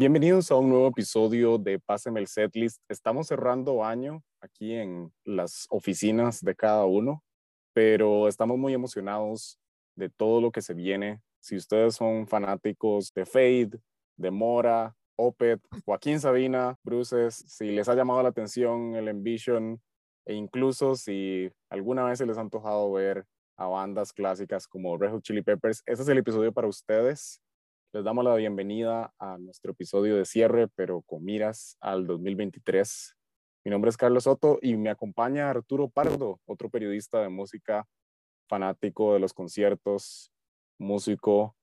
Bienvenidos 0.00 0.50
a 0.50 0.56
un 0.56 0.70
nuevo 0.70 0.86
episodio 0.86 1.58
de 1.58 1.78
Páseme 1.78 2.20
el 2.20 2.26
Setlist. 2.26 2.80
Estamos 2.88 3.26
cerrando 3.26 3.84
año 3.84 4.22
aquí 4.40 4.72
en 4.72 5.12
las 5.26 5.66
oficinas 5.68 6.40
de 6.40 6.54
cada 6.54 6.86
uno, 6.86 7.22
pero 7.74 8.26
estamos 8.26 8.56
muy 8.56 8.72
emocionados 8.72 9.58
de 9.96 10.08
todo 10.08 10.40
lo 10.40 10.52
que 10.52 10.62
se 10.62 10.72
viene. 10.72 11.20
Si 11.38 11.54
ustedes 11.54 11.96
son 11.96 12.26
fanáticos 12.26 13.12
de 13.12 13.26
Fade, 13.26 13.78
de 14.16 14.30
Mora, 14.30 14.96
Opet, 15.16 15.60
Joaquín 15.84 16.18
Sabina, 16.18 16.78
Bruces, 16.82 17.34
si 17.34 17.66
les 17.66 17.86
ha 17.90 17.94
llamado 17.94 18.22
la 18.22 18.30
atención 18.30 18.94
el 18.94 19.06
Envision 19.06 19.82
e 20.24 20.32
incluso 20.32 20.94
si 20.94 21.52
alguna 21.68 22.04
vez 22.04 22.16
se 22.16 22.24
les 22.24 22.38
ha 22.38 22.40
antojado 22.40 22.90
ver 22.90 23.26
a 23.58 23.66
bandas 23.66 24.14
clásicas 24.14 24.66
como 24.66 24.96
Red 24.96 25.10
Hot 25.10 25.22
Chili 25.24 25.42
Peppers, 25.42 25.82
ese 25.84 26.00
es 26.00 26.08
el 26.08 26.16
episodio 26.16 26.54
para 26.54 26.68
ustedes. 26.68 27.42
Les 27.92 28.04
damos 28.04 28.24
la 28.24 28.36
bienvenida 28.36 29.12
a 29.18 29.36
nuestro 29.36 29.72
episodio 29.72 30.16
de 30.16 30.24
cierre, 30.24 30.68
pero 30.68 31.02
con 31.02 31.24
miras 31.24 31.76
al 31.80 32.06
2023. 32.06 33.16
Mi 33.64 33.70
nombre 33.72 33.88
es 33.88 33.96
Carlos 33.96 34.24
Soto 34.24 34.60
y 34.62 34.76
me 34.76 34.90
acompaña 34.90 35.50
Arturo 35.50 35.88
Pardo, 35.88 36.38
otro 36.46 36.70
periodista 36.70 37.20
de 37.20 37.28
música, 37.30 37.88
fanático 38.48 39.14
de 39.14 39.18
los 39.18 39.34
conciertos, 39.34 40.30
músico, 40.78 41.56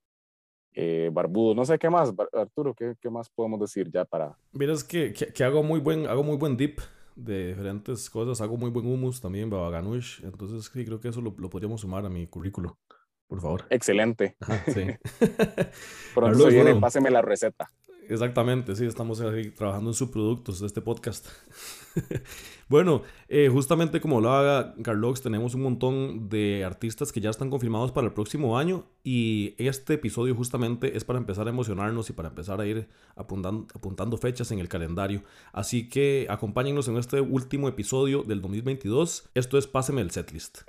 eh, 0.73 1.09
barbudo. 1.13 1.55
No 1.55 1.63
sé 1.63 1.79
qué 1.79 1.89
más, 1.89 2.13
Arturo, 2.33 2.73
¿qué, 2.73 2.95
¿qué, 2.99 3.09
más 3.09 3.29
podemos 3.29 3.61
decir 3.61 3.89
ya 3.89 4.03
para...? 4.03 4.37
Mira, 4.51 4.73
es 4.73 4.83
que, 4.83 5.13
que, 5.13 5.43
hago, 5.45 5.63
muy 5.63 5.79
buen, 5.79 6.07
hago 6.07 6.23
muy 6.23 6.35
buen 6.35 6.57
dip 6.57 6.79
de 7.15 7.47
diferentes 7.47 8.09
cosas, 8.09 8.41
hago 8.41 8.57
muy 8.57 8.69
buen 8.69 8.85
humus 8.85 9.21
también, 9.21 9.49
babaganush, 9.49 10.25
entonces 10.25 10.69
sí, 10.73 10.83
creo 10.83 10.99
que 10.99 11.07
eso 11.07 11.21
lo, 11.21 11.33
lo 11.37 11.49
podríamos 11.49 11.79
sumar 11.79 12.05
a 12.05 12.09
mi 12.09 12.27
currículo 12.27 12.77
por 13.27 13.41
favor. 13.41 13.65
Excelente. 13.69 14.35
sí. 14.73 14.87
Pronto 16.15 16.47
viene, 16.47 16.75
páseme 16.75 17.09
la 17.09 17.21
receta. 17.21 17.71
Exactamente, 18.09 18.73
sí, 18.75 18.85
estamos 18.85 19.19
ahí 19.19 19.51
trabajando 19.51 19.89
en 19.89 19.93
subproductos 19.93 20.61
de 20.61 20.67
este 20.67 20.81
podcast. 20.81 21.27
bueno, 22.69 23.01
eh, 23.27 23.49
justamente 23.51 23.99
como 23.99 24.21
lo 24.21 24.31
haga 24.31 24.75
Carlos, 24.81 25.21
tenemos 25.21 25.55
un 25.55 25.63
montón 25.63 26.29
de 26.29 26.63
artistas 26.63 27.11
que 27.11 27.19
ya 27.19 27.29
están 27.29 27.49
confirmados 27.49 27.91
para 27.91 28.07
el 28.07 28.13
próximo 28.13 28.57
año 28.57 28.85
y 29.03 29.55
este 29.57 29.95
episodio 29.95 30.35
justamente 30.35 30.95
es 30.95 31.03
para 31.03 31.19
empezar 31.19 31.47
a 31.47 31.49
emocionarnos 31.49 32.09
y 32.09 32.13
para 32.13 32.29
empezar 32.29 32.61
a 32.61 32.65
ir 32.65 32.87
apuntando, 33.15 33.67
apuntando 33.73 34.17
fechas 34.17 34.51
en 34.51 34.59
el 34.59 34.69
calendario. 34.69 35.23
Así 35.51 35.89
que 35.89 36.27
acompáñenos 36.29 36.87
en 36.87 36.97
este 36.97 37.19
último 37.19 37.67
episodio 37.67 38.23
del 38.23 38.41
2022. 38.41 39.31
Esto 39.33 39.57
es 39.57 39.67
Páseme 39.67 40.01
el 40.01 40.11
Setlist. 40.11 40.61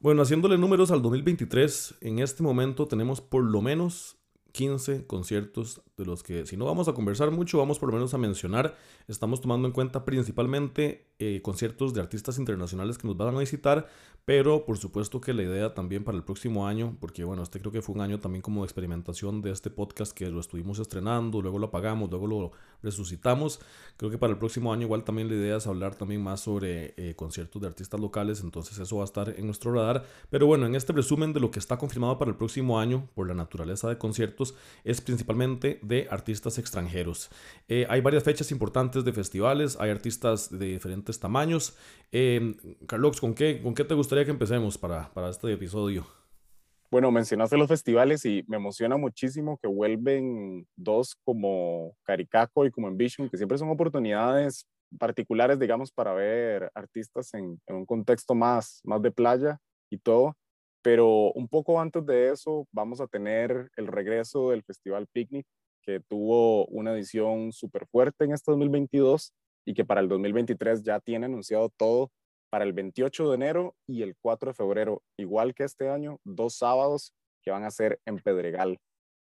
Bueno, 0.00 0.22
haciéndole 0.22 0.58
números 0.58 0.92
al 0.92 1.02
2023, 1.02 1.96
en 2.02 2.20
este 2.20 2.44
momento 2.44 2.86
tenemos 2.86 3.20
por 3.20 3.42
lo 3.42 3.60
menos 3.60 4.16
15 4.52 5.08
conciertos 5.08 5.82
de 5.98 6.06
los 6.06 6.22
que 6.22 6.46
si 6.46 6.56
no 6.56 6.64
vamos 6.64 6.88
a 6.88 6.94
conversar 6.94 7.30
mucho, 7.30 7.58
vamos 7.58 7.78
por 7.78 7.90
lo 7.90 7.96
menos 7.96 8.14
a 8.14 8.18
mencionar. 8.18 8.76
Estamos 9.08 9.40
tomando 9.40 9.66
en 9.66 9.72
cuenta 9.72 10.04
principalmente 10.04 11.08
eh, 11.18 11.42
conciertos 11.42 11.92
de 11.92 12.00
artistas 12.00 12.38
internacionales 12.38 12.96
que 12.96 13.06
nos 13.06 13.16
van 13.16 13.34
a 13.34 13.40
visitar, 13.40 13.88
pero 14.24 14.64
por 14.64 14.78
supuesto 14.78 15.20
que 15.20 15.32
la 15.32 15.42
idea 15.42 15.74
también 15.74 16.04
para 16.04 16.16
el 16.16 16.22
próximo 16.22 16.66
año, 16.66 16.96
porque 17.00 17.24
bueno, 17.24 17.42
este 17.42 17.58
creo 17.58 17.72
que 17.72 17.82
fue 17.82 17.94
un 17.94 18.02
año 18.02 18.20
también 18.20 18.42
como 18.42 18.60
de 18.60 18.66
experimentación 18.66 19.42
de 19.42 19.50
este 19.50 19.70
podcast 19.70 20.12
que 20.12 20.28
lo 20.30 20.38
estuvimos 20.38 20.78
estrenando, 20.78 21.42
luego 21.42 21.58
lo 21.58 21.66
apagamos, 21.68 22.10
luego 22.10 22.26
lo 22.26 22.52
resucitamos. 22.82 23.58
Creo 23.96 24.10
que 24.10 24.18
para 24.18 24.32
el 24.32 24.38
próximo 24.38 24.72
año 24.72 24.82
igual 24.82 25.02
también 25.02 25.28
la 25.28 25.34
idea 25.34 25.56
es 25.56 25.66
hablar 25.66 25.96
también 25.96 26.22
más 26.22 26.40
sobre 26.40 26.94
eh, 26.96 27.14
conciertos 27.16 27.60
de 27.60 27.68
artistas 27.68 27.98
locales, 27.98 28.42
entonces 28.42 28.78
eso 28.78 28.96
va 28.96 29.02
a 29.02 29.06
estar 29.06 29.34
en 29.36 29.46
nuestro 29.46 29.72
radar. 29.72 30.04
Pero 30.30 30.46
bueno, 30.46 30.66
en 30.66 30.74
este 30.74 30.92
resumen 30.92 31.32
de 31.32 31.40
lo 31.40 31.50
que 31.50 31.58
está 31.58 31.78
confirmado 31.78 32.18
para 32.18 32.30
el 32.30 32.36
próximo 32.36 32.78
año 32.78 33.08
por 33.14 33.26
la 33.26 33.34
naturaleza 33.34 33.88
de 33.88 33.98
conciertos, 33.98 34.54
es 34.84 35.00
principalmente 35.00 35.80
de 35.88 36.06
artistas 36.10 36.58
extranjeros. 36.58 37.30
Eh, 37.66 37.86
hay 37.88 38.00
varias 38.00 38.22
fechas 38.22 38.50
importantes 38.52 39.04
de 39.04 39.12
festivales, 39.12 39.76
hay 39.80 39.90
artistas 39.90 40.50
de 40.56 40.66
diferentes 40.66 41.18
tamaños. 41.18 41.76
Eh, 42.12 42.54
Carlos, 42.86 43.20
¿con 43.20 43.34
qué, 43.34 43.60
¿con 43.62 43.74
qué 43.74 43.84
te 43.84 43.94
gustaría 43.94 44.24
que 44.24 44.30
empecemos 44.30 44.78
para, 44.78 45.12
para 45.12 45.30
este 45.30 45.52
episodio? 45.52 46.06
Bueno, 46.90 47.10
mencionaste 47.10 47.58
los 47.58 47.68
festivales 47.68 48.24
y 48.24 48.44
me 48.48 48.56
emociona 48.56 48.96
muchísimo 48.96 49.58
que 49.58 49.68
vuelven 49.68 50.66
dos 50.74 51.16
como 51.24 51.94
Caricaco 52.02 52.64
y 52.64 52.70
como 52.70 52.88
Envision, 52.88 53.28
que 53.28 53.36
siempre 53.36 53.58
son 53.58 53.68
oportunidades 53.68 54.66
particulares, 54.98 55.58
digamos, 55.58 55.92
para 55.92 56.14
ver 56.14 56.70
artistas 56.74 57.34
en, 57.34 57.60
en 57.66 57.76
un 57.76 57.84
contexto 57.84 58.34
más, 58.34 58.80
más 58.84 59.02
de 59.02 59.10
playa 59.10 59.58
y 59.90 59.98
todo. 59.98 60.34
Pero 60.80 61.32
un 61.32 61.46
poco 61.46 61.78
antes 61.78 62.06
de 62.06 62.30
eso, 62.30 62.66
vamos 62.72 63.02
a 63.02 63.06
tener 63.06 63.68
el 63.76 63.86
regreso 63.86 64.50
del 64.50 64.62
Festival 64.62 65.06
Picnic, 65.12 65.46
que 65.88 66.00
tuvo 66.00 66.66
una 66.66 66.92
edición 66.92 67.50
súper 67.50 67.86
fuerte 67.86 68.26
en 68.26 68.32
este 68.32 68.50
2022 68.50 69.32
y 69.64 69.72
que 69.72 69.86
para 69.86 70.02
el 70.02 70.08
2023 70.10 70.82
ya 70.82 71.00
tiene 71.00 71.24
anunciado 71.24 71.70
todo 71.78 72.10
para 72.50 72.64
el 72.64 72.74
28 72.74 73.30
de 73.30 73.34
enero 73.34 73.74
y 73.86 74.02
el 74.02 74.14
4 74.20 74.50
de 74.50 74.54
febrero, 74.54 75.02
igual 75.16 75.54
que 75.54 75.64
este 75.64 75.88
año, 75.88 76.20
dos 76.24 76.56
sábados 76.56 77.14
que 77.42 77.50
van 77.50 77.64
a 77.64 77.70
ser 77.70 78.00
en 78.04 78.18
Pedregal. 78.18 78.78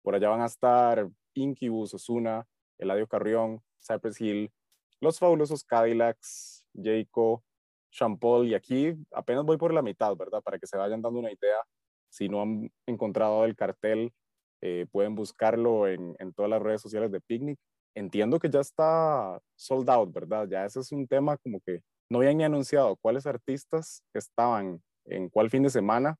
Por 0.01 0.15
allá 0.15 0.27
van 0.27 0.41
a 0.41 0.47
estar 0.47 1.07
Incubus, 1.33 1.93
Osuna, 1.93 2.45
Eladio 2.77 3.07
Carrión, 3.07 3.61
Cypress 3.81 4.19
Hill, 4.19 4.51
Los 4.99 5.17
Fabulosos 5.17 5.63
Cadillacs, 5.63 6.65
Jayco, 6.73 7.41
Champol 7.89 8.49
y 8.49 8.53
aquí 8.53 8.97
apenas 9.13 9.45
voy 9.45 9.55
por 9.55 9.73
la 9.73 9.81
mitad, 9.81 10.13
¿verdad? 10.17 10.41
Para 10.41 10.59
que 10.59 10.67
se 10.67 10.75
vayan 10.75 11.01
dando 11.01 11.19
una 11.19 11.31
idea. 11.31 11.63
Si 12.09 12.27
no 12.27 12.41
han 12.41 12.69
encontrado 12.85 13.45
el 13.45 13.55
cartel, 13.55 14.11
eh, 14.61 14.85
pueden 14.91 15.15
buscarlo 15.15 15.87
en, 15.87 16.15
en, 16.19 16.33
todas 16.33 16.49
las 16.49 16.61
redes 16.61 16.81
sociales 16.81 17.11
de 17.11 17.21
Picnic. 17.21 17.57
Entiendo 17.95 18.39
que 18.39 18.49
ya 18.49 18.59
está 18.59 19.39
sold 19.55 19.89
out, 19.89 20.13
¿verdad? 20.13 20.47
Ya 20.49 20.65
ese 20.65 20.79
es 20.79 20.91
un 20.91 21.07
tema 21.07 21.37
como 21.37 21.59
que 21.61 21.81
no 22.09 22.19
habían 22.19 22.37
ni 22.37 22.43
anunciado 22.43 22.97
cuáles 22.97 23.25
artistas 23.25 24.03
estaban 24.13 24.81
en 25.05 25.29
cuál 25.29 25.49
fin 25.49 25.63
de 25.63 25.69
semana 25.69 26.15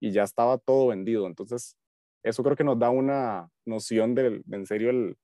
y 0.00 0.12
ya 0.12 0.22
estaba 0.22 0.58
todo 0.58 0.88
vendido. 0.88 1.26
Entonces, 1.26 1.76
eso 2.22 2.42
creo 2.42 2.56
que 2.56 2.64
nos 2.64 2.78
da 2.78 2.90
una 2.90 3.48
noción 3.66 4.14
de, 4.14 4.42
de 4.44 4.56
en 4.56 4.66
serio 4.66 4.90
el, 4.90 5.16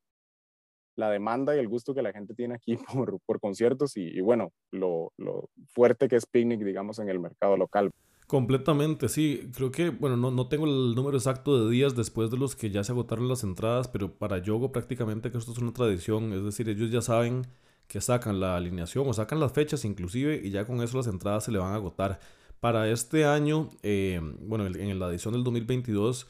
la 0.97 1.11
demanda 1.11 1.55
y 1.55 1.59
el 1.59 1.69
gusto 1.69 1.95
que 1.95 2.03
la 2.03 2.13
gente 2.13 2.35
tiene 2.35 2.55
aquí 2.55 2.77
por, 2.93 3.21
por 3.27 3.41
conciertos 3.41 3.97
y, 3.97 4.21
bueno, 4.21 4.53
lo, 4.71 5.13
lo, 5.17 5.49
fuerte 5.69 6.09
que 6.09 6.17
es 6.17 6.27
Picnic, 6.27 6.61
digamos, 6.61 6.99
en 6.99 7.09
el 7.09 7.21
mercado 7.21 7.57
local. 7.57 7.91
Completamente, 8.27 9.09
sí. 9.09 9.51
Creo 9.55 9.71
que, 9.71 9.91
bueno, 9.91 10.17
no, 10.17 10.31
no 10.31 10.49
tengo 10.49 10.65
el 10.65 10.95
número 10.95 11.17
exacto 11.17 11.65
de 11.65 11.71
días 11.71 11.95
después 11.95 12.31
de 12.31 12.39
los 12.39 12.57
que 12.57 12.71
ya 12.71 12.83
se 12.83 12.93
agotaron 12.93 13.29
las 13.29 13.45
entradas, 13.45 13.89
pero 13.89 14.13
para 14.15 14.39
Yogo 14.39 14.73
prácticamente 14.73 15.31
que 15.31 15.39
esto 15.39 15.53
es 15.53 15.59
una 15.59 15.73
tradición, 15.73 16.33
es 16.33 16.43
decir, 16.43 16.69
ellos 16.69 16.91
ya 16.91 17.03
saben 17.03 17.47
que 17.87 18.01
sacan 18.01 18.41
la 18.41 18.57
alineación 18.57 19.07
o 19.07 19.13
sacan 19.13 19.41
las 19.41 19.53
fechas 19.53 19.85
inclusive 19.85 20.41
y 20.43 20.51
ya 20.51 20.67
con 20.67 20.83
eso 20.83 20.97
las 20.97 21.07
entradas 21.07 21.45
se 21.45 21.53
le 21.53 21.59
van 21.59 21.73
a 21.73 21.77
agotar. 21.77 22.19
Para 22.61 22.89
este 22.91 23.27
año, 23.27 23.71
eh, 23.83 24.21
bueno, 24.41 24.67
en 24.67 24.99
la 24.99 25.11
edición 25.11 25.35
del 25.35 25.45
2022 25.45 26.27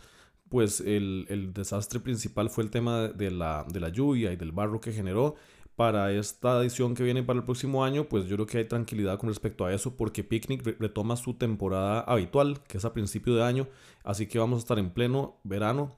pues 0.54 0.80
el, 0.80 1.50
desastre 1.52 2.00
principal 2.00 2.48
fue 2.50 2.62
el 2.64 2.70
tema 2.70 3.08
de 3.08 3.30
la, 3.32 3.66
de 3.68 3.80
la 3.80 3.88
lluvia 3.88 4.32
y 4.32 4.36
del 4.36 4.52
barro 4.52 4.80
que 4.80 4.92
generó. 4.92 5.34
Para 5.76 6.12
esta 6.12 6.60
edición 6.60 6.94
que 6.94 7.02
viene 7.02 7.22
para 7.22 7.40
el 7.40 7.44
próximo 7.44 7.84
año, 7.84 8.04
pues 8.08 8.26
yo 8.26 8.36
creo 8.36 8.46
que 8.46 8.58
hay 8.58 8.64
tranquilidad 8.66 9.18
con 9.18 9.28
respecto 9.28 9.64
a 9.64 9.72
eso 9.72 9.96
porque 9.96 10.22
Picnic 10.22 10.64
retoma 10.78 11.16
su 11.16 11.34
temporada 11.34 12.00
habitual, 12.00 12.62
que 12.68 12.78
es 12.78 12.84
a 12.84 12.92
principio 12.92 13.34
de 13.34 13.42
año, 13.42 13.66
así 14.04 14.26
que 14.26 14.38
vamos 14.38 14.58
a 14.58 14.60
estar 14.60 14.78
en 14.78 14.90
pleno 14.90 15.36
verano 15.42 15.96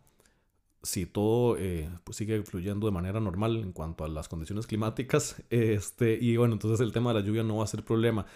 si 0.86 1.04
todo 1.04 1.56
eh, 1.58 1.90
pues 2.04 2.16
sigue 2.16 2.42
fluyendo 2.42 2.86
de 2.86 2.92
manera 2.92 3.18
normal 3.20 3.56
en 3.56 3.72
cuanto 3.72 4.04
a 4.04 4.08
las 4.08 4.28
condiciones 4.28 4.66
climáticas, 4.66 5.42
este, 5.50 6.18
y 6.20 6.36
bueno, 6.36 6.54
entonces 6.54 6.80
el 6.80 6.92
tema 6.92 7.12
de 7.12 7.20
la 7.20 7.26
lluvia 7.26 7.42
no 7.42 7.56
va 7.56 7.64
a 7.64 7.66
ser 7.66 7.84
problema. 7.84 8.26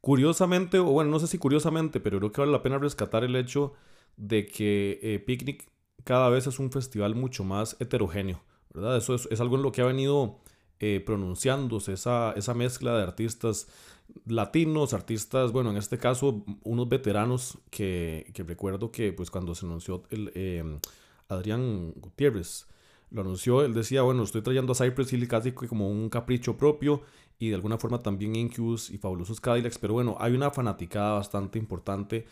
Curiosamente, 0.00 0.78
o 0.78 0.84
bueno, 0.84 1.10
no 1.10 1.18
sé 1.20 1.26
si 1.26 1.38
curiosamente, 1.38 2.00
pero 2.00 2.18
creo 2.18 2.32
que 2.32 2.40
vale 2.40 2.52
la 2.52 2.62
pena 2.62 2.78
rescatar 2.78 3.22
el 3.22 3.36
hecho 3.36 3.74
de 4.16 4.46
que 4.46 4.98
eh, 5.02 5.18
Picnic 5.18 5.68
cada 6.04 6.28
vez 6.30 6.46
es 6.46 6.58
un 6.58 6.72
festival 6.72 7.14
mucho 7.14 7.44
más 7.44 7.76
heterogéneo, 7.80 8.42
¿verdad? 8.72 8.96
Eso 8.96 9.14
es, 9.14 9.40
algo 9.40 9.56
en 9.56 9.62
lo 9.62 9.72
que 9.72 9.82
ha 9.82 9.86
venido 9.86 10.40
eh, 10.80 11.02
pronunciándose, 11.04 11.92
esa, 11.92 12.32
esa 12.32 12.54
mezcla 12.54 12.96
de 12.96 13.02
artistas 13.02 13.68
latinos, 14.26 14.94
artistas, 14.94 15.52
bueno, 15.52 15.70
en 15.70 15.76
este 15.76 15.98
caso, 15.98 16.44
unos 16.64 16.88
veteranos 16.88 17.58
que, 17.70 18.30
recuerdo 18.46 18.90
que 18.90 19.12
pues 19.12 19.30
cuando 19.30 19.54
se 19.54 19.66
anunció 19.66 20.02
el, 20.10 20.32
em, 20.34 20.78
Adrián 21.28 21.92
Gutiérrez, 21.96 22.66
lo 23.10 23.22
anunció, 23.22 23.64
él 23.64 23.74
decía, 23.74 24.02
bueno, 24.02 24.22
estoy 24.22 24.42
trayendo 24.42 24.72
a 24.72 24.76
Cypress 24.76 25.12
Hill 25.12 25.26
casi 25.26 25.52
como 25.52 25.90
un 25.90 26.08
capricho 26.08 26.56
propio 26.56 27.02
y 27.38 27.48
de 27.48 27.56
alguna 27.56 27.78
forma 27.78 27.98
también 28.02 28.36
Incubus 28.36 28.90
y 28.90 28.98
Fabulosos 28.98 29.40
Cadillacs, 29.40 29.78
pero 29.78 29.94
bueno, 29.94 30.16
hay 30.20 30.32
una 30.32 30.50
fanaticada 30.50 31.14
bastante 31.14 31.58
importante 31.58 32.26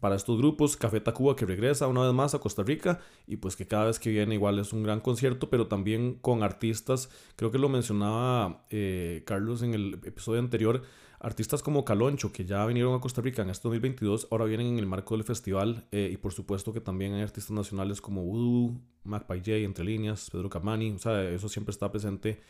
para 0.00 0.16
estos 0.16 0.38
grupos. 0.38 0.76
Café 0.76 1.00
Tacuba 1.00 1.36
que 1.36 1.46
regresa 1.46 1.86
una 1.88 2.02
vez 2.02 2.12
más 2.12 2.34
a 2.34 2.38
Costa 2.38 2.62
Rica 2.62 3.00
y 3.26 3.36
pues 3.36 3.56
que 3.56 3.66
cada 3.66 3.86
vez 3.86 3.98
que 3.98 4.10
viene 4.10 4.34
igual 4.34 4.58
es 4.58 4.72
un 4.72 4.82
gran 4.82 5.00
concierto, 5.00 5.50
pero 5.50 5.66
también 5.66 6.14
con 6.14 6.42
artistas, 6.42 7.10
creo 7.36 7.50
que 7.50 7.58
lo 7.58 7.68
mencionaba 7.68 8.64
eh, 8.70 9.22
Carlos 9.26 9.62
en 9.62 9.74
el 9.74 9.94
episodio 10.04 10.40
anterior, 10.40 10.82
Artistas 11.24 11.62
como 11.62 11.86
Caloncho, 11.86 12.32
que 12.32 12.44
ya 12.44 12.66
vinieron 12.66 12.94
a 12.94 13.00
Costa 13.00 13.22
Rica 13.22 13.40
en 13.40 13.48
este 13.48 13.62
2022, 13.62 14.28
ahora 14.30 14.44
vienen 14.44 14.66
en 14.66 14.78
el 14.78 14.86
marco 14.86 15.14
del 15.16 15.24
festival. 15.24 15.86
Eh, 15.90 16.10
y 16.12 16.18
por 16.18 16.34
supuesto 16.34 16.70
que 16.70 16.82
también 16.82 17.14
hay 17.14 17.22
artistas 17.22 17.52
nacionales 17.52 18.02
como 18.02 18.22
Voodoo, 18.22 18.78
Magpie 19.04 19.38
J, 19.38 19.52
Entre 19.52 19.86
Líneas, 19.86 20.28
Pedro 20.30 20.50
Camani. 20.50 20.90
O 20.90 20.98
sea, 20.98 21.22
eso 21.30 21.48
siempre 21.48 21.70
está 21.70 21.90
presente 21.90 22.42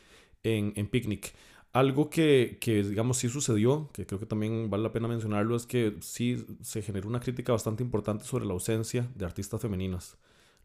en, 0.42 0.72
en 0.74 0.88
Picnic. 0.88 1.34
Algo 1.74 2.08
que, 2.08 2.56
que, 2.60 2.84
digamos, 2.84 3.16
sí 3.18 3.28
sucedió, 3.28 3.90
que 3.92 4.06
creo 4.06 4.20
que 4.20 4.26
también 4.26 4.70
vale 4.70 4.84
la 4.84 4.92
pena 4.92 5.08
mencionarlo, 5.08 5.56
es 5.56 5.66
que 5.66 5.96
sí 6.02 6.46
se 6.62 6.82
generó 6.82 7.08
una 7.08 7.18
crítica 7.18 7.50
bastante 7.50 7.82
importante 7.82 8.24
sobre 8.24 8.46
la 8.46 8.52
ausencia 8.52 9.10
de 9.16 9.24
artistas 9.24 9.60
femeninas, 9.60 10.16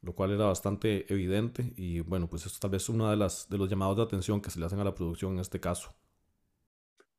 lo 0.04 0.14
cual 0.14 0.34
era 0.34 0.46
bastante 0.46 1.12
evidente. 1.12 1.74
Y 1.78 2.02
bueno, 2.02 2.30
pues 2.30 2.46
esto 2.46 2.60
tal 2.60 2.70
vez 2.70 2.84
es 2.84 2.90
uno 2.90 3.10
de, 3.10 3.18
las, 3.18 3.50
de 3.50 3.58
los 3.58 3.68
llamados 3.68 3.98
de 3.98 4.04
atención 4.04 4.40
que 4.40 4.52
se 4.52 4.60
le 4.60 4.68
hacen 4.68 4.80
a 4.82 4.84
la 4.84 4.94
producción 4.94 5.34
en 5.34 5.40
este 5.40 5.60
caso. 5.60 5.96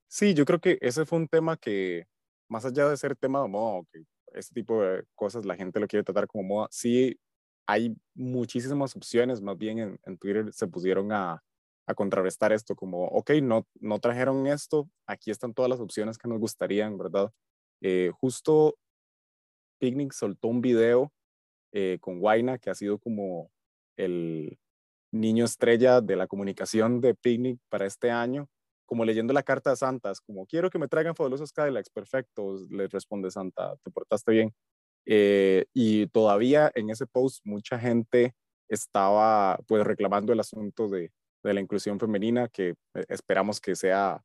Sí, 0.06 0.34
yo 0.34 0.44
creo 0.44 0.60
que 0.60 0.78
ese 0.80 1.04
fue 1.04 1.18
un 1.18 1.26
tema 1.26 1.56
que, 1.56 2.06
más 2.48 2.64
allá 2.64 2.88
de 2.88 2.96
ser 2.96 3.16
tema 3.16 3.42
de 3.42 3.48
moda, 3.48 3.82
que 3.92 4.04
este 4.34 4.54
tipo 4.54 4.80
de 4.80 5.04
cosas 5.16 5.44
la 5.44 5.56
gente 5.56 5.80
lo 5.80 5.88
quiere 5.88 6.04
tratar 6.04 6.28
como 6.28 6.44
moda, 6.44 6.68
sí 6.70 7.18
hay 7.66 7.96
muchísimas 8.14 8.94
opciones, 8.94 9.42
más 9.42 9.58
bien 9.58 9.80
en, 9.80 10.00
en 10.04 10.16
Twitter 10.16 10.52
se 10.52 10.68
pusieron 10.68 11.10
a, 11.10 11.42
a, 11.90 11.94
contrarrestar 11.94 12.52
esto, 12.52 12.74
como, 12.74 13.04
ok, 13.06 13.30
no, 13.42 13.66
no 13.80 13.98
trajeron 13.98 14.46
esto, 14.46 14.88
aquí 15.06 15.30
están 15.30 15.54
todas 15.54 15.68
las 15.68 15.80
opciones 15.80 16.18
que 16.18 16.28
nos 16.28 16.38
gustarían, 16.38 16.96
¿verdad? 16.98 17.32
Eh, 17.82 18.10
justo 18.20 18.76
Picnic 19.78 20.12
soltó 20.12 20.48
un 20.48 20.60
video 20.60 21.12
eh, 21.72 21.98
con 22.00 22.18
Waina, 22.20 22.58
que 22.58 22.70
ha 22.70 22.74
sido 22.74 22.98
como 22.98 23.50
el 23.96 24.58
niño 25.12 25.44
estrella 25.44 26.00
de 26.00 26.16
la 26.16 26.26
comunicación 26.26 27.00
de 27.00 27.14
Picnic 27.14 27.58
para 27.68 27.86
este 27.86 28.10
año, 28.10 28.48
como 28.86 29.04
leyendo 29.04 29.32
la 29.32 29.42
carta 29.42 29.70
de 29.70 29.76
Santas, 29.76 30.20
como 30.20 30.46
quiero 30.46 30.70
que 30.70 30.78
me 30.78 30.88
traigan 30.88 31.14
fabulosos 31.14 31.52
Cadillacs, 31.52 31.90
perfecto, 31.90 32.58
le 32.70 32.88
responde 32.88 33.30
Santa, 33.30 33.76
te 33.82 33.90
portaste 33.90 34.32
bien. 34.32 34.54
Eh, 35.06 35.64
y 35.72 36.06
todavía 36.08 36.70
en 36.74 36.90
ese 36.90 37.06
post 37.06 37.40
mucha 37.44 37.78
gente 37.78 38.34
estaba 38.68 39.58
pues 39.66 39.84
reclamando 39.84 40.32
el 40.32 40.40
asunto 40.40 40.88
de, 40.88 41.10
de 41.42 41.54
la 41.54 41.60
inclusión 41.60 41.98
femenina 41.98 42.48
que 42.48 42.70
eh, 42.94 43.04
esperamos 43.08 43.60
que 43.60 43.76
sea 43.76 44.22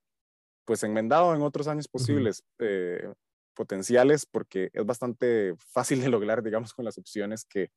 pues 0.66 0.84
enmendado 0.84 1.36
en 1.36 1.42
otros 1.42 1.68
años 1.68 1.88
posibles 1.88 2.44
eh, 2.60 3.14
potenciales 3.56 4.26
porque 4.26 4.70
es 4.74 4.86
bastante 4.86 5.56
fácil 5.58 6.02
de 6.02 6.10
lograr 6.10 6.42
digamos 6.44 6.74
con 6.74 6.86
las 6.86 6.98
opciones 6.98 7.46
que, 7.46 7.70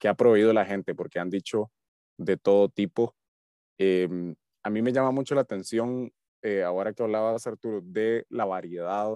que 0.00 0.08
ha 0.08 0.14
proveído 0.14 0.52
la 0.52 0.64
gente 0.64 0.94
porque 0.94 1.18
han 1.18 1.30
dicho 1.30 1.70
de 2.18 2.36
todo 2.36 2.68
tipo. 2.68 3.14
Em, 3.78 4.34
a 4.62 4.70
mí 4.70 4.82
me 4.82 4.92
llama 4.92 5.10
mucho 5.10 5.34
la 5.34 5.42
atención 5.42 6.12
eh, 6.42 6.62
ahora 6.62 6.92
que 6.92 7.02
hablabas, 7.02 7.46
Arturo, 7.46 7.80
de 7.82 8.26
la 8.28 8.44
variedad 8.44 9.14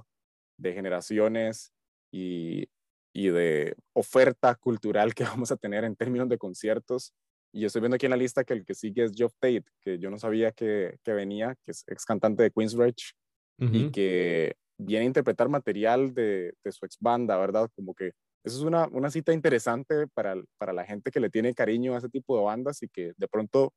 de 0.58 0.72
generaciones 0.72 1.72
y, 2.12 2.68
y, 3.14 3.28
de 3.28 3.76
oferta 3.94 4.54
cultural 4.54 5.14
que 5.14 5.24
vamos 5.44 5.50
a 5.50 5.56
tener 5.56 5.84
en 5.84 5.96
términos 5.96 6.28
de 6.28 6.38
conciertos. 6.38 7.14
Y 7.52 7.64
estoy 7.64 7.80
viendo 7.80 7.96
aquí 7.96 8.06
en 8.06 8.10
la 8.10 8.16
lista 8.16 8.44
que 8.44 8.54
el 8.54 8.64
que 8.64 8.74
sigue 8.74 9.04
es 9.04 9.12
Geoff 9.14 9.34
Tate, 9.38 9.64
que 9.80 9.98
yo 9.98 10.10
no 10.10 10.18
sabía 10.18 10.52
que, 10.52 10.98
que 11.02 11.12
venía, 11.12 11.56
que 11.64 11.72
es 11.72 11.84
ex 11.88 12.04
cantante 12.04 12.42
de 12.44 12.50
Queensrÿche 12.50 13.12
y 13.58 13.90
que 13.90 14.54
viene 14.78 15.04
a 15.04 15.08
interpretar 15.08 15.50
material 15.50 16.14
de, 16.14 16.54
de, 16.64 16.72
su 16.72 16.86
ex 16.86 16.96
banda, 16.98 17.36
¿verdad? 17.36 17.68
Como 17.76 17.94
que 17.94 18.12
eso 18.42 18.56
es 18.56 18.62
una, 18.62 18.86
una 18.88 19.10
cita 19.10 19.34
interesante 19.34 20.06
para, 20.14 20.34
para 20.56 20.72
la 20.72 20.84
gente 20.84 21.10
que 21.10 21.20
le 21.20 21.28
tiene 21.28 21.52
cariño 21.52 21.94
a 21.94 21.98
ese 21.98 22.08
tipo 22.08 22.38
de 22.38 22.44
bandas 22.44 22.82
y 22.82 22.88
que 22.88 23.12
de 23.16 23.28
pronto, 23.28 23.74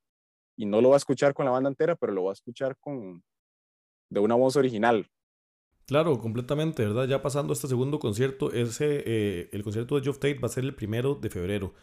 y 0.56 0.66
no 0.66 0.80
lo 0.82 0.90
va 0.90 0.96
a 0.96 0.98
escuchar 0.98 1.34
con 1.34 1.46
la 1.46 1.52
banda 1.52 1.70
entera, 1.70 1.96
pero 1.96 2.14
lo 2.14 2.24
va 2.24 2.32
a 2.32 2.34
escuchar 2.34 2.78
con, 2.80 3.22
de 4.10 4.20
una 4.22 4.36
voz 4.36 4.56
original. 4.56 5.10
Claro, 5.86 6.18
completamente, 6.20 6.86
¿verdad? 6.86 7.08
Ya 7.08 7.22
pasando 7.22 7.52
este 7.52 7.68
segundo 7.68 8.00
concierto, 8.00 8.54
ese, 8.54 9.04
eh, 9.06 9.50
el 9.52 9.64
concierto 9.64 9.96
de 9.96 10.04
Geoff 10.04 10.20
Tate 10.20 10.40
va 10.40 10.48
a 10.48 10.52
ser 10.52 10.64
el 10.64 10.76
primero 10.76 11.16
de 11.16 11.30
febrero. 11.30 11.74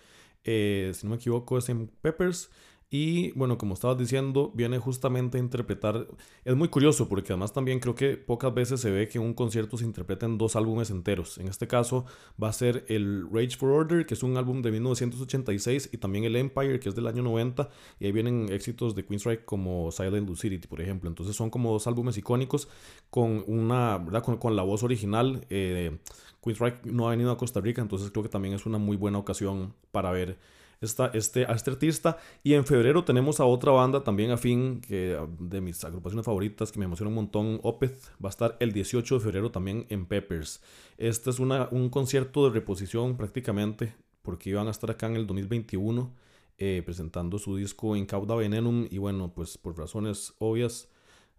Eh, 0.45 0.93
si 0.95 1.07
no 1.07 1.11
me 1.11 1.17
equivoco, 1.17 1.59
es 1.59 1.69
en 1.69 1.89
Peppers. 2.03 2.51
Y 2.93 3.31
bueno, 3.33 3.57
como 3.57 3.75
estabas 3.75 3.99
diciendo, 3.99 4.51
viene 4.53 4.79
justamente 4.79 5.39
a 5.39 5.41
interpretar. 5.41 6.09
Es 6.45 6.57
muy 6.57 6.67
curioso 6.67 7.09
porque 7.09 7.33
además 7.33 7.53
también 7.53 7.79
creo 7.79 7.95
que 7.95 8.17
pocas 8.17 8.53
veces 8.53 8.81
se 8.81 8.91
ve 8.91 9.07
que 9.07 9.21
un 9.21 9.33
concierto 9.33 9.77
se 9.77 9.85
interpreta 9.85 10.27
en 10.27 10.39
dos 10.39 10.57
álbumes 10.57 10.91
enteros. 10.91 11.39
En 11.39 11.47
este 11.47 11.69
caso 11.69 12.05
va 12.43 12.49
a 12.49 12.53
ser 12.53 12.85
el 12.89 13.29
Rage 13.33 13.57
for 13.57 13.71
Order, 13.71 14.07
que 14.07 14.15
es 14.15 14.25
un 14.25 14.37
álbum 14.37 14.61
de 14.61 14.73
1986, 14.73 15.91
y 15.93 15.99
también 15.99 16.25
el 16.25 16.35
Empire, 16.35 16.81
que 16.81 16.89
es 16.89 16.97
del 16.97 17.07
año 17.07 17.23
90. 17.23 17.71
Y 18.01 18.07
ahí 18.07 18.13
vienen 18.13 18.49
éxitos 18.51 18.97
de 18.97 19.05
Queensryche 19.05 19.45
como 19.45 19.93
Silent 19.93 20.29
Lucidity, 20.29 20.67
por 20.67 20.81
ejemplo. 20.81 21.09
Entonces 21.09 21.37
son 21.37 21.49
como 21.49 21.73
dos 21.73 21.87
álbumes 21.87 22.19
icónicos 22.19 22.67
con 23.09 23.45
una, 23.47 23.99
¿verdad? 23.99 24.25
Con, 24.25 24.57
la 24.57 24.65
voz 24.65 24.83
original. 24.83 25.47
Eh, 25.49 25.97
Queensryche 26.43 26.81
no 26.85 27.07
ha 27.07 27.11
venido 27.11 27.31
a 27.31 27.37
Costa 27.39 27.61
Rica, 27.61 27.83
entonces 27.83 28.11
creo 28.11 28.23
que 28.23 28.29
también 28.29 28.55
es 28.55 28.67
una 28.67 28.79
muy 28.79 28.97
buena 28.97 29.19
ocasión 29.19 29.75
para 29.91 30.11
ver 30.11 30.39
este, 30.81 31.45
a 31.45 31.53
este 31.53 31.71
artista. 31.71 32.19
Y 32.43 32.55
en 32.55 32.65
febrero 32.65 33.05
tenemos 33.05 33.41
a 33.41 33.45
otra 33.45 33.73
banda 33.73 34.03
también 34.03 34.31
afín, 34.31 34.81
que, 34.81 35.19
de 35.39 35.61
mis 35.61 35.85
agrupaciones 35.85 36.25
favoritas, 36.25 36.73
que 36.73 36.79
me 36.79 36.87
emociona 36.87 37.09
un 37.09 37.15
montón, 37.15 37.61
Opeth. 37.63 38.11
Va 38.23 38.29
a 38.29 38.31
estar 38.31 38.57
el 38.61 38.73
18 38.73 39.17
de 39.17 39.21
febrero 39.21 39.51
también 39.51 39.87
en 39.91 40.07
Peppers. 40.07 40.63
Este 40.99 41.31
es 41.31 41.39
una, 41.39 41.69
un 41.71 41.91
concierto 41.91 42.45
de 42.45 42.55
reposición 42.55 43.17
prácticamente, 43.17 43.95
porque 44.23 44.51
iban 44.51 44.69
a 44.69 44.71
estar 44.71 44.91
acá 44.91 45.07
en 45.07 45.17
el 45.17 45.27
2021 45.27 46.13
eh, 46.59 46.83
presentando 46.85 47.39
su 47.39 47.57
disco 47.57 47.97
en 47.97 48.07
Cauda 48.07 48.35
Venenum. 48.35 48.87
Y 48.91 48.99
bueno, 48.99 49.33
pues 49.35 49.59
por 49.59 49.79
razones 49.79 50.35
obvias 50.39 50.89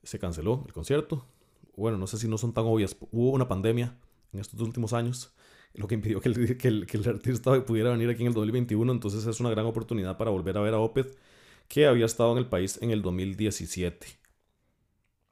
se 0.03 0.19
canceló 0.19 0.63
el 0.65 0.73
concierto. 0.73 1.25
Bueno, 1.75 1.97
no 1.97 2.07
sé 2.07 2.17
si 2.17 2.27
no 2.27 2.37
son 2.37 2.53
tan 2.53 2.65
obvias. 2.65 2.95
Hubo 3.11 3.31
una 3.31 3.47
pandemia 3.47 3.95
en 4.33 4.39
estos 4.39 4.59
últimos 4.61 4.93
años 4.93 5.33
lo 5.73 5.87
que 5.87 5.95
impidió 5.95 6.19
que 6.21 6.29
el, 6.29 6.35
que 6.57 6.67
el, 6.67 6.85
que 6.85 6.97
el 6.97 7.07
artista 7.07 7.65
pudiera 7.65 7.91
venir 7.91 8.09
aquí 8.09 8.21
en 8.21 8.27
el 8.27 8.33
2021. 8.33 8.91
Entonces 8.91 9.25
es 9.25 9.39
una 9.39 9.49
gran 9.49 9.65
oportunidad 9.65 10.17
para 10.17 10.31
volver 10.31 10.57
a 10.57 10.61
ver 10.61 10.73
a 10.73 10.79
Opeth, 10.79 11.17
que 11.67 11.85
había 11.85 12.05
estado 12.05 12.33
en 12.33 12.39
el 12.39 12.47
país 12.47 12.77
en 12.81 12.91
el 12.91 13.01
2017. 13.01 14.07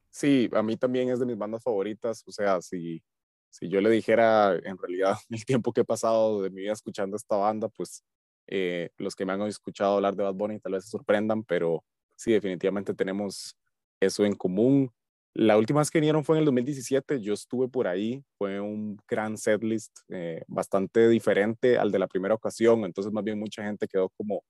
Sí, 0.09 0.49
a 0.53 0.63
mí 0.63 0.75
también 0.77 1.09
es 1.09 1.19
de 1.19 1.25
mis 1.25 1.37
bandas 1.37 1.63
favoritas. 1.63 2.23
O 2.27 2.31
sea, 2.31 2.61
si, 2.61 3.03
si 3.49 3.69
yo 3.69 3.81
le 3.81 3.89
dijera 3.89 4.55
en 4.55 4.77
realidad 4.77 5.17
el 5.29 5.45
tiempo 5.45 5.73
que 5.73 5.81
he 5.81 5.85
pasado 5.85 6.41
de 6.41 6.49
mi 6.49 6.61
vida 6.61 6.73
escuchando 6.73 7.17
esta 7.17 7.35
banda, 7.35 7.69
pues 7.69 8.03
eh, 8.47 8.89
los 8.97 9.15
que 9.15 9.25
me 9.25 9.33
han 9.33 9.41
escuchado 9.43 9.95
hablar 9.95 10.15
de 10.15 10.23
Bad 10.23 10.33
Bunny 10.33 10.59
tal 10.59 10.73
vez 10.73 10.85
se 10.85 10.89
sorprendan, 10.89 11.43
pero 11.43 11.83
sí, 12.15 12.31
definitivamente 12.31 12.93
tenemos 12.93 13.55
eso 13.99 14.25
en 14.25 14.35
común. 14.35 14.91
La 15.33 15.57
última 15.57 15.79
vez 15.79 15.91
que 15.91 15.99
vinieron 15.99 16.23
fue 16.23 16.37
en 16.37 16.39
el 16.39 16.45
2017, 16.45 17.21
yo 17.21 17.33
estuve 17.33 17.67
por 17.67 17.87
ahí, 17.87 18.23
fue 18.37 18.59
un 18.59 18.97
gran 19.07 19.37
setlist 19.37 19.99
eh, 20.09 20.43
bastante 20.47 21.07
diferente 21.07 21.77
al 21.77 21.91
de 21.91 21.99
la 21.99 22.07
primera 22.07 22.33
ocasión, 22.33 22.83
entonces 22.83 23.13
más 23.13 23.23
bien 23.23 23.39
mucha 23.39 23.63
gente 23.63 23.87
quedó 23.87 24.09
como 24.09 24.43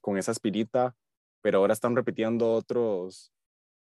con 0.00 0.18
esa 0.18 0.32
espirita, 0.32 0.94
pero 1.42 1.58
ahora 1.58 1.72
están 1.72 1.94
repitiendo 1.94 2.52
otros, 2.52 3.32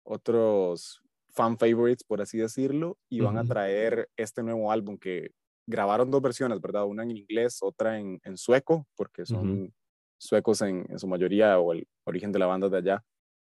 otros 0.03 1.01
fan 1.29 1.57
favorites, 1.57 2.03
por 2.03 2.21
así 2.21 2.37
decirlo, 2.37 2.97
y 3.09 3.21
van 3.21 3.37
a 3.37 3.43
traer 3.43 4.09
este 4.17 4.43
nuevo 4.43 4.71
álbum 4.71 4.97
que 4.97 5.31
grabaron 5.65 6.11
dos 6.11 6.21
versiones, 6.21 6.61
¿verdad? 6.61 6.85
Una 6.85 7.03
en 7.03 7.11
inglés, 7.11 7.59
otra 7.61 7.99
en, 7.99 8.19
en 8.23 8.37
sueco, 8.37 8.85
porque 8.95 9.25
son 9.25 9.73
suecos 10.17 10.61
en, 10.61 10.85
en, 10.89 10.99
su 10.99 11.07
mayoría 11.07 11.59
o 11.59 11.73
el 11.73 11.87
origen 12.05 12.31
de 12.31 12.39
la 12.39 12.45
banda 12.45 12.69
de 12.69 12.77
allá. 12.77 13.03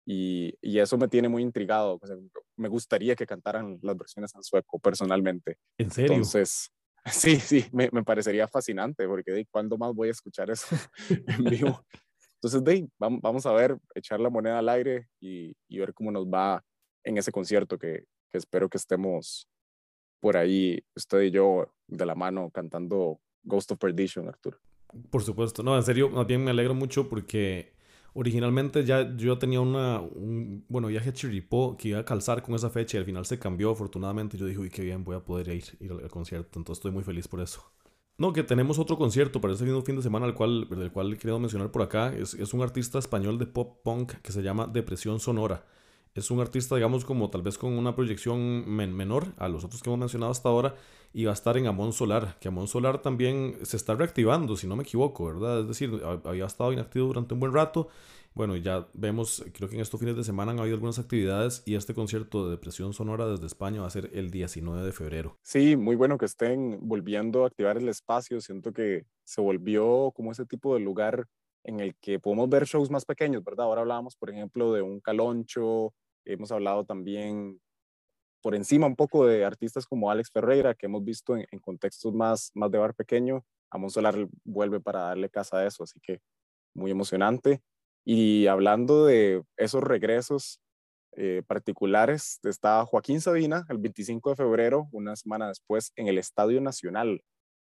Y, 0.07 0.55
y, 0.61 0.79
eso 0.79 0.99
me 0.99 1.09
tiene 1.09 1.29
muy 1.29 1.43
intrigado. 1.43 1.99
Me 2.57 2.69
gustaría 2.69 3.15
que 3.17 3.27
cantaran 3.27 3.79
las 3.83 3.97
versiones 3.97 4.35
en 4.35 4.43
sueco 4.43 4.79
personalmente. 4.79 5.59
¿En 5.79 5.91
serio? 5.91 6.13
Entonces, 6.13 6.71
sí, 7.07 7.41
sí, 7.41 7.67
me, 7.73 7.89
me 7.93 8.03
parecería 8.03 8.49
fascinante 8.49 9.07
porque 9.07 9.33
de 9.33 9.47
cuándo 9.47 9.77
más 9.77 9.95
voy 9.95 10.09
a 10.09 10.13
escuchar 10.13 10.51
eso 10.51 10.67
en 11.27 11.45
vivo. 11.45 11.85
Entonces, 12.37 12.63
de 12.63 12.89
vamos, 12.99 13.47
a 13.47 13.53
ver, 13.53 13.79
echar 13.95 14.21
la 14.21 14.29
moneda 14.29 14.59
al 14.59 14.69
aire 14.69 15.09
y, 15.19 15.57
y 15.69 15.79
ver 15.79 15.95
cómo 15.95 16.11
nos 16.11 16.27
va 16.27 16.63
en 17.03 17.17
ese 17.17 17.33
concierto 17.33 17.79
que, 17.79 18.05
que 18.31 18.39
espero 18.39 18.69
que 18.69 18.77
estemos 18.77 19.49
por 20.21 20.37
ahí, 20.37 20.83
usted 20.95 21.23
y 21.23 21.31
yo, 21.31 21.73
de 21.87 22.07
la 22.07 22.15
mano 22.15 22.51
cantando 22.51 23.21
Ghost 23.43 23.73
of 23.73 23.79
Perdition, 23.79 24.29
Arturo. 24.29 24.59
Por 25.11 25.23
supuesto, 25.23 25.63
no, 25.63 25.77
en 25.77 25.83
serio, 25.83 26.09
más 26.09 26.27
bien 26.27 26.45
me 26.45 26.51
alegro 26.51 26.75
mucho 26.75 27.09
porque 27.09 27.74
Originalmente 28.15 28.85
ya 28.85 29.15
yo 29.17 29.39
tenía 29.39 29.61
una, 29.61 30.01
un 30.01 30.65
bueno, 30.69 30.89
viaje 30.89 31.11
a 31.11 31.13
Chiripó 31.13 31.77
que 31.77 31.89
iba 31.89 31.99
a 31.99 32.05
calzar 32.05 32.43
con 32.43 32.55
esa 32.55 32.71
fecha 32.71 32.97
y 32.97 33.01
al 33.01 33.05
final 33.05 33.27
se 33.27 33.39
cambió 33.39 33.71
afortunadamente. 33.71 34.39
Yo 34.39 34.47
dije, 34.47 34.59
uy, 34.59 34.71
qué 34.71 34.83
bien, 34.83 35.03
voy 35.03 35.17
a 35.17 35.21
poder 35.21 35.49
ir, 35.49 35.65
ir 35.81 35.91
al, 35.91 36.09
concierto. 36.09 36.59
Entonces 36.59 36.79
estoy 36.79 36.93
muy 36.93 37.03
feliz 37.03 37.27
por 37.27 37.41
eso. 37.41 37.63
No, 38.17 38.33
que 38.33 38.45
tenemos 38.45 38.79
otro 38.79 38.97
concierto 38.97 39.41
para 39.41 39.55
ese 39.55 39.65
mismo 39.65 39.83
fin 39.83 39.97
de 39.97 40.03
semana, 40.03 40.27
al 40.27 40.35
cual, 40.35 40.69
del 40.71 40.93
cual 40.93 41.19
mencionar 41.41 41.73
por 41.73 41.83
acá. 41.83 42.15
Es, 42.15 42.35
es 42.35 42.55
un 42.55 42.63
artista 42.63 43.01
español 43.01 43.39
de 43.39 43.47
pop 43.47 43.83
punk 43.83 44.13
que 44.23 44.31
se 44.31 44.43
llama 44.43 44.69
Depresión 44.69 45.19
Sonora 45.19 45.65
es 46.15 46.31
un 46.31 46.41
artista, 46.41 46.75
digamos, 46.77 47.05
como 47.05 47.31
tal 47.31 47.43
vez 47.43 47.59
con 47.59 47.73
una 47.73 47.95
proyección 47.95 48.69
menor 48.69 49.35
a 49.37 49.49
los 49.49 49.65
otros 49.65 49.83
que 49.83 49.91
hemos 49.91 49.99
mencionado 49.99 50.33
hasta 50.33 50.49
ahora, 50.49 50.75
y 51.13 51.25
va 51.25 51.31
a 51.31 51.35
estar 51.35 51.57
en 51.57 51.67
Amon 51.67 51.93
Solar, 51.93 52.39
que 52.41 52.49
Amon 52.49 52.69
Solar 52.69 53.03
también 53.03 53.57
se 53.63 53.77
está 53.77 53.95
reactivando, 53.95 54.57
si 54.57 54.67
no 54.67 54.77
me 54.77 54.83
equivoco, 54.83 55.27
¿verdad? 55.27 55.61
Es 55.61 55.69
decir, 55.69 56.01
había 56.25 56.47
estado 56.47 56.73
inactivo 56.73 57.07
durante 57.07 57.35
un 57.35 57.41
buen 57.41 57.53
rato, 57.53 57.89
bueno, 58.35 58.57
ya 58.57 58.89
vemos, 58.95 59.45
creo 59.53 59.69
que 59.69 59.77
en 59.77 59.81
estos 59.81 60.01
fines 60.01 60.17
de 60.17 60.25
semana 60.25 60.51
han 60.51 60.59
habido 60.59 60.75
algunas 60.75 60.99
actividades 60.99 61.63
y 61.67 61.77
este 61.77 61.95
concierto 61.95 62.45
de 62.45 62.51
Depresión 62.51 62.93
Sonora 62.93 63.29
desde 63.29 63.47
España 63.47 63.83
va 63.83 63.87
a 63.87 63.91
ser 63.91 64.11
el 64.13 64.33
19 64.33 64.85
de 64.85 64.91
febrero. 64.91 65.39
Sí, 65.43 65.77
muy 65.77 65.95
bueno 65.95 66.19
que 66.19 66.25
estén 66.25 66.81
volviendo 66.83 67.45
a 67.45 67.47
activar 67.47 67.77
el 67.77 67.89
espacio. 67.89 68.41
Siento 68.41 68.73
que 68.73 69.05
se 69.23 69.41
volvió 69.41 70.11
como 70.17 70.33
ese 70.33 70.47
tipo 70.47 70.75
de 70.75 70.81
lugar 70.81 71.29
en 71.63 71.79
el 71.79 71.95
que 71.95 72.19
podemos 72.19 72.49
ver 72.49 72.65
shows 72.65 72.91
más 72.91 73.05
pequeños, 73.05 73.45
¿verdad? 73.45 73.67
Ahora 73.67 73.83
hablábamos, 73.83 74.17
por 74.17 74.31
ejemplo, 74.31 74.73
de 74.73 74.83
un 74.83 74.99
caloncho, 74.99 75.95
hemos 76.25 76.51
hablado 76.53 76.85
también 76.85 77.61
por 78.45 78.55
encima 78.55 78.87
un 78.87 78.95
poco 78.95 79.27
de 79.27 79.45
artistas 79.45 79.87
como 79.87 80.11
Alex 80.11 80.31
Ferreira, 80.31 80.75
que 80.75 80.87
hemos 80.87 81.03
visto 81.03 81.35
en, 81.37 81.47
contextos 81.61 82.13
más, 82.13 82.51
más 82.55 82.71
de 82.71 82.77
bar 82.79 82.95
pequeño. 82.95 83.43
Amon 83.71 83.91
Solar 83.91 84.29
vuelve 84.45 84.81
para 84.81 85.01
darle 85.01 85.31
casa 85.31 85.59
a 85.59 85.67
eso, 85.67 85.85
así 85.85 85.99
que 86.01 86.21
muy 86.75 86.91
emocionante. 86.91 87.63
Y 88.05 88.47
hablando 88.47 89.07
de 89.07 89.43
esos 89.57 89.83
regresos 89.83 90.61
eh, 91.17 91.43
particulares, 91.47 92.39
está 92.43 92.85
Joaquín 92.85 93.23
Sabina 93.23 93.65
el 93.71 93.79
25 93.79 94.31
de 94.31 94.37
febrero, 94.37 94.89
una 94.93 95.17
semana 95.17 95.49
después, 95.49 95.93
en 95.97 96.09
el 96.09 96.19
Estadio 96.19 96.61
Nacional. 96.61 97.23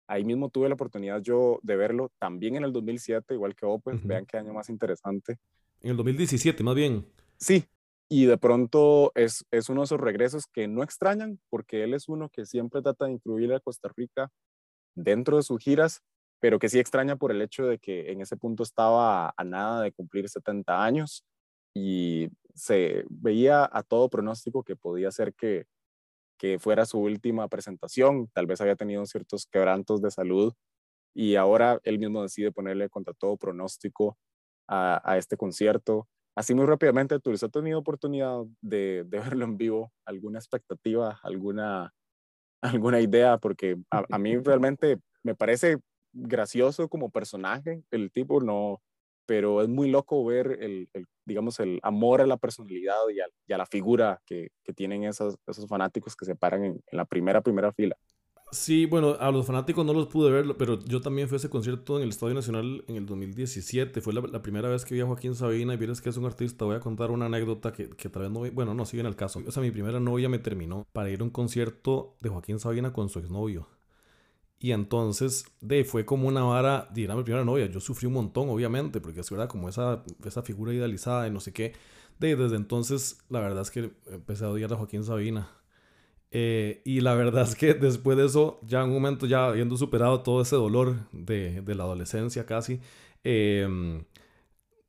Ahí 0.07 0.23
mismo 0.23 0.49
tuve 0.49 0.69
la 0.69 0.75
oportunidad 0.75 1.21
yo 1.21 1.59
de 1.61 1.75
verlo, 1.75 2.09
también 2.19 2.55
en 2.55 2.63
el 2.63 2.71
2007, 2.71 3.33
igual 3.33 3.53
que 3.53 3.65
Open. 3.65 3.99
Vean 4.05 4.25
qué 4.25 4.37
año 4.37 4.53
más 4.53 4.69
interesante. 4.69 5.37
En 5.81 5.91
el 5.91 5.97
2017, 5.97 6.63
más 6.63 6.75
bien. 6.75 7.05
Sí, 7.37 7.65
y 8.09 8.25
de 8.25 8.37
pronto 8.37 9.11
es, 9.15 9.45
es 9.51 9.69
uno 9.69 9.81
de 9.81 9.85
esos 9.85 9.99
regresos 9.99 10.47
que 10.47 10.67
no 10.67 10.81
extrañan, 10.83 11.39
porque 11.49 11.83
él 11.83 11.93
es 11.93 12.09
uno 12.09 12.29
que 12.29 12.45
siempre 12.45 12.81
trata 12.81 13.05
de 13.05 13.11
incluir 13.13 13.53
a 13.53 13.59
Costa 13.59 13.89
Rica 13.95 14.29
dentro 14.95 15.37
de 15.37 15.43
sus 15.43 15.61
giras, 15.61 16.01
pero 16.39 16.59
que 16.59 16.69
sí 16.69 16.79
extraña 16.79 17.17
por 17.17 17.31
el 17.31 17.41
hecho 17.41 17.65
de 17.67 17.79
que 17.79 18.11
en 18.11 18.21
ese 18.21 18.37
punto 18.37 18.63
estaba 18.63 19.33
a 19.37 19.43
nada 19.43 19.83
de 19.83 19.91
cumplir 19.91 20.29
70 20.29 20.83
años 20.83 21.23
y 21.75 22.29
se 22.55 23.05
veía 23.09 23.69
a 23.71 23.83
todo 23.83 24.09
pronóstico 24.09 24.63
que 24.63 24.75
podía 24.75 25.11
ser 25.11 25.35
que, 25.35 25.65
que 26.39 26.59
fuera 26.59 26.85
su 26.85 26.99
última 26.99 27.47
presentación, 27.49 28.29
tal 28.33 28.47
vez 28.47 28.61
había 28.61 28.75
tenido 28.75 29.05
ciertos 29.05 29.47
quebrantos 29.47 30.01
de 30.01 30.11
salud 30.11 30.53
y 31.15 31.35
ahora 31.35 31.79
él 31.83 31.99
mismo 31.99 32.23
decide 32.23 32.51
ponerle 32.51 32.89
contra 32.89 33.13
todo 33.13 33.37
pronóstico 33.37 34.17
a, 34.67 35.01
a 35.05 35.17
este 35.17 35.37
concierto 35.37 36.07
Así 36.39 36.55
muy 36.55 36.65
rápidamente, 36.65 37.19
¿tú 37.19 37.31
has 37.31 37.51
tenido 37.51 37.79
oportunidad 37.79 38.45
de, 38.61 39.03
de, 39.05 39.19
verlo 39.37 39.43
en 39.43 39.57
vivo? 39.57 39.91
¿Alguna 40.05 40.39
expectativa? 40.39 41.19
¿Alguna, 41.21 41.93
alguna 42.61 43.01
idea? 43.01 43.37
Porque 43.37 43.75
a, 43.91 44.17
mí 44.17 44.37
realmente 44.45 44.99
me 45.21 45.35
parece 45.35 45.79
gracioso 46.13 46.87
como 46.87 47.09
personaje, 47.09 47.83
el 47.91 48.09
tipo 48.09 48.39
no, 48.39 48.81
pero 49.25 49.61
es 49.61 49.67
muy 49.67 49.91
loco 49.91 50.23
ver 50.23 50.59
el, 50.61 50.87
el 50.93 51.07
digamos, 51.25 51.59
el 51.59 51.77
amor 51.83 52.21
a 52.21 52.25
la 52.25 52.37
personalidad 52.37 53.09
y 53.13 53.19
a, 53.19 53.25
y 53.45 53.51
a 53.51 53.57
la 53.57 53.65
figura 53.65 54.21
que, 54.25 54.47
que 54.63 54.71
tienen 54.71 55.03
esos, 55.03 55.35
esos 55.45 55.67
fanáticos 55.67 56.15
que 56.15 56.23
se 56.23 56.37
paran 56.37 56.63
en, 56.63 56.71
en 56.71 56.97
la 56.97 57.03
primera, 57.03 57.41
primera 57.41 57.73
fila. 57.73 57.97
Sí, 58.51 58.87
bueno, 58.87 59.15
a 59.19 59.29
los 59.29 59.45
fanáticos 59.45 59.85
no 59.85 59.93
los 59.93 60.07
pude 60.07 60.31
ver, 60.31 60.57
pero 60.57 60.79
yo 60.83 61.01
también 61.01 61.27
fui 61.27 61.35
a 61.35 61.37
ese 61.37 61.51
concierto 61.51 61.97
en 61.97 62.03
el 62.03 62.09
Estadio 62.09 62.33
Nacional 62.33 62.83
en 62.87 62.95
el 62.95 63.05
2017. 63.05 64.01
Fue 64.01 64.11
la, 64.11 64.41
primera 64.41 64.67
vez 64.69 64.85
que 64.85 64.95
vi 64.95 65.01
a 65.01 65.05
Joaquín 65.05 65.35
Sabina 65.35 65.75
y 65.75 65.77
vieres 65.77 66.01
que 66.01 66.09
es 66.09 66.17
un 66.17 66.25
artista. 66.25 66.65
Voy 66.65 66.75
a 66.75 66.79
contar 66.79 67.11
una 67.11 67.27
anécdota 67.27 67.71
que, 67.71 67.89
que 67.89 68.09
tal 68.09 68.23
vez 68.23 68.31
no... 68.31 68.39
Bueno, 68.51 68.73
no, 68.73 68.85
sigue 68.87 69.01
en 69.01 69.05
el 69.05 69.15
caso. 69.15 69.39
O 69.45 69.51
sea, 69.51 69.61
mi 69.61 69.69
primera 69.69 69.99
novia 69.99 70.29
me 70.29 70.39
terminó 70.39 70.87
para 70.93 71.11
ir 71.11 71.21
a 71.21 71.23
un 71.25 71.29
concierto 71.29 72.17
de 72.21 72.29
Joaquín 72.29 72.57
Sabina 72.59 72.91
con 72.91 73.09
su 73.09 73.19
exnovio. 73.19 73.67
Y 74.59 74.71
entonces, 74.71 75.45
de, 75.61 75.85
fue 75.85 76.05
como 76.05 76.27
una 76.27 76.43
vara, 76.43 76.89
dirá 76.93 77.15
mi 77.15 77.23
primera 77.23 77.45
novia. 77.45 77.67
Yo 77.67 77.79
sufrí 77.79 78.07
un 78.07 78.13
montón, 78.13 78.49
obviamente, 78.49 78.99
porque 78.99 79.21
es 79.21 79.29
verdad, 79.29 79.47
como 79.47 79.69
esa, 79.69 80.03
esa 80.25 80.41
figura 80.41 80.73
idealizada 80.73 81.27
y 81.27 81.31
no 81.31 81.39
sé 81.39 81.53
qué. 81.53 81.73
De, 82.19 82.35
desde 82.35 82.57
entonces, 82.57 83.19
la 83.29 83.39
verdad 83.39 83.61
es 83.61 83.71
que 83.71 83.91
empecé 84.07 84.45
a 84.45 84.49
odiar 84.49 84.73
a 84.73 84.77
Joaquín 84.77 85.03
Sabina. 85.03 85.49
Eh, 86.31 86.81
y 86.85 87.01
la 87.01 87.15
verdad 87.15 87.43
es 87.43 87.55
que 87.55 87.73
después 87.73 88.17
de 88.17 88.25
eso, 88.25 88.59
ya 88.63 88.81
en 88.81 88.89
un 88.89 88.93
momento, 88.95 89.25
ya 89.25 89.47
habiendo 89.47 89.77
superado 89.77 90.21
todo 90.21 90.41
ese 90.41 90.55
dolor 90.55 91.07
de, 91.11 91.61
de 91.61 91.75
la 91.75 91.83
adolescencia 91.83 92.45
casi, 92.45 92.79
eh, 93.23 94.03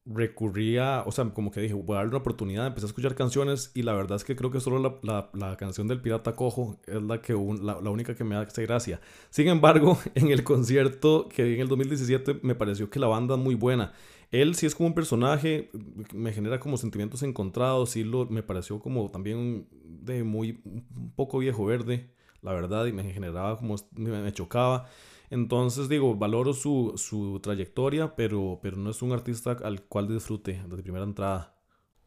recurría, 0.07 1.03
o 1.07 1.13
sea, 1.13 1.27
como 1.31 1.51
que 1.51 1.61
dije, 1.61 1.75
voy 1.75 1.95
a 1.95 1.99
darle 1.99 2.11
una 2.11 2.19
oportunidad, 2.19 2.67
empecé 2.67 2.87
a 2.87 2.89
escuchar 2.89 3.15
canciones 3.15 3.71
y 3.75 3.83
la 3.83 3.93
verdad 3.93 4.17
es 4.17 4.25
que 4.25 4.35
creo 4.35 4.51
que 4.51 4.61
solo 4.61 4.99
la, 5.03 5.31
la, 5.35 5.57
canción 5.57 5.89
del 5.89 6.01
Pirata 6.01 6.33
Cojo 6.33 6.79
es 6.87 7.03
la, 7.03 7.21
que 7.21 7.35
la, 7.35 7.81
la, 7.81 7.91
única 7.91 8.15
que 8.15 8.25
me 8.25 8.37
hace 8.37 8.63
gracia. 8.63 9.01
Sin 9.29 9.49
embargo, 9.49 9.99
en 10.15 10.31
el 10.31 10.43
concierto 10.43 11.29
que 11.29 11.45
vi 11.45 11.55
en 11.55 11.61
el 11.61 11.69
2017 11.69 12.41
me 12.43 12.55
pareció 12.55 12.89
que 12.89 12.99
la 12.99 13.09
banda 13.09 13.35
es 13.35 13.41
muy 13.41 13.55
buena. 13.55 13.93
Él 14.31 14.55
sí 14.55 14.67
es 14.67 14.75
como 14.75 14.89
un 14.89 14.95
personaje, 14.95 15.71
me 16.15 16.33
genera 16.33 16.61
como 16.61 16.77
sentimientos 16.77 17.23
encontrados, 17.23 17.91
sí 17.91 18.05
lo, 18.05 18.27
me 18.27 18.43
pareció 18.43 18.79
como 18.79 19.11
también 19.11 19.67
de 19.85 20.23
muy 20.23 20.61
un 20.65 21.13
poco 21.17 21.39
viejo 21.39 21.65
verde, 21.67 22.11
la 22.41 22.53
verdad, 22.53 22.87
y 22.87 22.93
me 22.93 23.03
generaba 23.13 23.59
como, 23.59 23.75
me 23.97 24.33
chocaba. 24.33 24.89
Entonces 25.31 25.89
digo, 25.89 26.17
valoro 26.17 26.53
su, 26.53 26.95
su 26.97 27.39
trayectoria, 27.41 28.17
pero, 28.17 28.59
pero 28.61 28.77
no 28.77 28.91
es 28.91 29.01
un 29.01 29.13
artista 29.13 29.53
al 29.63 29.85
cual 29.85 30.09
disfrute 30.09 30.61
desde 30.69 30.83
primera 30.83 31.05
entrada. 31.05 31.57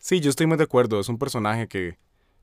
Sí, 0.01 0.19
yo 0.19 0.29
estoy 0.29 0.45
muy 0.45 0.57
de 0.57 0.65
acuerdo, 0.65 0.99
es 0.99 1.07
un 1.07 1.17
personaje 1.17 1.69
que, 1.69 1.97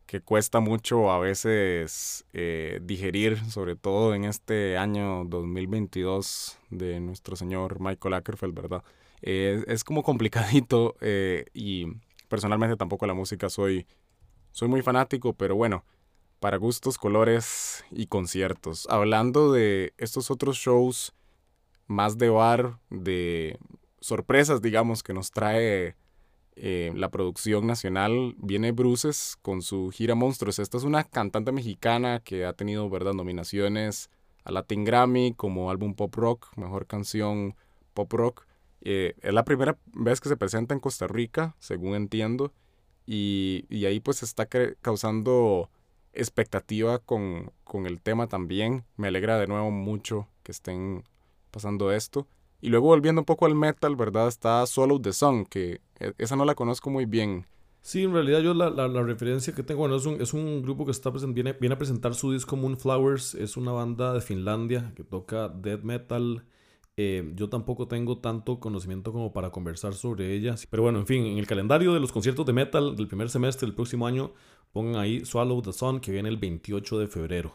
que 0.06 0.22
cuesta 0.22 0.60
mucho 0.60 1.12
a 1.12 1.18
veces 1.18 2.24
eh, 2.32 2.80
digerir, 2.82 3.38
sobre 3.50 3.76
todo 3.76 4.14
en 4.14 4.24
este 4.24 4.78
año 4.78 5.24
2022 5.26 6.58
de 6.70 6.98
nuestro 6.98 7.36
señor 7.36 7.78
Michael 7.78 8.14
Ackerfeld, 8.14 8.54
¿verdad? 8.54 8.82
es 9.22 9.84
como 9.84 10.02
complicadito 10.02 10.96
eh, 11.02 11.44
y 11.52 11.86
personalmente 12.28 12.76
tampoco 12.76 13.06
la 13.06 13.12
música 13.12 13.50
soy, 13.50 13.86
soy 14.50 14.68
muy 14.68 14.80
fanático, 14.80 15.34
pero 15.34 15.54
bueno, 15.56 15.84
para 16.40 16.56
gustos, 16.56 16.98
colores 16.98 17.84
y 17.90 18.06
conciertos. 18.06 18.86
Hablando 18.90 19.52
de 19.52 19.92
estos 19.98 20.30
otros 20.30 20.56
shows 20.56 21.14
más 21.86 22.18
de 22.18 22.30
bar, 22.30 22.80
de 22.88 23.58
sorpresas, 24.00 24.62
digamos, 24.62 25.02
que 25.02 25.12
nos 25.12 25.30
trae 25.30 25.96
eh, 26.56 26.92
la 26.96 27.10
producción 27.10 27.66
nacional, 27.66 28.34
viene 28.38 28.72
Bruces 28.72 29.36
con 29.42 29.60
su 29.60 29.90
gira 29.90 30.14
Monstruos. 30.14 30.58
Esta 30.58 30.78
es 30.78 30.84
una 30.84 31.04
cantante 31.04 31.52
mexicana 31.52 32.20
que 32.20 32.46
ha 32.46 32.54
tenido, 32.54 32.88
¿verdad?, 32.88 33.12
nominaciones 33.12 34.10
a 34.44 34.52
Latin 34.52 34.84
Grammy 34.84 35.34
como 35.34 35.70
álbum 35.70 35.94
pop 35.94 36.14
rock, 36.14 36.48
mejor 36.56 36.86
canción 36.86 37.54
pop 37.92 38.10
rock. 38.12 38.46
Eh, 38.80 39.14
es 39.20 39.34
la 39.34 39.44
primera 39.44 39.76
vez 39.92 40.20
que 40.20 40.30
se 40.30 40.36
presenta 40.38 40.72
en 40.72 40.80
Costa 40.80 41.06
Rica, 41.06 41.54
según 41.58 41.94
entiendo, 41.94 42.52
y, 43.04 43.66
y 43.68 43.84
ahí 43.84 44.00
pues 44.00 44.22
está 44.22 44.48
causando 44.80 45.68
expectativa 46.12 46.98
con, 46.98 47.52
con, 47.64 47.86
el 47.86 48.00
tema 48.00 48.26
también. 48.26 48.84
Me 48.96 49.08
alegra 49.08 49.38
de 49.38 49.46
nuevo 49.46 49.70
mucho 49.70 50.28
que 50.42 50.52
estén 50.52 51.04
pasando 51.50 51.92
esto. 51.92 52.26
Y 52.60 52.68
luego 52.68 52.88
volviendo 52.88 53.22
un 53.22 53.26
poco 53.26 53.46
al 53.46 53.54
metal, 53.54 53.96
¿verdad? 53.96 54.28
Está 54.28 54.66
Solo 54.66 55.00
the 55.00 55.12
Song, 55.12 55.46
que 55.48 55.80
e, 55.98 56.12
esa 56.18 56.36
no 56.36 56.44
la 56.44 56.54
conozco 56.54 56.90
muy 56.90 57.06
bien. 57.06 57.46
Sí, 57.82 58.04
en 58.04 58.12
realidad 58.12 58.40
yo 58.40 58.52
la, 58.52 58.68
la, 58.70 59.02
referencia 59.02 59.54
que 59.54 59.62
tengo, 59.62 59.94
es 59.94 60.04
un, 60.04 60.20
es 60.20 60.34
un 60.34 60.62
grupo 60.62 60.84
que 60.84 60.90
está 60.90 61.10
viene, 61.10 61.54
viene 61.54 61.74
a 61.74 61.78
presentar 61.78 62.14
su 62.14 62.30
disco 62.30 62.56
Moonflowers, 62.56 63.34
es 63.34 63.56
una 63.56 63.72
banda 63.72 64.12
de 64.12 64.20
Finlandia 64.20 64.92
que 64.94 65.02
toca 65.02 65.48
death 65.48 65.82
metal, 65.82 66.44
eh, 67.02 67.32
yo 67.34 67.48
tampoco 67.48 67.88
tengo 67.88 68.18
tanto 68.18 68.60
conocimiento 68.60 69.10
como 69.10 69.32
para 69.32 69.48
conversar 69.48 69.94
sobre 69.94 70.34
ellas. 70.34 70.66
Pero 70.70 70.82
bueno, 70.82 70.98
en 70.98 71.06
fin, 71.06 71.24
en 71.24 71.38
el 71.38 71.46
calendario 71.46 71.94
de 71.94 72.00
los 72.00 72.12
conciertos 72.12 72.44
de 72.44 72.52
metal 72.52 72.94
del 72.94 73.08
primer 73.08 73.30
semestre 73.30 73.66
del 73.66 73.74
próximo 73.74 74.06
año, 74.06 74.34
pongan 74.70 74.96
ahí 74.96 75.24
Swallow 75.24 75.62
the 75.62 75.72
Sun, 75.72 76.00
que 76.00 76.12
viene 76.12 76.28
el 76.28 76.36
28 76.36 76.98
de 76.98 77.08
febrero. 77.08 77.54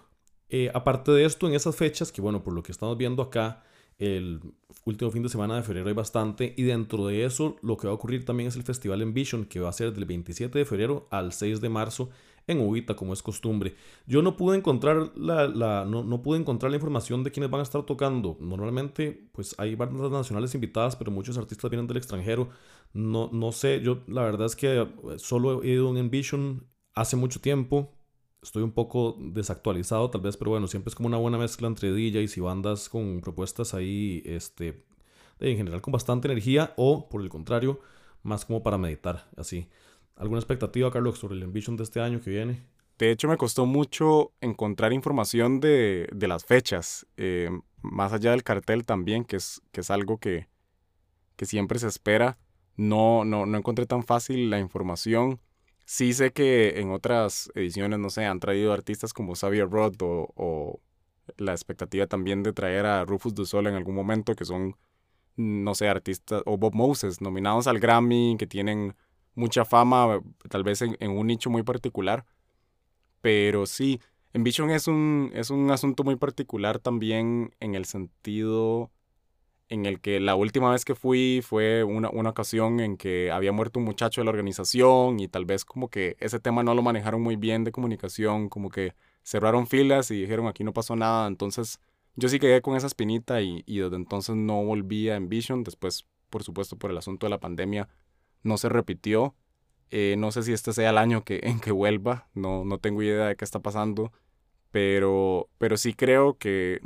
Eh, 0.49 0.71
aparte 0.73 1.11
de 1.11 1.25
esto, 1.25 1.47
en 1.47 1.53
esas 1.53 1.75
fechas, 1.75 2.11
que 2.11 2.21
bueno, 2.21 2.41
por 2.41 2.53
lo 2.53 2.63
que 2.63 2.71
estamos 2.71 2.97
viendo 2.97 3.21
acá, 3.21 3.61
el 3.99 4.41
último 4.83 5.11
fin 5.11 5.21
de 5.21 5.29
semana 5.29 5.57
de 5.57 5.61
febrero 5.61 5.89
hay 5.89 5.93
bastante. 5.93 6.55
Y 6.57 6.63
dentro 6.63 7.05
de 7.05 7.23
eso, 7.23 7.57
lo 7.61 7.77
que 7.77 7.85
va 7.85 7.91
a 7.93 7.95
ocurrir 7.95 8.25
también 8.25 8.47
es 8.47 8.55
el 8.55 8.63
Festival 8.63 9.03
Envision, 9.03 9.45
que 9.45 9.59
va 9.59 9.69
a 9.69 9.73
ser 9.73 9.93
del 9.93 10.05
27 10.05 10.57
de 10.57 10.65
febrero 10.65 11.07
al 11.11 11.33
6 11.33 11.61
de 11.61 11.69
marzo 11.69 12.09
en 12.47 12.59
Ubita, 12.61 12.95
como 12.95 13.13
es 13.13 13.23
costumbre. 13.23 13.75
Yo 14.05 14.21
no 14.21 14.37
pude 14.37 14.57
encontrar 14.57 15.11
la, 15.15 15.85
no, 15.85 16.21
pude 16.21 16.39
encontrar 16.39 16.71
la 16.71 16.77
información 16.77 17.23
de 17.23 17.31
quiénes 17.31 17.49
van 17.49 17.59
a 17.61 17.63
estar 17.63 17.83
tocando. 17.83 18.37
Normalmente, 18.39 19.29
pues 19.31 19.55
hay 19.57 19.75
bandas 19.75 20.11
nacionales 20.11 20.53
invitadas, 20.55 20.95
pero 20.95 21.11
muchos 21.11 21.37
artistas 21.37 21.69
vienen 21.69 21.87
del 21.87 21.97
extranjero. 21.97 22.49
No, 22.93 23.29
no 23.33 23.51
sé, 23.51 23.81
yo 23.81 24.03
la 24.07 24.23
verdad 24.23 24.45
es 24.47 24.55
que 24.55 24.87
solo 25.17 25.63
he 25.63 25.69
ido 25.69 25.87
a 25.87 25.91
un 25.91 25.97
Envision 25.97 26.67
hace 26.93 27.15
mucho 27.15 27.41
tiempo. 27.41 27.91
Estoy 28.41 28.61
un 28.63 28.71
poco 28.73 29.17
desactualizado 29.19 30.09
tal 30.11 30.21
vez, 30.21 30.37
pero 30.37 30.51
bueno, 30.51 30.67
siempre 30.67 30.89
es 30.89 30.95
como 30.95 31.07
una 31.07 31.17
buena 31.17 31.37
mezcla 31.37 31.67
entre 31.67 31.91
DJs 31.91 32.37
y 32.37 32.41
bandas 32.41 32.89
con 32.89 33.19
propuestas 33.21 33.73
ahí, 33.73 34.21
este, 34.25 34.85
en 35.39 35.57
general 35.57 35.81
con 35.81 35.91
bastante 35.91 36.27
energía 36.27 36.73
o, 36.77 37.09
por 37.09 37.21
el 37.21 37.29
contrario, 37.29 37.79
más 38.23 38.45
como 38.45 38.61
para 38.63 38.77
meditar, 38.77 39.29
así. 39.35 39.67
¿Alguna 40.15 40.39
expectativa, 40.39 40.91
Carlos, 40.91 41.17
sobre 41.19 41.35
el 41.35 41.43
Envision 41.43 41.75
de 41.77 41.83
este 41.83 41.99
año 42.01 42.21
que 42.21 42.29
viene? 42.29 42.63
De 42.97 43.11
hecho, 43.11 43.27
me 43.27 43.37
costó 43.37 43.65
mucho 43.65 44.31
encontrar 44.39 44.93
información 44.93 45.59
de, 45.59 46.07
de 46.13 46.27
las 46.29 46.45
fechas, 46.45 47.05
eh, 47.17 47.49
más 47.81 48.13
allá 48.13 48.31
del 48.31 48.43
cartel 48.43 48.85
también, 48.85 49.25
que 49.25 49.35
es, 49.35 49.61
que 49.73 49.81
es 49.81 49.91
algo 49.91 50.17
que, 50.17 50.47
que 51.35 51.45
siempre 51.45 51.79
se 51.79 51.87
espera. 51.87 52.37
no, 52.77 53.25
no, 53.25 53.45
no 53.45 53.57
encontré 53.57 53.85
tan 53.85 54.03
fácil 54.03 54.49
la 54.49 54.59
información. 54.59 55.39
Sí 55.85 56.13
sé 56.13 56.31
que 56.33 56.79
en 56.79 56.91
otras 56.91 57.51
ediciones, 57.55 57.99
no 57.99 58.09
sé, 58.09 58.25
han 58.25 58.39
traído 58.39 58.73
artistas 58.73 59.13
como 59.13 59.35
Xavier 59.35 59.69
Roth 59.69 60.01
o, 60.01 60.29
o 60.35 60.79
la 61.37 61.51
expectativa 61.53 62.07
también 62.07 62.43
de 62.43 62.53
traer 62.53 62.85
a 62.85 63.05
Rufus 63.05 63.33
Du 63.35 63.45
Sol 63.45 63.67
en 63.67 63.75
algún 63.75 63.95
momento, 63.95 64.35
que 64.35 64.45
son, 64.45 64.75
no 65.35 65.75
sé, 65.75 65.89
artistas, 65.89 66.41
o 66.45 66.57
Bob 66.57 66.73
Moses, 66.75 67.21
nominados 67.21 67.67
al 67.67 67.79
Grammy, 67.79 68.35
que 68.39 68.47
tienen 68.47 68.95
mucha 69.35 69.65
fama, 69.65 70.21
tal 70.49 70.63
vez 70.63 70.81
en, 70.81 70.97
en 70.99 71.11
un 71.11 71.27
nicho 71.27 71.49
muy 71.49 71.63
particular. 71.63 72.25
Pero 73.21 73.65
sí, 73.65 73.99
Envision 74.33 74.69
es 74.69 74.87
un, 74.87 75.31
es 75.33 75.49
un 75.49 75.71
asunto 75.71 76.03
muy 76.03 76.17
particular 76.17 76.79
también 76.79 77.55
en 77.61 77.73
el 77.73 77.85
sentido 77.85 78.91
en 79.69 79.85
el 79.85 79.99
que 80.01 80.19
la 80.19 80.35
última 80.35 80.71
vez 80.71 80.85
que 80.85 80.93
fui 80.93 81.41
fue 81.41 81.83
una, 81.83 82.09
una, 82.09 82.31
ocasión 82.31 82.79
en 82.79 82.97
que 82.97 83.31
había 83.31 83.51
muerto 83.51 83.79
un 83.79 83.85
muchacho 83.85 84.21
de 84.21 84.25
la 84.25 84.31
organización 84.31 85.19
y 85.19 85.27
tal 85.27 85.45
vez 85.45 85.65
como 85.65 85.89
que 85.89 86.17
ese 86.19 86.39
tema 86.39 86.63
no 86.63 86.75
lo 86.75 86.81
manejaron 86.81 87.21
muy 87.21 87.35
bien 87.35 87.63
de 87.63 87.71
comunicación, 87.71 88.49
como 88.49 88.69
que 88.69 88.93
cerraron 89.23 89.67
filas 89.67 90.11
y 90.11 90.19
dijeron 90.21 90.47
aquí 90.47 90.63
no 90.63 90.73
pasó 90.73 90.95
nada, 90.95 91.27
entonces 91.27 91.79
yo 92.15 92.29
sí 92.29 92.37
quedé 92.37 92.61
con 92.61 92.75
esa 92.75 92.87
espinita 92.87 93.41
y, 93.41 93.63
y 93.65 93.79
desde 93.79 93.95
entonces 93.95 94.35
no 94.35 94.63
volví 94.63 95.09
a 95.09 95.15
Envision, 95.15 95.63
después 95.63 96.05
por 96.29 96.43
supuesto 96.43 96.77
por 96.77 96.91
el 96.91 96.97
asunto 96.97 97.25
de 97.25 97.31
la 97.31 97.39
pandemia 97.39 97.87
no 98.45 98.57
se 98.57 98.69
repitió, 98.69 99.35
eh, 99.91 100.15
no 100.17 100.31
sé 100.31 100.43
si 100.43 100.53
este 100.53 100.73
sea 100.73 100.89
el 100.89 100.97
año 100.97 101.23
que, 101.23 101.41
en 101.43 101.59
que 101.59 101.71
vuelva, 101.71 102.27
no, 102.33 102.65
no 102.65 102.79
tengo 102.79 103.01
idea 103.01 103.27
de 103.27 103.35
qué 103.35 103.45
está 103.45 103.59
pasando, 103.59 104.11
pero, 104.71 105.49
pero 105.57 105.77
sí 105.77 105.93
creo 105.93 106.37
que 106.37 106.79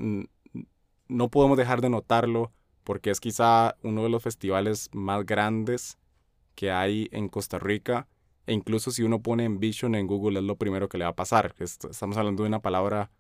no 1.08 1.30
podemos 1.30 1.58
dejar 1.58 1.82
de 1.82 1.90
notarlo 1.90 2.52
porque 2.84 3.10
es 3.10 3.20
quizá 3.20 3.76
uno 3.84 4.04
de 4.04 4.10
los 4.10 4.24
festivales 4.24 4.90
más 4.94 5.26
grandes 5.26 5.98
que 6.56 6.72
hay 6.72 7.08
en 7.12 7.30
Costa 7.30 7.60
Rica. 7.60 8.08
E 8.46 8.54
incluso 8.54 8.92
si 8.92 9.04
uno 9.04 9.22
pone 9.22 9.44
Envision 9.44 9.96
en 9.96 10.08
Google 10.08 10.40
es 10.40 10.46
lo 10.46 10.56
primero 10.56 10.90
que 10.90 10.98
le 10.98 11.06
va 11.06 11.12
a 11.12 11.16
pasar. 11.16 11.56
Estamos 11.60 12.18
hablando 12.18 12.44
de 12.44 12.50
una 12.50 12.62
palabra 12.62 13.12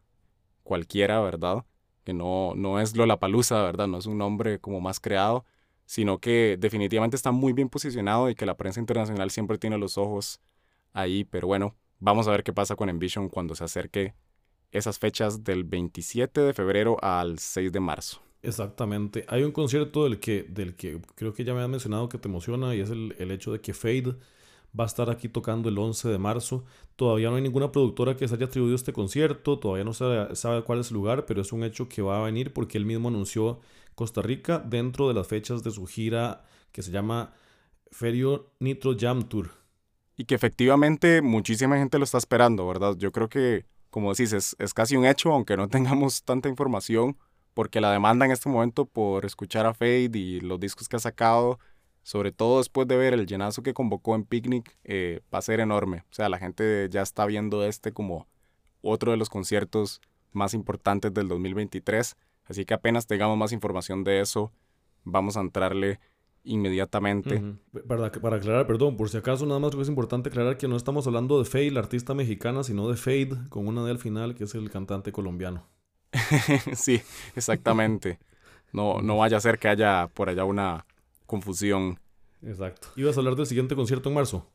cualquiera, 0.63 1.19
¿verdad? 1.21 1.65
Que 2.03 2.13
no, 2.13 2.53
no 2.55 2.79
es 2.79 2.95
Lollapalooza, 2.95 3.61
¿verdad? 3.63 3.87
No 3.87 3.97
es 3.97 4.05
un 4.05 4.17
nombre 4.17 4.59
como 4.59 4.81
más 4.81 4.99
creado, 4.99 5.45
sino 5.89 6.19
que 6.19 6.55
definitivamente 6.59 7.15
está 7.15 7.31
muy 7.31 7.51
bien 7.51 7.67
posicionado 7.67 8.29
y 8.29 8.35
que 8.35 8.45
la 8.45 8.55
prensa 8.55 8.79
internacional 8.79 9.31
siempre 9.31 9.57
tiene 9.57 9.79
los 9.79 9.97
ojos 9.97 10.39
ahí. 10.93 11.23
Pero 11.23 11.47
bueno, 11.47 11.75
vamos 11.97 12.27
a 12.27 12.31
ver 12.31 12.43
qué 12.43 12.53
pasa 12.53 12.75
con 12.75 12.89
Envision 12.89 13.27
cuando 13.27 13.55
se 13.55 13.63
acerque 13.63 14.13
esas 14.71 14.99
fechas 14.99 15.43
del 15.43 15.63
27 15.63 16.41
de 16.41 16.53
febrero 16.53 17.03
al 17.03 17.39
6 17.39 17.71
de 17.71 17.79
marzo. 17.79 18.21
Exactamente. 18.43 19.25
Hay 19.29 19.41
un 19.41 19.51
concierto 19.51 20.03
del 20.03 20.19
que, 20.19 20.43
del 20.43 20.75
que 20.75 21.01
creo 21.15 21.33
que 21.33 21.43
ya 21.43 21.55
me 21.55 21.63
han 21.63 21.71
mencionado 21.71 22.07
que 22.07 22.19
te 22.19 22.27
emociona 22.27 22.75
y 22.75 22.81
es 22.81 22.91
el, 22.91 23.31
hecho 23.31 23.51
de 23.51 23.59
que 23.59 23.73
Fade 23.73 24.15
va 24.79 24.83
a 24.83 24.87
estar 24.87 25.09
aquí 25.09 25.27
tocando 25.27 25.69
el 25.69 25.77
11 25.79 26.07
de 26.07 26.19
marzo. 26.19 26.65
Todavía 26.97 27.31
no 27.31 27.37
hay 27.37 27.41
ninguna 27.41 27.71
productora 27.71 28.15
que 28.15 28.27
se 28.27 28.35
haya 28.35 28.45
atribuido 28.45 28.75
este 28.75 28.93
concierto, 28.93 29.57
todavía 29.57 29.85
no 29.85 29.93
se 29.93 30.35
sabe 30.35 30.63
cuál 30.63 30.81
es 30.81 30.91
el 30.91 30.97
lugar, 30.97 31.25
pero 31.25 31.41
es 31.41 31.51
un 31.51 31.63
hecho 31.63 31.89
que 31.89 32.03
va 32.03 32.21
a 32.21 32.25
venir 32.25 32.53
porque 32.53 32.77
él 32.77 32.85
mismo 32.85 33.07
anunció 33.07 33.59
Costa 33.99 34.21
Rica 34.21 34.59
dentro 34.59 35.09
de 35.09 35.13
las 35.13 35.27
fechas 35.27 35.61
de 35.61 35.71
su 35.71 35.85
gira 35.85 36.45
que 36.71 36.81
se 36.81 36.89
llama 36.89 37.33
Ferio 37.91 38.53
Nitro 38.61 38.95
Jam 38.97 39.27
Tour. 39.27 39.51
Y 40.15 40.23
que 40.23 40.35
efectivamente 40.35 41.21
muchísima 41.21 41.75
gente 41.75 41.97
lo 41.97 42.05
está 42.05 42.17
esperando, 42.17 42.65
¿verdad? 42.65 42.95
Yo 42.97 43.11
creo 43.11 43.27
que, 43.27 43.65
como 43.89 44.13
decís, 44.13 44.31
es, 44.31 44.73
casi 44.73 44.95
un 44.95 45.05
hecho, 45.05 45.33
aunque 45.33 45.57
no 45.57 45.67
tengamos 45.75 46.23
tanta 46.23 46.47
información 46.47 47.17
porque 47.53 47.81
la 47.81 47.91
demanda 47.91 48.25
en 48.25 48.31
este 48.31 48.47
momento 48.47 48.85
por 48.85 49.25
escuchar 49.25 49.65
a 49.65 49.73
Fade 49.73 50.11
y 50.13 50.39
los 50.39 50.61
discos 50.61 50.87
que 50.87 50.95
ha 50.95 50.99
sacado, 50.99 51.59
sobre 52.01 52.31
todo 52.31 52.59
después 52.59 52.87
de 52.87 52.95
ver 52.95 53.13
el 53.13 53.27
llenazo 53.27 53.63
que 53.63 53.73
convocó 53.73 54.15
en 54.15 54.23
Picnic, 54.23 54.77
eh, 54.85 55.19
va 55.33 55.39
a 55.39 55.41
ser 55.41 55.59
enorme. 55.59 56.05
O 56.09 56.13
sea, 56.13 56.29
la 56.29 56.37
gente 56.37 56.87
ya 56.89 57.01
está 57.01 57.25
viendo 57.25 57.65
este 57.65 57.91
como 57.91 58.29
otro 58.81 59.11
de 59.11 59.17
los 59.17 59.27
conciertos 59.29 59.99
más 60.31 60.53
importantes 60.53 61.13
del 61.13 61.27
2023. 61.27 62.15
Así 62.49 62.65
que 62.65 62.73
apenas 62.73 63.07
tengamos 63.07 63.37
más 63.37 63.51
información 63.51 64.03
de 64.03 64.19
eso, 64.21 64.51
vamos 65.03 65.37
a 65.37 65.41
entrarle 65.41 65.99
inmediatamente. 66.43 67.41
para, 67.87 68.11
para, 68.11 68.37
aclarar, 68.37 68.65
perdón, 68.65 68.97
por 68.97 69.09
si 69.09 69.17
acaso 69.17 69.45
nada 69.45 69.59
más 69.59 69.69
creo 69.69 69.79
que 69.79 69.83
es 69.83 69.89
importante 69.89 70.29
aclarar 70.29 70.57
que 70.57 70.67
no 70.67 70.75
estamos 70.75 71.05
hablando 71.07 71.37
de 71.39 71.45
Fade, 71.45 71.71
la 71.71 71.81
artista 71.81 72.13
mexicana, 72.13 72.63
sino 72.63 72.89
de 72.89 72.97
Fade, 72.97 73.37
con 73.49 73.67
una 73.67 73.83
D 73.83 73.91
al 73.91 73.99
final, 73.99 74.35
que 74.35 74.45
es 74.45 74.55
el 74.55 74.69
cantante 74.69 75.11
colombiano. 75.11 75.67
sí, 76.73 77.01
exactamente. 77.35 78.19
No, 78.73 79.01
no 79.01 79.17
vaya 79.17 79.37
a 79.37 79.41
ser 79.41 79.59
que 79.59 79.67
haya 79.67 80.07
por 80.07 80.29
allá 80.29 80.43
una 80.43 80.85
confusión. 81.25 81.99
Exacto. 82.41 82.89
¿Ibas 82.95 83.15
a 83.17 83.19
hablar 83.19 83.35
del 83.35 83.45
siguiente 83.45 83.75
concierto 83.75 84.09
en 84.09 84.15
marzo? 84.15 84.47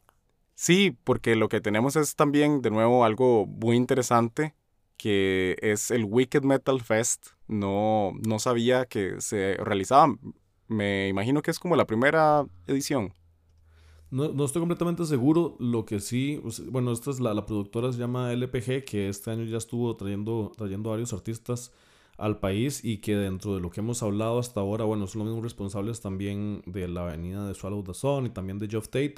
Sí, 0.54 0.96
porque 1.04 1.36
lo 1.36 1.48
que 1.48 1.60
tenemos 1.60 1.96
es 1.96 2.14
también, 2.14 2.62
de 2.62 2.70
nuevo, 2.70 3.04
algo 3.04 3.46
muy 3.46 3.76
interesante, 3.76 4.54
que 4.96 5.56
es 5.60 5.90
el 5.90 6.04
Wicked 6.04 6.42
Metal 6.42 6.80
Fest. 6.80 7.33
No, 7.48 8.12
no 8.26 8.38
sabía 8.38 8.86
que 8.86 9.20
se 9.20 9.56
realizaba. 9.56 10.14
Me 10.68 11.08
imagino 11.08 11.42
que 11.42 11.50
es 11.50 11.58
como 11.58 11.76
la 11.76 11.86
primera 11.86 12.46
edición. 12.66 13.12
No, 14.10 14.28
no, 14.32 14.44
estoy 14.44 14.60
completamente 14.60 15.04
seguro. 15.04 15.56
Lo 15.58 15.84
que 15.84 16.00
sí, 16.00 16.40
bueno, 16.70 16.92
esta 16.92 17.10
es 17.10 17.20
la, 17.20 17.34
la, 17.34 17.46
productora 17.46 17.92
se 17.92 17.98
llama 17.98 18.32
LPG, 18.32 18.84
que 18.84 19.08
este 19.08 19.30
año 19.30 19.44
ya 19.44 19.58
estuvo 19.58 19.96
trayendo, 19.96 20.52
trayendo 20.56 20.90
varios 20.90 21.12
artistas 21.12 21.72
al 22.16 22.38
país 22.38 22.84
y 22.84 22.98
que 22.98 23.16
dentro 23.16 23.54
de 23.56 23.60
lo 23.60 23.70
que 23.70 23.80
hemos 23.80 24.02
hablado 24.02 24.38
hasta 24.38 24.60
ahora, 24.60 24.84
bueno, 24.84 25.06
son 25.06 25.20
los 25.20 25.28
mismos 25.28 25.44
responsables 25.44 26.00
también 26.00 26.62
de 26.66 26.86
la 26.86 27.02
avenida 27.02 27.46
de 27.46 27.54
Swallow 27.54 27.82
the 27.82 27.92
y 28.26 28.30
también 28.30 28.58
de 28.58 28.68
Geoff 28.68 28.86
Tate. 28.86 29.16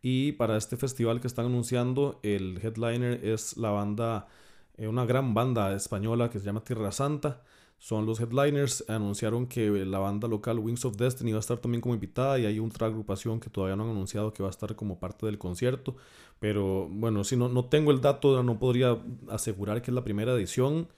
Y 0.00 0.32
para 0.32 0.56
este 0.56 0.76
festival 0.76 1.20
que 1.20 1.26
están 1.26 1.46
anunciando, 1.46 2.20
el 2.22 2.58
headliner 2.62 3.24
es 3.24 3.56
la 3.56 3.70
banda, 3.70 4.28
eh, 4.76 4.86
una 4.86 5.04
gran 5.04 5.34
banda 5.34 5.74
española 5.74 6.30
que 6.30 6.38
se 6.38 6.44
llama 6.44 6.62
Tierra 6.62 6.92
Santa 6.92 7.42
son 7.78 8.06
los 8.06 8.20
headliners. 8.20 8.84
Anunciaron 8.88 9.46
que 9.46 9.70
la 9.84 9.98
banda 9.98 10.28
local 10.28 10.58
Wings 10.58 10.84
of 10.84 10.96
Destiny 10.96 11.32
va 11.32 11.38
a 11.38 11.40
estar 11.40 11.58
también 11.58 11.80
como 11.80 11.94
invitada 11.94 12.38
y 12.38 12.46
hay 12.46 12.58
otra 12.58 12.86
agrupación 12.86 13.40
que 13.40 13.50
todavía 13.50 13.76
no 13.76 13.84
han 13.84 13.90
anunciado 13.90 14.32
que 14.32 14.42
va 14.42 14.48
a 14.48 14.50
estar 14.50 14.74
como 14.76 14.98
parte 14.98 15.26
del 15.26 15.38
concierto. 15.38 15.96
Pero 16.38 16.88
bueno, 16.88 17.24
si 17.24 17.36
no, 17.36 17.48
no 17.48 17.66
tengo 17.66 17.90
el 17.90 18.00
dato, 18.00 18.42
no 18.42 18.58
podría 18.58 18.98
asegurar 19.30 19.82
que 19.82 19.90
es 19.90 19.94
la 19.94 20.04
primera 20.04 20.32
edición. 20.32 20.88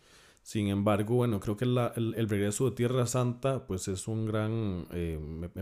Sin 0.42 0.68
embargo, 0.68 1.16
bueno, 1.16 1.40
creo 1.40 1.56
que 1.56 1.64
el, 1.64 2.28
regreso 2.28 2.64
de 2.70 2.74
Tierra 2.74 3.06
Santa, 3.06 3.66
pues 3.66 3.86
es 3.88 4.08
un 4.08 4.24
gran, 4.24 4.86
eh, 4.92 5.18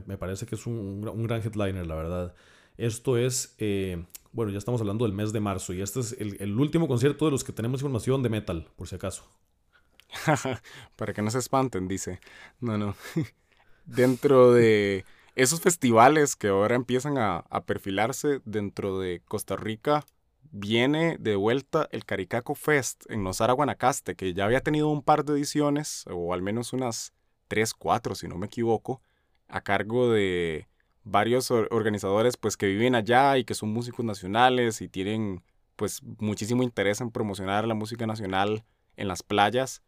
me, 0.07 0.17
parece 0.17 0.47
que 0.47 0.55
es 0.55 0.67
un, 0.67 1.01
gran 1.01 1.43
headliner, 1.43 1.87
la 1.87 1.97
verdad. 1.97 2.35
Esto 2.77 3.17
es, 3.17 3.57
eh, 3.59 4.05
bueno, 4.33 4.53
ya 4.53 4.59
estamos 4.59 4.81
hablando 4.81 5.05
del 5.05 5.15
mes 5.15 5.33
de 5.33 5.41
marzo 5.41 5.73
y 5.73 5.81
este 5.81 6.01
es 6.01 6.13
el, 6.21 6.37
el 6.41 6.57
último 6.57 6.87
concierto 6.87 7.25
de 7.25 7.33
los 7.33 7.43
que 7.43 7.53
tenemos 7.53 7.81
información 7.81 8.23
de 8.23 8.29
metal, 8.29 8.69
por 8.77 8.87
si 8.87 8.95
acaso. 8.95 9.25
Para 10.97 11.13
que 11.13 11.23
no 11.23 11.31
se 11.31 11.39
espanten, 11.39 11.89
dice. 11.89 12.21
No, 12.61 12.79
no. 12.79 12.95
dentro 13.87 14.53
de 14.53 15.05
esos 15.35 15.61
festivales 15.61 16.37
que 16.37 16.49
ahora 16.49 16.75
empiezan 16.75 17.19
a, 17.19 17.45
perfilarse 17.67 18.41
dentro 18.45 18.99
de 18.99 19.23
Costa 19.27 19.57
Rica, 19.57 20.05
viene 20.51 21.17
de 21.19 21.37
vuelta 21.37 21.89
el 21.93 22.05
Caricaco 22.05 22.55
Fest 22.55 23.05
en 23.11 23.23
Nosara, 23.23 23.53
Guanacaste, 23.53 24.17
que 24.17 24.35
ya 24.35 24.45
había 24.45 24.61
tenido 24.61 24.89
un 24.89 25.03
par 25.03 25.25
de 25.25 25.35
ediciones, 25.35 26.05
o 26.11 26.33
al 26.33 26.43
menos 26.43 26.73
unas 26.73 27.13
3, 27.49 27.75
4, 27.75 28.15
si 28.15 28.29
no 28.29 28.37
me 28.37 28.47
equivoco, 28.47 29.03
a 29.49 29.61
cargo 29.61 30.11
de 30.11 30.69
varios 31.05 31.51
organizadores 31.51 32.37
pues 32.37 32.57
que 32.57 32.67
viven 32.67 32.97
allá 32.97 33.39
y 33.39 33.45
que 33.45 33.55
son 33.55 33.73
músicos 33.73 34.05
nacionales 34.05 34.81
y 34.81 34.89
tienen 34.89 35.45
pues 35.77 36.03
muchísimo 36.03 36.65
interés 36.65 37.01
en 37.01 37.13
promocionar 37.13 37.67
la 37.69 37.75
música 37.75 38.07
nacional 38.07 38.65
en 38.97 39.07
las 39.07 39.23
playas 39.23 39.83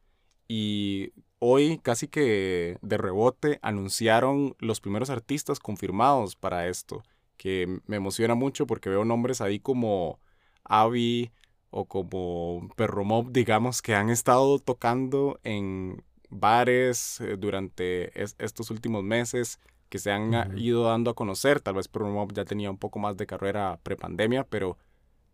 y 0.48 1.12
hoy 1.38 1.78
casi 1.78 2.08
que 2.08 2.78
de 2.82 2.96
rebote 2.96 3.58
anunciaron 3.62 4.56
los 4.58 4.80
primeros 4.80 5.10
artistas 5.10 5.60
confirmados 5.60 6.36
para 6.36 6.68
esto, 6.68 7.02
que 7.36 7.80
me 7.86 7.96
emociona 7.96 8.34
mucho 8.34 8.66
porque 8.66 8.88
veo 8.88 9.04
nombres 9.04 9.40
ahí 9.40 9.60
como 9.60 10.18
Avi 10.64 11.30
o 11.70 11.84
como 11.84 12.68
Perro 12.76 13.04
Mob, 13.04 13.30
digamos, 13.30 13.82
que 13.82 13.94
han 13.94 14.10
estado 14.10 14.58
tocando 14.58 15.38
en 15.44 16.02
bares 16.30 17.20
eh, 17.20 17.36
durante 17.38 18.22
estos 18.22 18.70
últimos 18.70 19.04
meses, 19.04 19.60
que 19.90 19.98
se 19.98 20.10
han 20.10 20.58
ido 20.58 20.84
dando 20.84 21.10
a 21.10 21.14
conocer. 21.14 21.60
Tal 21.60 21.74
vez 21.74 21.88
Perro 21.88 22.10
Mob 22.10 22.32
ya 22.32 22.44
tenía 22.44 22.70
un 22.70 22.78
poco 22.78 22.98
más 22.98 23.16
de 23.16 23.26
carrera 23.26 23.78
prepandemia, 23.82 24.44
pero 24.44 24.78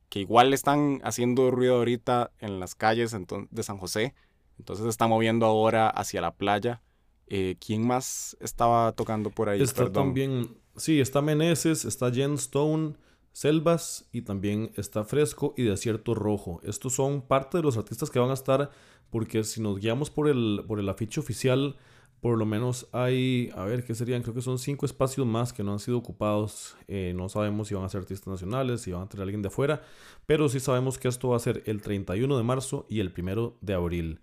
que 0.08 0.20
igual 0.20 0.52
están 0.54 1.00
haciendo 1.02 1.50
ruido 1.50 1.76
ahorita 1.76 2.30
en 2.38 2.60
las 2.60 2.74
calles 2.74 3.16
de 3.50 3.62
San 3.62 3.78
José 3.78 4.14
entonces 4.58 4.84
se 4.84 4.90
está 4.90 5.06
moviendo 5.06 5.46
ahora 5.46 5.88
hacia 5.88 6.20
la 6.20 6.34
playa. 6.34 6.82
Eh, 7.26 7.56
¿Quién 7.64 7.86
más 7.86 8.36
estaba 8.40 8.92
tocando 8.92 9.30
por 9.30 9.48
ahí? 9.48 9.62
Está 9.62 9.90
también, 9.90 10.56
sí, 10.76 11.00
está 11.00 11.22
Meneses, 11.22 11.84
está 11.84 12.12
Jen 12.12 12.34
Stone, 12.34 12.94
Selvas 13.32 14.08
y 14.12 14.22
también 14.22 14.70
está 14.76 15.04
Fresco 15.04 15.54
y 15.56 15.62
Desierto 15.62 16.14
Rojo. 16.14 16.60
Estos 16.62 16.94
son 16.94 17.22
parte 17.22 17.56
de 17.56 17.62
los 17.62 17.76
artistas 17.76 18.10
que 18.10 18.18
van 18.18 18.30
a 18.30 18.34
estar, 18.34 18.70
porque 19.10 19.42
si 19.42 19.60
nos 19.60 19.80
guiamos 19.80 20.10
por 20.10 20.28
el, 20.28 20.64
por 20.68 20.78
el 20.78 20.88
afiche 20.88 21.20
oficial, 21.20 21.76
por 22.24 22.38
lo 22.38 22.46
menos 22.46 22.88
hay, 22.92 23.50
a 23.54 23.64
ver, 23.64 23.84
¿qué 23.84 23.94
serían? 23.94 24.22
Creo 24.22 24.34
que 24.34 24.40
son 24.40 24.58
cinco 24.58 24.86
espacios 24.86 25.26
más 25.26 25.52
que 25.52 25.62
no 25.62 25.72
han 25.72 25.78
sido 25.78 25.98
ocupados. 25.98 26.74
Eh, 26.88 27.12
no 27.14 27.28
sabemos 27.28 27.68
si 27.68 27.74
van 27.74 27.84
a 27.84 27.88
ser 27.90 28.00
artistas 28.00 28.28
nacionales, 28.28 28.80
si 28.80 28.92
van 28.92 29.02
a 29.02 29.08
tener 29.08 29.24
alguien 29.24 29.42
de 29.42 29.48
afuera, 29.48 29.82
pero 30.24 30.48
sí 30.48 30.58
sabemos 30.58 30.96
que 30.96 31.08
esto 31.08 31.28
va 31.28 31.36
a 31.36 31.40
ser 31.40 31.62
el 31.66 31.82
31 31.82 32.36
de 32.36 32.42
marzo 32.42 32.86
y 32.88 33.00
el 33.00 33.12
1 33.14 33.56
de 33.60 33.74
abril. 33.74 34.20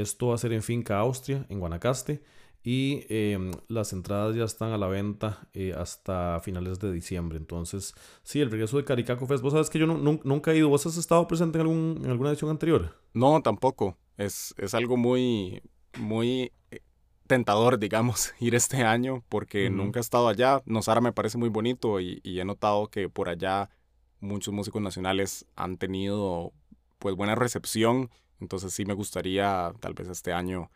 Esto 0.00 0.28
va 0.28 0.34
a 0.34 0.38
ser 0.38 0.52
en 0.52 0.62
Finca 0.62 0.98
Austria, 0.98 1.46
en 1.48 1.60
Guanacaste, 1.60 2.22
y 2.66 3.06
em, 3.08 3.52
las 3.68 3.92
entradas 3.92 4.34
ya 4.34 4.42
están 4.42 4.72
a 4.72 4.76
la 4.76 4.88
venta 4.88 5.48
eh, 5.54 5.72
hasta 5.72 6.40
finales 6.40 6.80
de 6.80 6.90
diciembre. 6.90 7.38
Entonces, 7.38 7.94
sí, 8.24 8.40
el 8.40 8.50
regreso 8.50 8.76
de 8.76 8.84
Caricaco 8.84 9.24
Fest. 9.26 9.40
Vos 9.40 9.52
sabes 9.52 9.70
que 9.70 9.78
yo 9.78 9.86
nunca 9.86 10.50
he 10.50 10.56
ido. 10.56 10.68
¿Vos 10.68 10.84
has 10.84 10.96
estado 10.96 11.28
presente 11.28 11.58
en, 11.58 11.62
algún, 11.62 12.00
en 12.02 12.10
alguna 12.10 12.30
edición 12.30 12.50
anterior? 12.50 13.00
No, 13.14 13.40
tampoco. 13.40 13.96
Es, 14.16 14.52
es 14.58 14.74
algo 14.74 14.96
muy, 14.96 15.62
muy 15.96 16.50
eh, 16.72 16.80
tentador, 17.28 17.78
digamos, 17.78 18.34
ir 18.40 18.56
este 18.56 18.82
año 18.82 19.22
porque 19.28 19.70
nunca 19.70 20.00
he 20.00 20.02
estado 20.02 20.26
allá. 20.26 20.60
Nosara 20.66 21.00
me 21.00 21.12
parece 21.12 21.38
muy 21.38 21.50
bonito 21.50 22.00
y, 22.00 22.20
y, 22.24 22.40
he 22.40 22.44
notado 22.44 22.88
que 22.88 23.08
por 23.08 23.28
allá 23.28 23.70
muchos 24.18 24.52
músicos 24.52 24.82
nacionales 24.82 25.46
han 25.54 25.76
tenido 25.76 26.52
pues 26.98 27.14
buena 27.14 27.36
recepción. 27.36 28.10
Entonces 28.40 28.72
sí 28.72 28.84
me 28.84 28.94
gustaría 28.94 29.72
tal 29.80 29.94
vez 29.94 30.08
este 30.08 30.32
año 30.32 30.70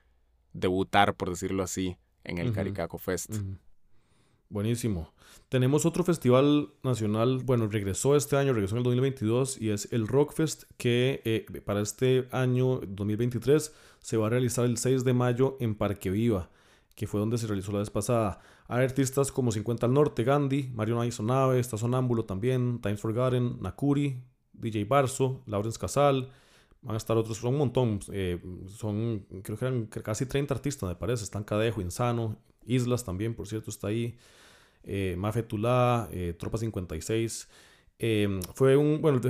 debutar, 0.52 1.16
por 1.16 1.30
decirlo 1.30 1.62
así, 1.62 1.96
en 2.24 2.38
el 2.38 2.52
Caricaco 2.52 2.98
Fest. 2.98 3.34
Buenísimo. 4.48 5.12
Tenemos 5.48 5.86
otro 5.86 6.02
festival 6.02 6.70
nacional, 6.82 7.38
bueno, 7.44 7.68
regresó 7.68 8.16
este 8.16 8.36
año, 8.36 8.52
regresó 8.52 8.74
en 8.74 8.78
el 8.78 8.84
2022 8.84 9.60
y 9.60 9.70
es 9.70 9.92
el 9.92 10.08
Rockfest 10.08 10.64
que 10.76 11.22
eh, 11.24 11.46
para 11.64 11.80
este 11.80 12.26
año 12.32 12.80
2023 12.80 13.72
se 14.00 14.16
va 14.16 14.26
a 14.26 14.30
realizar 14.30 14.64
el 14.64 14.76
6 14.76 15.04
de 15.04 15.12
mayo 15.12 15.56
en 15.60 15.76
Parque 15.76 16.10
Viva, 16.10 16.50
que 16.96 17.06
fue 17.06 17.20
donde 17.20 17.38
se 17.38 17.46
realizó 17.46 17.70
la 17.70 17.78
vez 17.78 17.90
pasada. 17.90 18.40
Hay 18.66 18.82
artistas 18.82 19.30
como 19.30 19.52
50 19.52 19.86
al 19.86 19.94
Norte, 19.94 20.24
Gandhi, 20.24 20.68
Mario 20.74 20.96
Naisonave, 20.96 21.60
está 21.60 21.78
Sonámbulo 21.78 22.24
también, 22.24 22.80
Times 22.80 23.00
Forgotten, 23.00 23.58
Nakuri, 23.60 24.20
DJ 24.52 24.84
Barso, 24.84 25.42
Lawrence 25.46 25.78
Casal, 25.78 26.28
Van 26.82 26.94
a 26.94 26.96
estar 26.96 27.16
otros, 27.16 27.38
son 27.38 27.52
un 27.54 27.58
montón. 27.58 28.00
Eh, 28.12 28.40
son, 28.68 29.26
creo 29.42 29.58
que 29.58 29.64
eran 29.64 29.86
casi 29.86 30.26
30 30.26 30.54
artistas, 30.54 30.88
me 30.88 30.96
parece. 30.96 31.24
Están 31.24 31.44
Cadejo, 31.44 31.80
Insano, 31.80 32.38
Islas 32.66 33.04
también, 33.04 33.34
por 33.34 33.46
cierto, 33.46 33.70
está 33.70 33.88
ahí. 33.88 34.16
Eh, 34.84 35.14
Mafetulá, 35.18 36.08
eh, 36.12 36.34
Tropa 36.38 36.58
56. 36.58 37.48
Em, 37.98 38.40
fue 38.54 38.76
un, 38.76 39.02
bueno, 39.02 39.20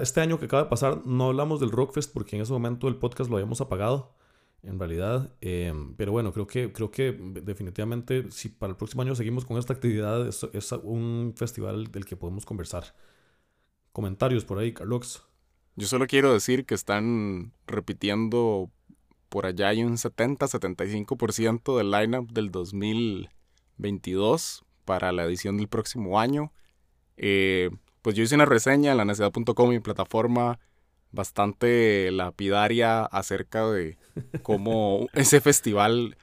este 0.00 0.20
año 0.20 0.38
que 0.40 0.46
acaba 0.46 0.64
de 0.64 0.68
pasar, 0.68 1.06
no 1.06 1.28
hablamos 1.28 1.60
del 1.60 1.70
Rockfest 1.70 2.12
porque 2.12 2.34
en 2.34 2.42
ese 2.42 2.52
momento 2.52 2.88
el 2.88 2.96
podcast 2.96 3.30
lo 3.30 3.36
habíamos 3.36 3.60
apagado, 3.60 4.16
en 4.64 4.78
realidad. 4.80 5.32
Em, 5.40 5.94
pero 5.96 6.10
bueno, 6.12 6.32
creo 6.32 6.46
que, 6.48 6.72
creo 6.72 6.90
que 6.90 7.12
definitivamente 7.12 8.30
si 8.32 8.48
para 8.48 8.72
el 8.72 8.76
próximo 8.76 9.02
año 9.02 9.14
seguimos 9.14 9.44
con 9.44 9.58
esta 9.58 9.74
actividad, 9.74 10.26
es, 10.26 10.44
es 10.52 10.72
un 10.72 11.34
festival 11.36 11.92
del 11.92 12.04
que 12.04 12.16
podemos 12.16 12.44
conversar. 12.44 12.94
Comentarios 13.92 14.44
por 14.44 14.58
ahí, 14.58 14.72
Carlos. 14.74 15.29
Yo 15.76 15.86
solo 15.86 16.06
quiero 16.06 16.32
decir 16.32 16.66
que 16.66 16.74
están 16.74 17.52
repitiendo 17.66 18.70
por 19.30 19.46
allá 19.46 19.68
hay 19.68 19.82
un 19.84 19.96
70-75% 19.96 21.78
del 21.78 21.92
lineup 21.92 22.30
del 22.32 22.50
2022 22.50 24.64
para 24.84 25.12
la 25.12 25.24
edición 25.24 25.56
del 25.56 25.68
próximo 25.68 26.20
año. 26.20 26.52
Eh, 27.16 27.70
pues 28.02 28.16
yo 28.16 28.24
hice 28.24 28.34
una 28.34 28.44
reseña 28.44 28.90
en 28.90 28.96
la 28.96 29.04
necesidad.com, 29.04 29.70
mi 29.70 29.78
plataforma 29.78 30.58
bastante 31.12 32.10
lapidaria 32.10 33.04
acerca 33.04 33.70
de 33.70 33.98
cómo 34.42 35.06
ese 35.14 35.40
festival 35.40 36.16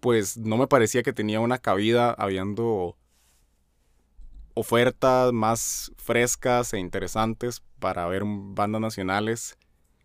pues 0.00 0.36
no 0.36 0.56
me 0.56 0.66
parecía 0.66 1.02
que 1.02 1.12
tenía 1.12 1.40
una 1.40 1.58
cabida 1.58 2.12
habiendo 2.12 2.96
ofertas 4.54 5.32
más 5.32 5.92
frescas 5.96 6.72
e 6.74 6.78
interesantes 6.78 7.62
para 7.78 8.06
ver 8.06 8.22
bandas 8.26 8.80
nacionales. 8.80 9.56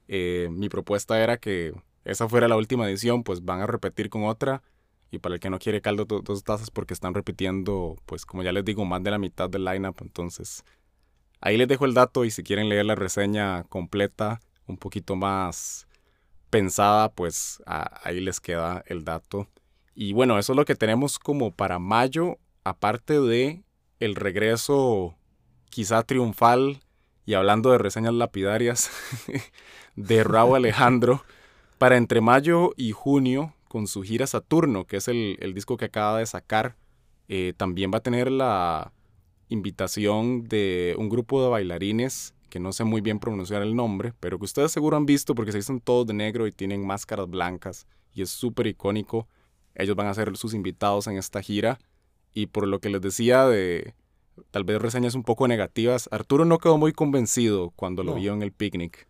Eh, 0.08 0.50
mi 0.52 0.70
propuesta 0.70 1.22
era 1.22 1.38
que 1.38 1.74
esa 2.06 2.30
fuera 2.30 2.48
la 2.48 2.56
última 2.56 2.88
edición, 2.88 3.24
pues 3.24 3.44
van 3.44 3.62
a 3.62 3.68
repetir 3.68 4.10
con 4.10 4.24
otra. 4.24 4.64
Y 5.12 5.20
para 5.20 5.36
el 5.36 5.42
que 5.42 5.50
no 5.50 5.60
quiere 5.60 5.82
caldo, 5.82 6.06
dos 6.06 6.44
tazas 6.44 6.70
porque 6.72 6.94
están 6.94 7.14
repitiendo, 7.14 7.96
pues 8.06 8.26
como 8.26 8.44
ya 8.44 8.52
les 8.52 8.66
digo, 8.66 8.86
más 8.86 9.04
de 9.04 9.12
la 9.12 9.18
mitad 9.18 9.50
del 9.50 9.66
lineup. 9.66 10.02
Entonces, 10.02 10.64
ahí 11.42 11.58
les 11.58 11.68
dejo 11.68 11.86
el 11.86 11.94
dato 11.94 12.26
y 12.26 12.32
si 12.32 12.44
quieren 12.44 12.70
leer 12.70 12.86
la 12.86 12.96
reseña 12.96 13.64
completa, 13.66 14.42
un 14.68 14.78
poquito 14.78 15.16
más 15.16 15.88
pensada, 16.50 17.10
pues 17.12 17.62
ahí 17.66 18.20
les 18.20 18.40
queda 18.40 18.84
el 18.88 19.04
dato. 19.04 19.48
Y 19.96 20.14
bueno, 20.14 20.38
eso 20.38 20.54
es 20.54 20.58
lo 20.58 20.66
que 20.66 20.76
tenemos 20.76 21.20
como 21.20 21.52
para 21.52 21.80
mayo, 21.80 22.38
aparte 22.64 23.20
de 23.20 23.64
el 24.00 24.16
regreso 24.16 25.16
quizá 25.70 26.04
triunfal 26.04 26.80
y 27.26 27.34
hablando 27.34 27.72
de 27.72 27.78
reseñas 27.78 28.14
lapidarias 28.14 28.90
de 29.96 30.24
Raúl 30.24 30.58
Alejandro 30.58 31.24
para 31.78 31.98
entre 31.98 32.22
mayo 32.22 32.72
y 32.78 32.92
junio 32.92 33.54
con 33.68 33.88
su 33.88 34.02
gira 34.02 34.28
Saturno, 34.28 34.86
que 34.86 34.98
es 34.98 35.08
el, 35.08 35.52
disco 35.54 35.78
que 35.78 35.86
acaba 35.86 36.20
de 36.20 36.26
sacar. 36.26 36.76
Eh, 37.28 37.54
también 37.58 37.92
va 37.94 37.98
a 37.98 38.04
tener 38.04 38.32
la 38.32 38.94
invitación 39.50 40.48
de 40.48 40.96
un 40.98 41.10
grupo 41.10 41.44
de 41.44 41.50
bailarines 41.50 42.34
que 42.50 42.60
no 42.60 42.72
sé 42.72 42.86
muy 42.86 43.02
bien 43.02 43.20
pronunciar 43.20 43.62
el 43.62 43.76
nombre, 43.76 44.14
pero 44.20 44.40
que 44.40 44.46
ustedes 44.46 44.72
seguro 44.72 44.96
han 44.96 45.06
visto 45.06 45.36
porque 45.36 45.52
se 45.52 45.58
dicen 45.58 45.82
todos 45.82 46.08
de 46.08 46.14
negro 46.14 46.48
y 46.48 46.54
tienen 46.54 46.86
máscaras 46.86 47.30
blancas 47.30 47.88
y 48.14 48.22
es 48.22 48.30
súper 48.30 48.68
icónico. 48.68 49.28
Ellos 49.76 49.96
van 49.96 50.08
a 50.08 50.14
ser 50.14 50.36
sus 50.38 50.54
invitados 50.54 51.08
en 51.08 51.18
esta 51.18 51.42
gira 51.42 51.78
y 52.38 52.46
por 52.46 52.68
lo 52.68 52.80
que 52.80 52.90
les 52.90 53.02
decía 53.02 53.48
de 53.48 53.96
tal 54.52 54.64
vez 54.64 54.80
reseñas 54.80 55.16
un 55.16 55.24
poco 55.24 55.48
negativas, 55.48 56.08
Arturo 56.12 56.46
no 56.46 56.60
quedó 56.60 56.78
muy 56.78 56.94
convencido 56.94 57.72
cuando 57.76 58.04
lo 58.04 58.14
vio 58.14 58.32
en 58.34 58.44
el 58.44 58.52
picnic. 58.52 59.08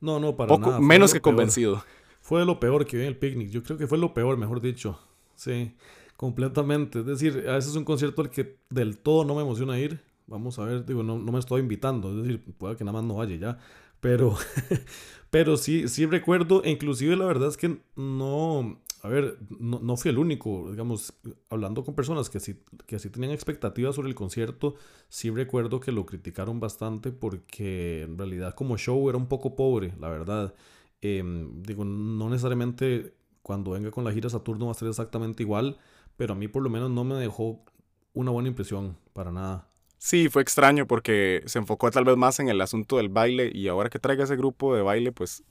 No, 0.00 0.18
no, 0.18 0.34
para 0.34 0.56
nada. 0.56 0.80
Menos 0.80 1.12
que 1.12 1.20
convencido. 1.20 1.84
Fue 2.22 2.42
lo 2.46 2.58
peor 2.58 2.86
que 2.86 2.96
vi 2.96 3.02
en 3.02 3.08
el 3.08 3.18
picnic. 3.18 3.50
Yo 3.50 3.62
creo 3.62 3.76
que 3.76 3.86
fue 3.86 3.98
lo 3.98 4.14
peor, 4.14 4.38
mejor 4.38 4.62
dicho. 4.62 4.98
Sí, 5.34 5.74
completamente. 6.16 7.00
Es 7.00 7.06
decir, 7.06 7.44
a 7.46 7.56
veces 7.56 7.72
es 7.72 7.76
un 7.76 7.84
concierto 7.84 8.22
al 8.22 8.30
que 8.30 8.56
del 8.70 8.96
todo 8.96 9.26
no 9.26 9.34
me 9.34 9.42
emociona 9.42 9.78
ir. 9.78 10.00
Vamos 10.26 10.58
a 10.58 10.64
ver, 10.64 10.86
digo, 10.86 11.02
no, 11.02 11.18
no 11.18 11.32
me 11.32 11.38
estoy 11.38 11.60
invitando. 11.60 12.10
Es 12.10 12.22
decir, 12.22 12.42
puede 12.56 12.76
que 12.76 12.84
nada 12.84 12.94
más 12.94 13.04
no 13.04 13.16
vaya 13.16 13.36
ya. 13.36 13.58
Pero, 14.00 14.38
pero 15.30 15.58
sí, 15.58 15.86
sí 15.86 16.06
recuerdo, 16.06 16.62
e 16.64 16.70
inclusive 16.70 17.14
la 17.14 17.26
verdad 17.26 17.50
es 17.50 17.58
que 17.58 17.76
no, 17.94 18.80
a 19.02 19.08
ver, 19.08 19.38
no, 19.58 19.96
fui 19.96 20.10
el 20.10 20.18
único, 20.18 20.70
digamos, 20.70 21.14
hablando 21.48 21.84
con 21.84 21.94
personas 21.94 22.28
que 22.28 22.40
sí, 22.40 22.62
que 22.86 22.98
sí 22.98 23.10
tenían 23.10 23.32
expectativas 23.32 23.94
sobre 23.94 24.08
el 24.08 24.14
concierto, 24.14 24.74
sí 25.08 25.30
recuerdo 25.30 25.80
que 25.80 25.92
lo 25.92 26.04
criticaron 26.06 26.60
bastante 26.60 27.10
porque 27.10 28.02
en 28.02 28.18
realidad 28.18 28.54
como 28.54 28.76
show 28.76 29.08
era 29.08 29.18
un 29.18 29.26
poco 29.26 29.56
pobre, 29.56 29.94
la 29.98 30.08
verdad. 30.08 30.54
Em, 31.00 31.62
digo, 31.62 31.84
no 31.84 32.28
necesariamente 32.28 33.14
cuando 33.42 33.70
venga 33.70 33.90
con 33.90 34.04
la 34.04 34.12
gira 34.12 34.28
Saturno 34.28 34.66
va 34.66 34.72
a 34.72 34.74
ser 34.74 34.88
exactamente 34.88 35.42
igual, 35.42 35.78
pero 36.16 36.34
a 36.34 36.36
mí 36.36 36.48
por 36.48 36.62
lo 36.62 36.68
menos 36.68 36.90
no 36.90 37.04
me 37.04 37.14
dejó 37.14 37.64
una 38.12 38.30
buena 38.30 38.48
impresión, 38.48 38.96
para 39.12 39.32
nada. 39.32 39.68
Sí, 39.96 40.28
fue 40.28 40.42
extraño 40.42 40.86
porque 40.86 41.42
se 41.46 41.58
enfocó 41.58 41.90
tal 41.90 42.04
vez 42.04 42.16
más 42.16 42.40
en 42.40 42.48
el 42.48 42.60
asunto 42.60 42.96
del 42.96 43.08
baile 43.08 43.50
y 43.54 43.68
ahora 43.68 43.90
que 43.90 43.98
traiga 43.98 44.24
ese 44.24 44.36
grupo 44.36 44.74
de 44.74 44.82
baile, 44.82 45.12
pues 45.12 45.42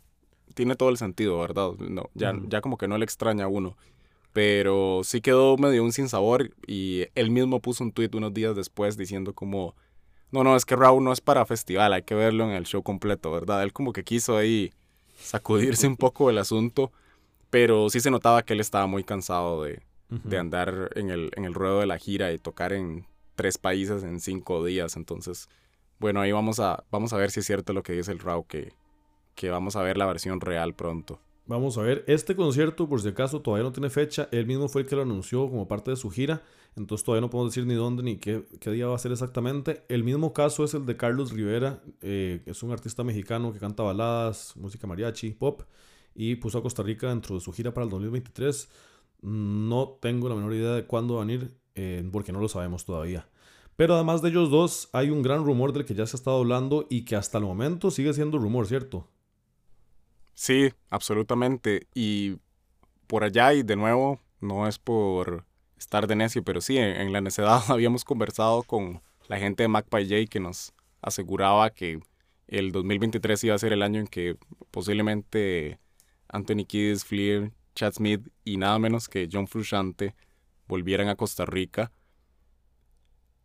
tiene 0.53 0.75
todo 0.75 0.89
el 0.89 0.97
sentido, 0.97 1.39
¿verdad? 1.39 1.71
No, 1.77 2.09
ya, 2.13 2.33
ya 2.47 2.61
como 2.61 2.77
que 2.77 2.87
no 2.87 2.97
le 2.97 3.05
extraña 3.05 3.45
a 3.45 3.47
uno. 3.47 3.77
Pero 4.33 5.01
sí 5.03 5.21
quedó 5.21 5.57
medio 5.57 5.83
un 5.83 5.91
sinsabor 5.91 6.51
y 6.67 7.05
él 7.15 7.31
mismo 7.31 7.61
puso 7.61 7.83
un 7.83 7.91
tweet 7.91 8.11
unos 8.13 8.33
días 8.33 8.55
después 8.55 8.95
diciendo 8.95 9.33
como, 9.33 9.75
no, 10.31 10.43
no, 10.43 10.55
es 10.55 10.65
que 10.65 10.75
Raúl 10.75 11.03
no 11.03 11.11
es 11.11 11.21
para 11.21 11.45
festival, 11.45 11.93
hay 11.93 12.03
que 12.03 12.15
verlo 12.15 12.43
en 12.43 12.51
el 12.51 12.65
show 12.65 12.83
completo, 12.83 13.31
¿verdad? 13.31 13.63
Él 13.63 13.73
como 13.73 13.91
que 13.91 14.03
quiso 14.03 14.37
ahí 14.37 14.71
sacudirse 15.17 15.87
un 15.87 15.97
poco 15.97 16.29
el 16.29 16.37
asunto, 16.37 16.91
pero 17.49 17.89
sí 17.89 17.99
se 17.99 18.11
notaba 18.11 18.43
que 18.43 18.53
él 18.53 18.59
estaba 18.59 18.85
muy 18.85 19.03
cansado 19.03 19.63
de, 19.63 19.81
de 20.09 20.37
andar 20.37 20.91
en 20.95 21.09
el, 21.09 21.31
en 21.35 21.45
el 21.45 21.53
ruedo 21.55 21.79
de 21.79 21.87
la 21.87 21.97
gira 21.97 22.31
y 22.31 22.37
tocar 22.37 22.73
en 22.73 23.07
tres 23.35 23.57
países 23.57 24.03
en 24.03 24.19
cinco 24.19 24.63
días. 24.63 24.95
Entonces, 24.95 25.49
bueno, 25.99 26.21
ahí 26.21 26.31
vamos 26.31 26.59
a, 26.59 26.83
vamos 26.91 27.13
a 27.13 27.17
ver 27.17 27.31
si 27.31 27.39
es 27.39 27.47
cierto 27.47 27.73
lo 27.73 27.81
que 27.81 27.93
dice 27.93 28.11
el 28.11 28.19
Raúl, 28.19 28.45
que, 28.47 28.73
que 29.39 29.49
vamos 29.49 29.77
a 29.77 29.81
ver 29.81 29.97
la 29.97 30.05
versión 30.05 30.41
real 30.41 30.75
pronto. 30.75 31.21
Vamos 31.45 31.77
a 31.77 31.81
ver, 31.81 32.03
este 32.07 32.35
concierto, 32.35 32.89
por 32.89 33.01
si 33.01 33.07
acaso, 33.07 33.41
todavía 33.41 33.63
no 33.63 33.71
tiene 33.71 33.89
fecha. 33.89 34.27
Él 34.33 34.45
mismo 34.45 34.67
fue 34.67 34.81
el 34.81 34.87
que 34.87 34.97
lo 34.97 35.03
anunció 35.03 35.49
como 35.49 35.65
parte 35.65 35.91
de 35.91 35.95
su 35.95 36.09
gira. 36.09 36.43
Entonces 36.75 37.05
todavía 37.05 37.21
no 37.21 37.29
podemos 37.29 37.53
decir 37.53 37.65
ni 37.65 37.73
dónde 37.73 38.03
ni 38.03 38.17
qué, 38.17 38.43
día 38.65 38.87
va 38.87 38.95
a 38.95 38.99
ser 38.99 39.13
exactamente. 39.13 39.85
El 39.87 40.03
mismo 40.03 40.33
caso 40.33 40.65
es 40.65 40.73
el 40.73 40.85
de 40.85 40.97
Carlos 40.97 41.31
Rivera, 41.31 41.81
eh, 42.01 42.41
es 42.47 42.63
un 42.63 42.73
artista 42.73 43.05
mexicano 43.05 43.53
que 43.53 43.59
canta 43.59 43.81
baladas, 43.81 44.57
música 44.57 44.87
mariachi, 44.87 45.31
pop. 45.31 45.61
Y 46.13 46.35
puso 46.35 46.57
a 46.57 46.61
Costa 46.61 46.83
Rica 46.83 47.07
dentro 47.07 47.35
de 47.35 47.41
su 47.41 47.53
gira 47.53 47.73
para 47.73 47.85
el 47.85 47.91
2023. 47.91 48.69
No 49.21 49.97
tengo 50.01 50.27
la 50.27 50.35
menor 50.35 50.53
idea 50.53 50.73
de 50.73 50.85
cuándo 50.85 51.15
van 51.15 51.29
a 51.29 51.33
ir, 51.33 51.57
eh, 51.75 52.07
porque 52.11 52.33
no 52.33 52.41
lo 52.41 52.49
sabemos 52.49 52.83
todavía. 52.83 53.29
Pero 53.77 53.95
además 53.95 54.21
de 54.21 54.31
ellos 54.31 54.51
dos, 54.51 54.89
hay 54.91 55.11
un 55.11 55.21
gran 55.21 55.45
rumor 55.45 55.71
del 55.71 55.85
que 55.85 55.95
ya 55.95 56.05
se 56.05 56.17
ha 56.17 56.19
estado 56.19 56.39
hablando 56.39 56.87
y 56.89 57.05
que 57.05 57.15
hasta 57.15 57.37
el 57.37 57.45
momento 57.45 57.89
sigue 57.89 58.13
siendo 58.13 58.37
rumor, 58.37 58.67
¿cierto? 58.67 59.07
Sí, 60.39 60.73
absolutamente. 60.89 61.89
Y 61.93 62.37
por 63.07 63.25
allá 63.25 63.53
y 63.53 63.61
de 63.61 63.75
nuevo 63.75 64.21
no 64.39 64.69
es 64.69 64.79
por 64.79 65.45
estar 65.77 66.07
de 66.07 66.15
necio, 66.15 66.45
pero 66.45 66.61
sí, 66.61 66.77
en, 66.77 67.11
la 67.11 67.19
necedad 67.19 67.61
habíamos 67.67 68.05
conversado 68.05 68.63
con 68.63 69.01
la 69.27 69.37
gente 69.37 69.63
de 69.63 69.67
MacPy 69.67 70.27
que 70.29 70.39
nos 70.39 70.73
aseguraba 71.01 71.71
que 71.71 71.99
el 72.47 72.71
2023 72.71 73.43
iba 73.43 73.55
a 73.55 73.59
ser 73.59 73.73
el 73.73 73.81
año 73.81 73.99
en 73.99 74.07
que 74.07 74.37
posiblemente 74.71 75.77
Anthony 76.29 76.63
Kiddis, 76.65 77.03
Fleer, 77.03 77.51
Chad 77.75 77.95
Smith 77.95 78.25
y 78.45 78.55
nada 78.55 78.79
menos 78.79 79.09
que 79.09 79.27
John 79.29 79.45
Frusciante 79.45 80.15
volvieran 80.69 81.09
a 81.09 81.17
Costa 81.17 81.45
Rica. 81.45 81.91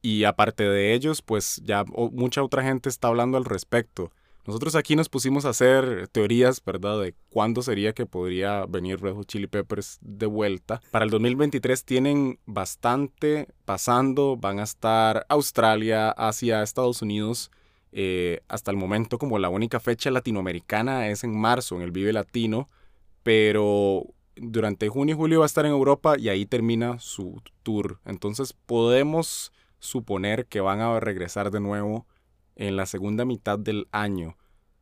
Y 0.00 0.22
aparte 0.22 0.62
de 0.62 0.94
ellos, 0.94 1.22
pues 1.22 1.60
ya 1.64 1.84
mucha 2.12 2.44
otra 2.44 2.62
gente 2.62 2.88
está 2.88 3.08
hablando 3.08 3.36
al 3.36 3.46
respecto. 3.46 4.12
Nosotros 4.46 4.74
aquí 4.74 4.94
nos 4.94 5.08
pusimos 5.08 5.46
a 5.46 5.50
hacer 5.50 6.08
teorías, 6.08 6.62
¿verdad? 6.62 7.00
De 7.00 7.14
cuándo 7.30 7.62
sería 7.62 7.94
que 7.94 8.04
podría 8.04 8.66
venir 8.66 9.00
Red 9.00 9.14
Hot 9.14 9.26
Chili 9.26 9.46
Peppers 9.46 9.98
de 10.02 10.26
vuelta. 10.26 10.82
Para 10.90 11.06
el 11.06 11.10
2023 11.10 11.84
tienen 11.84 12.38
bastante 12.44 13.48
pasando. 13.64 14.36
Van 14.36 14.58
a 14.58 14.64
estar 14.64 15.24
Australia, 15.30 16.10
Asia, 16.10 16.62
Estados 16.62 17.00
Unidos. 17.00 17.50
Eh, 17.92 18.40
hasta 18.48 18.70
el 18.70 18.76
momento 18.76 19.18
como 19.18 19.38
la 19.38 19.48
única 19.48 19.80
fecha 19.80 20.10
latinoamericana 20.10 21.08
es 21.08 21.24
en 21.24 21.34
marzo, 21.38 21.76
en 21.76 21.82
el 21.82 21.90
Vive 21.90 22.12
Latino. 22.12 22.68
Pero 23.22 24.04
durante 24.36 24.90
junio 24.90 25.14
y 25.14 25.18
julio 25.18 25.38
va 25.38 25.46
a 25.46 25.46
estar 25.46 25.64
en 25.64 25.72
Europa 25.72 26.16
y 26.18 26.28
ahí 26.28 26.44
termina 26.44 26.98
su 26.98 27.40
tour. 27.62 27.98
Entonces 28.04 28.52
podemos 28.52 29.52
suponer 29.78 30.44
que 30.46 30.60
van 30.60 30.80
a 30.80 31.00
regresar 31.00 31.50
de 31.50 31.60
nuevo 31.60 32.06
en 32.56 32.76
la 32.76 32.86
segunda 32.86 33.24
mitad 33.24 33.58
del 33.58 33.88
año. 33.92 34.36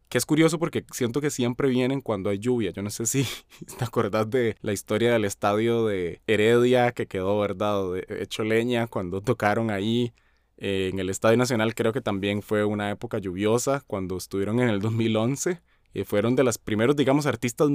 Que 0.08 0.18
es 0.18 0.26
curioso 0.26 0.58
porque 0.58 0.85
siento 0.92 1.20
que 1.22 1.30
siempre 1.30 1.68
vienen 1.68 2.02
cuando 2.02 2.28
hay 2.28 2.38
lluvia. 2.38 2.70
Yo 2.70 2.82
no 2.82 2.90
sé 2.90 3.06
si 3.06 3.26
te 3.78 3.85
acordás 3.85 4.28
de 4.28 4.56
la 4.61 4.72
historia 4.72 5.12
del 5.12 5.24
estadio 5.24 5.87
de 5.87 6.20
Heredia 6.26 6.92
que 6.92 7.06
quedó, 7.06 7.38
¿verdad? 7.40 7.96
hecho 8.08 8.44
leña 8.44 8.87
cuando 8.87 9.20
tocaron 9.20 9.70
ahí. 9.70 10.12
Eh, 10.58 10.90
en 10.92 11.00
el 11.00 11.08
Estadio 11.08 11.37
Nacional 11.38 11.74
creo 11.74 11.92
que 11.92 12.02
también 12.02 12.42
fue 12.42 12.64
una 12.64 12.90
época 12.90 13.18
lluviosa 13.18 13.82
cuando 13.87 14.16
estuvieron 14.16 14.61
en 14.61 14.68
el 14.68 14.80
2011 14.80 15.61
y 15.94 16.04
fueron 16.04 16.37
de 16.37 16.44
los 16.44 16.58
primeros, 16.58 16.94
digamos, 16.94 17.26
artistas 17.26 17.68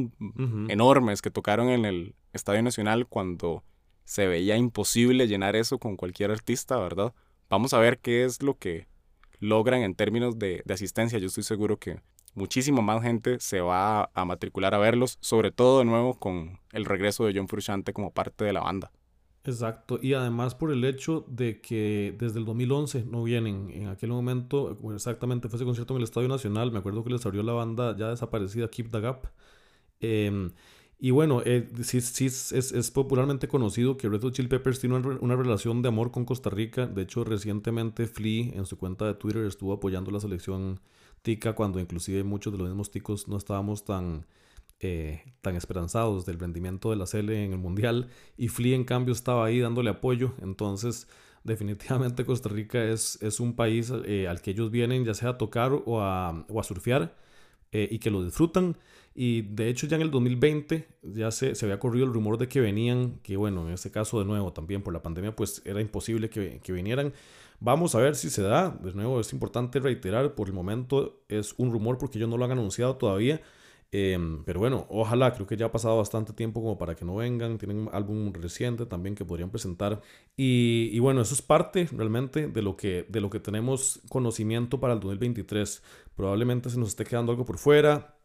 enormes 0.69 1.21
que 1.21 1.29
tocaron 1.29 1.69
en 1.69 1.86
el 1.86 2.15
Estadio 2.33 2.63
Nacional 2.63 3.07
cuando 3.07 3.63
se 4.05 4.27
veía 4.27 4.57
imposible 4.57 5.27
llenar 5.27 5.55
eso 5.55 5.79
con 5.79 5.97
cualquier 5.97 6.31
artista, 6.31 6.77
¿verdad? 6.77 7.13
Vamos 7.49 7.73
a 7.73 7.79
ver 7.79 7.99
qué 7.99 8.23
es 8.23 8.41
lo 8.41 8.57
que 8.57 8.88
logran 9.39 9.82
en 9.82 9.95
términos 9.95 10.38
de, 10.39 10.63
asistencia. 10.69 11.19
Yo 11.19 11.28
estoy 11.28 11.43
seguro 11.43 11.78
que 11.78 12.00
muchísima 12.36 12.82
más 12.82 13.02
gente 13.02 13.39
se 13.39 13.62
va 13.62 14.10
a, 14.13 14.26
matricular 14.26 14.73
a 14.73 14.78
verlos, 14.78 15.17
sobre 15.21 15.52
todo 15.52 15.80
de 15.80 15.86
nuevo 15.86 16.19
con 16.19 16.60
el 16.71 16.86
regreso 16.86 17.26
de 17.26 17.34
John 17.36 17.47
Frusciante 17.47 17.93
como 17.93 18.12
parte 18.12 18.45
de 18.45 18.54
la 18.54 18.62
banda. 18.62 18.91
Exacto, 19.43 19.97
y 20.02 20.13
además 20.13 20.56
por 20.56 20.73
el 20.73 20.84
hecho 20.84 21.23
de 21.30 21.62
que 21.62 22.13
desde 22.19 22.39
el 22.39 22.43
2011 22.43 23.06
no 23.06 23.23
vienen, 23.23 23.69
en 23.71 23.88
aquel 23.88 24.10
momento, 24.10 24.78
exactamente 24.93 25.47
fue 25.47 25.56
ese 25.56 25.63
concierto 25.63 25.93
en 25.93 26.00
el 26.00 26.04
Estadio 26.04 26.28
Nacional, 26.28 26.69
me 26.73 26.80
acuerdo 26.80 27.02
que 27.06 27.12
les 27.12 27.26
abrió 27.26 27.43
la 27.43 27.54
banda 27.54 27.95
ya 27.97 28.10
desaparecida 28.10 28.67
Keep 28.67 28.91
the 28.91 29.00
Gap. 29.00 29.28
Em, 30.02 30.52
y 30.99 31.12
bueno, 31.12 31.43
eh, 31.45 31.67
sí, 31.83 32.01
sí 32.01 32.25
es, 32.25 32.51
es, 32.51 32.91
popularmente 32.91 33.47
conocido 33.47 33.97
que 33.97 34.10
Red 34.10 34.21
Hot 34.21 34.33
Chili 34.33 34.47
Peppers 34.47 34.79
tiene 34.79 34.95
una, 34.95 35.36
relación 35.36 35.83
de 35.83 35.89
amor 35.89 36.10
con 36.10 36.25
Costa 36.25 36.49
Rica. 36.49 36.88
De 36.88 37.03
hecho, 37.03 37.23
recientemente 37.23 38.07
Flea 38.07 38.53
en 38.55 38.65
su 38.65 38.79
cuenta 38.79 39.05
de 39.05 39.13
Twitter 39.13 39.45
estuvo 39.45 39.73
apoyando 39.73 40.10
la 40.10 40.19
selección 40.19 40.79
tica 41.21 41.53
cuando 41.53 41.79
inclusive 41.79 42.23
muchos 42.23 42.51
de 42.51 42.57
los 42.57 42.67
mismos 42.67 42.89
ticos 42.89 43.27
no 43.27 43.38
estábamos 43.38 43.86
tan, 43.86 44.25
eh, 44.79 45.21
tan 45.41 45.55
esperanzados 45.55 46.25
del 46.25 46.39
rendimiento 46.39 46.89
de 46.89 46.95
la 46.95 47.05
Cele 47.05 47.45
en 47.45 47.53
el 47.53 47.60
Mundial. 47.60 48.10
Y 48.36 48.47
Flea 48.47 48.75
en 48.75 48.83
cambio 48.83 49.13
estaba 49.13 49.45
ahí 49.45 49.60
dándole 49.60 49.91
apoyo. 49.91 50.33
Entonces, 50.41 51.07
definitivamente 51.43 52.25
Costa 52.25 52.49
Rica 52.49 52.83
es, 52.83 53.21
es 53.21 53.39
un 53.39 53.55
país 53.55 53.93
eh, 54.05 54.27
al 54.27 54.41
que 54.41 54.49
ellos 54.49 54.71
vienen 54.71 55.05
ya 55.05 55.13
sea 55.13 55.29
a 55.29 55.38
tocar 55.38 55.73
o 55.73 56.01
a, 56.01 56.43
o 56.49 56.60
a 56.60 56.63
surfear 56.63 57.26
y 57.71 57.99
que 57.99 58.10
lo 58.10 58.23
disfrutan. 58.23 58.77
Y 59.19 59.41
de 59.41 59.69
hecho 59.69 59.88
ya 59.88 59.95
en 59.95 60.03
el 60.03 60.12
2020 60.12 60.88
ya 61.01 61.32
se, 61.32 61.56
se, 61.56 61.65
había 61.65 61.80
corrido 61.80 62.06
el 62.06 62.13
rumor 62.13 62.38
de 62.38 62.47
que 62.47 62.62
venían, 62.62 63.19
que 63.23 63.36
bueno, 63.36 63.67
en 63.67 63.73
este 63.73 63.89
caso 63.89 64.19
de 64.19 64.25
nuevo 64.25 64.53
también 64.53 64.84
por 64.84 64.93
la 64.93 65.01
pandemia 65.01 65.36
pues 65.36 65.63
era 65.65 65.82
imposible 65.82 66.30
que, 66.30 66.60
que 66.63 66.71
vinieran. 66.71 67.13
Vamos 67.60 67.95
a 67.95 67.99
ver 67.99 68.15
si 68.15 68.30
se 68.30 68.43
da. 68.43 68.69
De 68.69 68.93
nuevo 68.93 69.19
es 69.19 69.34
importante 69.34 69.80
reiterar, 69.80 70.36
por 70.36 70.47
el 70.47 70.53
momento 70.53 71.21
es 71.30 71.56
un 71.58 71.71
rumor 71.71 71.97
porque 71.97 72.19
ellos 72.19 72.30
no 72.30 72.38
lo 72.38 72.45
han 72.45 72.51
anunciado 72.51 72.97
todavía. 72.97 73.41
Em, 73.91 74.43
pero 74.43 74.60
bueno, 74.60 74.86
ojalá, 74.89 75.34
creo 75.34 75.47
que 75.47 75.56
ya 75.56 75.67
ha 75.67 75.71
pasado 75.71 75.97
bastante 75.97 76.34
tiempo 76.34 76.62
como 76.62 76.78
para 76.78 76.95
que 76.95 77.06
no 77.06 77.15
vengan. 77.15 77.58
Tienen 77.58 77.78
un 77.78 77.89
álbum 77.93 78.34
reciente 78.34 78.86
también 78.86 79.15
que 79.15 79.23
podrían 79.26 79.50
presentar. 79.50 80.02
Y, 80.36 80.89
y, 80.91 81.00
bueno, 81.00 81.21
eso 81.21 81.34
es 81.34 81.41
parte 81.41 81.88
realmente 81.91 82.47
de 82.47 82.62
lo, 82.62 82.76
que, 82.76 83.06
de 83.10 83.21
lo 83.21 83.30
que 83.30 83.39
tenemos 83.39 84.02
conocimiento 84.10 84.80
para 84.80 84.93
el 84.93 85.00
2023. 85.00 85.82
Probablemente 86.15 86.69
se 86.69 86.80
nos 86.80 86.89
esté 86.89 87.06
quedando 87.06 87.32
algo 87.32 87.45
por 87.45 87.58
fuera. 87.58 88.17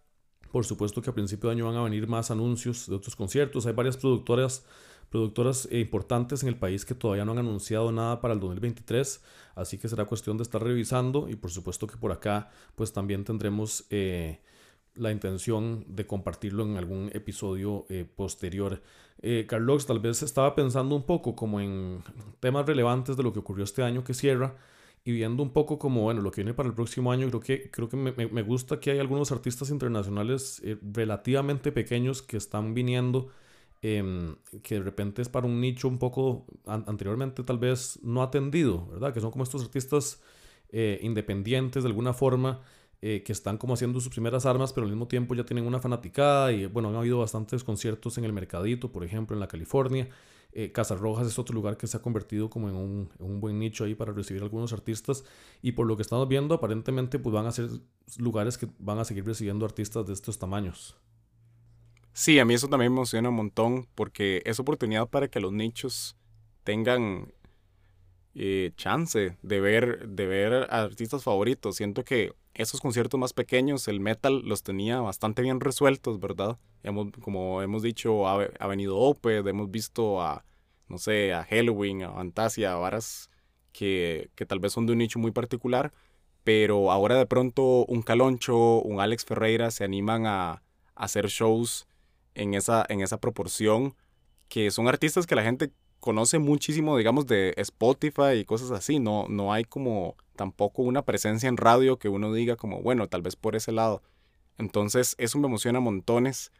Por 0.51 0.65
supuesto 0.65 1.01
que 1.01 1.11
a 1.11 1.15
principio 1.15 1.49
de 1.49 1.57
año 1.57 1.67
van 1.67 1.77
a 1.77 1.83
venir 1.83 2.07
más 2.09 2.31
anuncios 2.31 2.89
de 2.89 2.97
otros 2.97 3.17
conciertos. 3.17 3.65
Hay 3.67 3.73
varias 3.73 3.97
productoras, 3.97 4.67
productoras 5.11 5.67
eh, 5.71 5.81
importantes 5.81 6.43
en 6.43 6.49
el 6.49 6.59
país 6.59 6.85
que 6.85 6.95
todavía 6.95 7.25
no 7.25 7.33
han 7.33 7.39
anunciado 7.39 7.91
nada 7.93 8.21
para 8.21 8.35
el 8.35 8.41
2023. 8.41 9.23
Así 9.55 9.79
que 9.79 9.89
será 9.89 10.05
cuestión 10.07 10.37
de 10.37 10.43
estar 10.43 10.63
revisando. 10.63 11.29
Y 11.29 11.37
por 11.37 11.53
supuesto 11.53 11.87
que 11.87 11.97
por 11.97 12.13
acá 12.13 12.51
pues 12.75 12.93
también 12.93 13.25
tendremos 13.25 13.87
eh, 13.91 14.41
la 14.95 15.11
intención 15.11 15.85
de 15.89 16.07
compartirlo 16.07 16.65
en 16.65 16.77
algún 16.77 17.11
episodio 17.15 17.87
eh, 17.89 18.05
posterior. 18.05 18.83
Carlos, 19.47 19.87
tal 19.87 20.01
vez 20.01 20.21
estaba 20.25 20.57
pensando 20.57 20.97
un 20.97 21.05
poco 21.05 21.37
como 21.37 21.61
en 21.61 22.03
temas 22.41 22.67
relevantes 22.67 23.17
de 23.17 23.23
lo 23.23 23.33
que 23.33 23.39
ocurrió 23.39 23.63
este 23.63 23.85
año 23.85 24.03
que 24.03 24.15
cierra 24.15 24.57
y 25.05 25.13
viendo 25.13 25.43
un 25.43 25.51
poco 25.51 25.79
como, 25.79 26.03
bueno, 26.03 26.21
lo 26.21 26.31
que 26.31 26.43
viene 26.43 26.55
para 26.55 26.69
el 26.69 26.75
próximo 26.75 27.11
año, 27.11 27.29
creo 27.29 27.41
que, 27.41 27.71
creo 27.71 27.89
que 27.89 27.97
me, 27.97 28.13
me 28.13 28.43
gusta 28.43 28.79
que 28.79 28.93
hay 28.93 28.99
algunos 29.01 29.33
artistas 29.33 29.71
internacionales 29.71 30.61
eh, 30.65 30.79
relativamente 30.81 31.73
pequeños 31.73 32.23
que 32.23 32.37
están 32.37 32.73
viniendo, 32.73 33.29
em, 33.83 34.37
que 34.63 34.77
de 34.77 34.83
repente 34.83 35.21
es 35.23 35.29
para 35.29 35.47
un 35.47 35.61
nicho 35.61 35.89
un 35.89 35.99
poco 35.99 36.47
anteriormente 36.67 37.43
tal 37.43 37.59
vez 37.59 37.99
no 38.03 38.23
atendido, 38.23 38.87
¿verdad? 38.93 39.13
Que 39.13 39.21
son 39.21 39.33
como 39.33 39.43
estos 39.43 39.63
artistas 39.63 40.23
eh, 40.71 41.01
independientes 41.03 41.83
de 41.83 41.89
alguna 41.89 42.13
forma. 42.13 42.61
Eh, 43.05 43.25
que 43.25 43.33
están 43.33 43.59
como 43.59 43.75
haciendo 43.75 44.01
sus 44.01 44.13
primeras 44.13 44.47
armas, 44.47 44.73
pero 44.73 44.85
al 44.85 44.93
mismo 44.93 45.09
tiempo 45.09 45.35
ya 45.35 45.45
tienen 45.45 45.67
una 45.67 45.81
fanaticada 45.81 46.53
y 46.53 46.67
bueno, 46.67 46.89
han 46.89 46.95
habido 46.95 47.19
bastantes 47.19 47.65
conciertos 47.65 48.17
en 48.17 48.25
el 48.25 48.33
Mercadito, 48.33 48.93
por 48.93 49.03
ejemplo, 49.03 49.35
en 49.35 49.41
la 49.41 49.49
California. 49.49 50.09
Eh, 50.53 50.71
Casas 50.71 51.01
Rojas 51.01 51.27
es 51.27 51.37
otro 51.37 51.53
lugar 51.53 51.77
que 51.77 51.89
se 51.89 51.97
ha 51.97 52.01
convertido 52.01 52.49
como 52.49 52.69
en 52.69 52.77
un, 52.77 53.41
buen 53.41 53.59
nicho 53.59 53.83
ahí 53.83 53.97
para 53.97 54.13
recibir 54.13 54.41
algunos 54.41 54.73
artistas. 54.73 55.25
Y 55.63 55.73
por 55.73 55.89
lo 55.89 55.97
que 55.97 56.03
estamos 56.03 56.29
viendo, 56.29 56.55
aparentemente 56.55 57.19
pues 57.19 57.35
van 57.35 57.47
a 57.47 57.51
ser 57.51 57.71
lugares 58.19 58.57
que 58.57 58.69
van 58.79 59.01
a 59.01 59.05
seguir 59.05 59.27
recibiendo 59.27 59.65
artistas 59.65 60.07
de 60.07 60.13
estos 60.13 60.39
tamaños. 60.39 60.97
Sí, 62.13 62.39
a 62.39 62.45
mí 62.45 62.55
eso 62.55 62.69
también 62.69 62.93
me 62.93 62.99
emociona 62.99 63.31
un 63.31 63.35
montón 63.35 63.89
porque 63.97 64.43
es 64.45 64.61
oportunidad 64.61 65.09
para 65.09 65.27
que 65.27 65.41
los 65.41 65.53
nichos 65.53 66.17
tengan 66.63 67.33
eh, 68.35 68.73
chance 68.77 69.37
de 69.43 69.61
ver, 69.61 70.09
de 70.09 70.27
ver 70.27 70.67
artistas 70.71 71.23
favoritos. 71.23 71.77
Siento 71.77 72.05
que 72.05 72.33
esos 72.55 72.81
conciertos 72.81 73.19
más 73.19 73.33
pequeños, 73.33 73.89
el 73.89 74.01
metal 74.01 74.43
los 74.45 74.63
tenía 74.63 75.01
bastante 75.01 75.43
bien 75.43 75.61
resueltos, 75.61 76.21
¿verdad? 76.21 76.59
Hemos, 76.83 77.13
como 77.21 77.63
hemos 77.63 77.83
dicho, 77.83 78.27
ha, 78.29 78.67
venido 78.67 78.99
Opeth, 78.99 79.47
hemos 79.47 79.71
visto 79.71 80.21
a, 80.21 80.45
no 80.89 80.99
sé, 80.99 81.33
a 81.33 81.45
Halloween, 81.45 82.03
a 82.03 82.13
Fantasia, 82.13 82.73
a 82.73 82.77
varas 82.77 83.31
que, 83.73 84.31
que 84.35 84.47
tal 84.47 84.61
vez 84.61 84.73
son 84.73 84.87
de 84.87 84.93
un 84.93 84.99
nicho 84.99 85.19
muy 85.19 85.31
particular, 85.31 85.93
pero 86.45 86.91
ahora 86.91 87.17
de 87.17 87.27
pronto 87.27 87.85
un 87.87 88.03
Caloncho, 88.03 88.83
un 88.83 89.01
Alex 89.01 89.25
Ferreira 89.25 89.71
se 89.71 89.85
animan 89.85 90.27
a, 90.27 90.51
a 90.51 90.63
hacer 90.95 91.29
shows 91.29 91.87
en 92.35 92.55
esa, 92.55 92.85
en 92.89 93.01
esa 93.01 93.21
proporción, 93.21 93.95
que 94.49 94.71
son 94.71 94.89
artistas 94.89 95.27
que 95.27 95.35
la 95.35 95.43
gente 95.43 95.73
conoce 96.03 96.41
muchísimo, 96.41 96.97
digamos, 96.97 97.29
de 97.29 97.55
Spotify 97.59 98.33
y 98.41 98.45
cosas 98.45 98.73
así. 98.73 98.99
No, 98.99 99.27
no 99.29 99.53
hay 99.53 99.63
como 99.63 100.17
tampoco 100.35 100.83
una 100.83 101.03
presencia 101.05 101.49
en 101.49 101.57
radio 101.57 101.97
que 101.97 102.09
uno 102.09 102.33
diga 102.33 102.57
como, 102.57 102.83
bueno, 102.83 103.07
tal 103.07 103.23
vez 103.23 103.37
por 103.37 103.55
ese 103.55 103.71
lado. 103.71 104.03
Entonces, 104.59 105.15
eso 105.19 105.39
me 105.39 105.47
emociona 105.47 105.79
montones. 105.79 106.51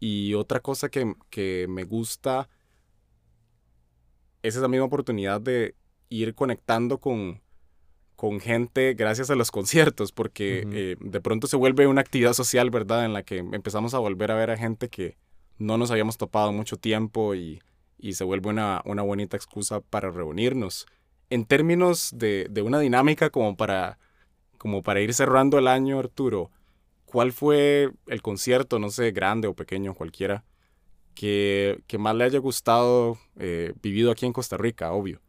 Y 0.00 0.34
otra 0.34 0.58
cosa 0.58 0.88
que, 0.88 1.14
que 1.30 1.66
me 1.68 1.84
gusta 1.84 2.48
es 4.42 4.56
esa 4.56 4.66
misma 4.66 4.86
oportunidad 4.86 5.40
de 5.40 5.76
ir 6.08 6.34
conectando 6.34 6.98
con, 6.98 7.40
con 8.16 8.40
gente 8.40 8.94
gracias 8.94 9.30
a 9.30 9.36
los 9.36 9.50
conciertos, 9.52 10.10
porque 10.10 10.66
eh, 10.72 10.96
de 10.98 11.20
pronto 11.20 11.46
se 11.46 11.56
vuelve 11.56 11.86
una 11.86 12.00
actividad 12.00 12.32
social, 12.32 12.70
¿verdad? 12.70 13.04
En 13.04 13.12
la 13.12 13.22
que 13.22 13.38
empezamos 13.38 13.94
a 13.94 14.00
volver 14.00 14.32
a 14.32 14.34
ver 14.34 14.50
a 14.50 14.56
gente 14.56 14.88
que 14.88 15.16
no 15.56 15.78
nos 15.78 15.92
habíamos 15.92 16.18
topado 16.18 16.52
mucho 16.52 16.76
tiempo 16.76 17.36
y, 17.36 17.60
y 17.98 18.14
se 18.14 18.24
vuelve 18.24 18.50
una, 18.50 18.82
una 18.84 19.02
bonita 19.02 19.36
excusa 19.36 19.80
para 19.80 20.10
reunirnos. 20.10 20.86
En 21.30 21.44
términos 21.44 22.10
de, 22.14 22.46
de, 22.50 22.62
una 22.62 22.78
dinámica 22.78 23.30
como 23.30 23.56
para, 23.56 23.98
como 24.56 24.82
para 24.82 25.00
ir 25.00 25.12
cerrando 25.12 25.58
el 25.58 25.68
año, 25.68 25.98
Arturo, 25.98 26.50
¿cuál 27.04 27.32
fue 27.32 27.90
el 28.06 28.22
concierto, 28.22 28.78
no 28.78 28.90
sé, 28.90 29.10
grande 29.10 29.48
o 29.48 29.54
pequeño, 29.54 29.94
cualquiera, 29.94 30.44
que, 31.18 31.82
que 31.88 31.98
más 31.98 32.14
le 32.14 32.22
haya 32.22 32.38
gustado 32.38 33.18
eh, 33.36 33.74
vivido 33.82 34.12
aquí 34.12 34.24
en 34.24 34.32
Costa 34.32 34.56
Rica, 34.56 34.92
obvio. 34.92 35.20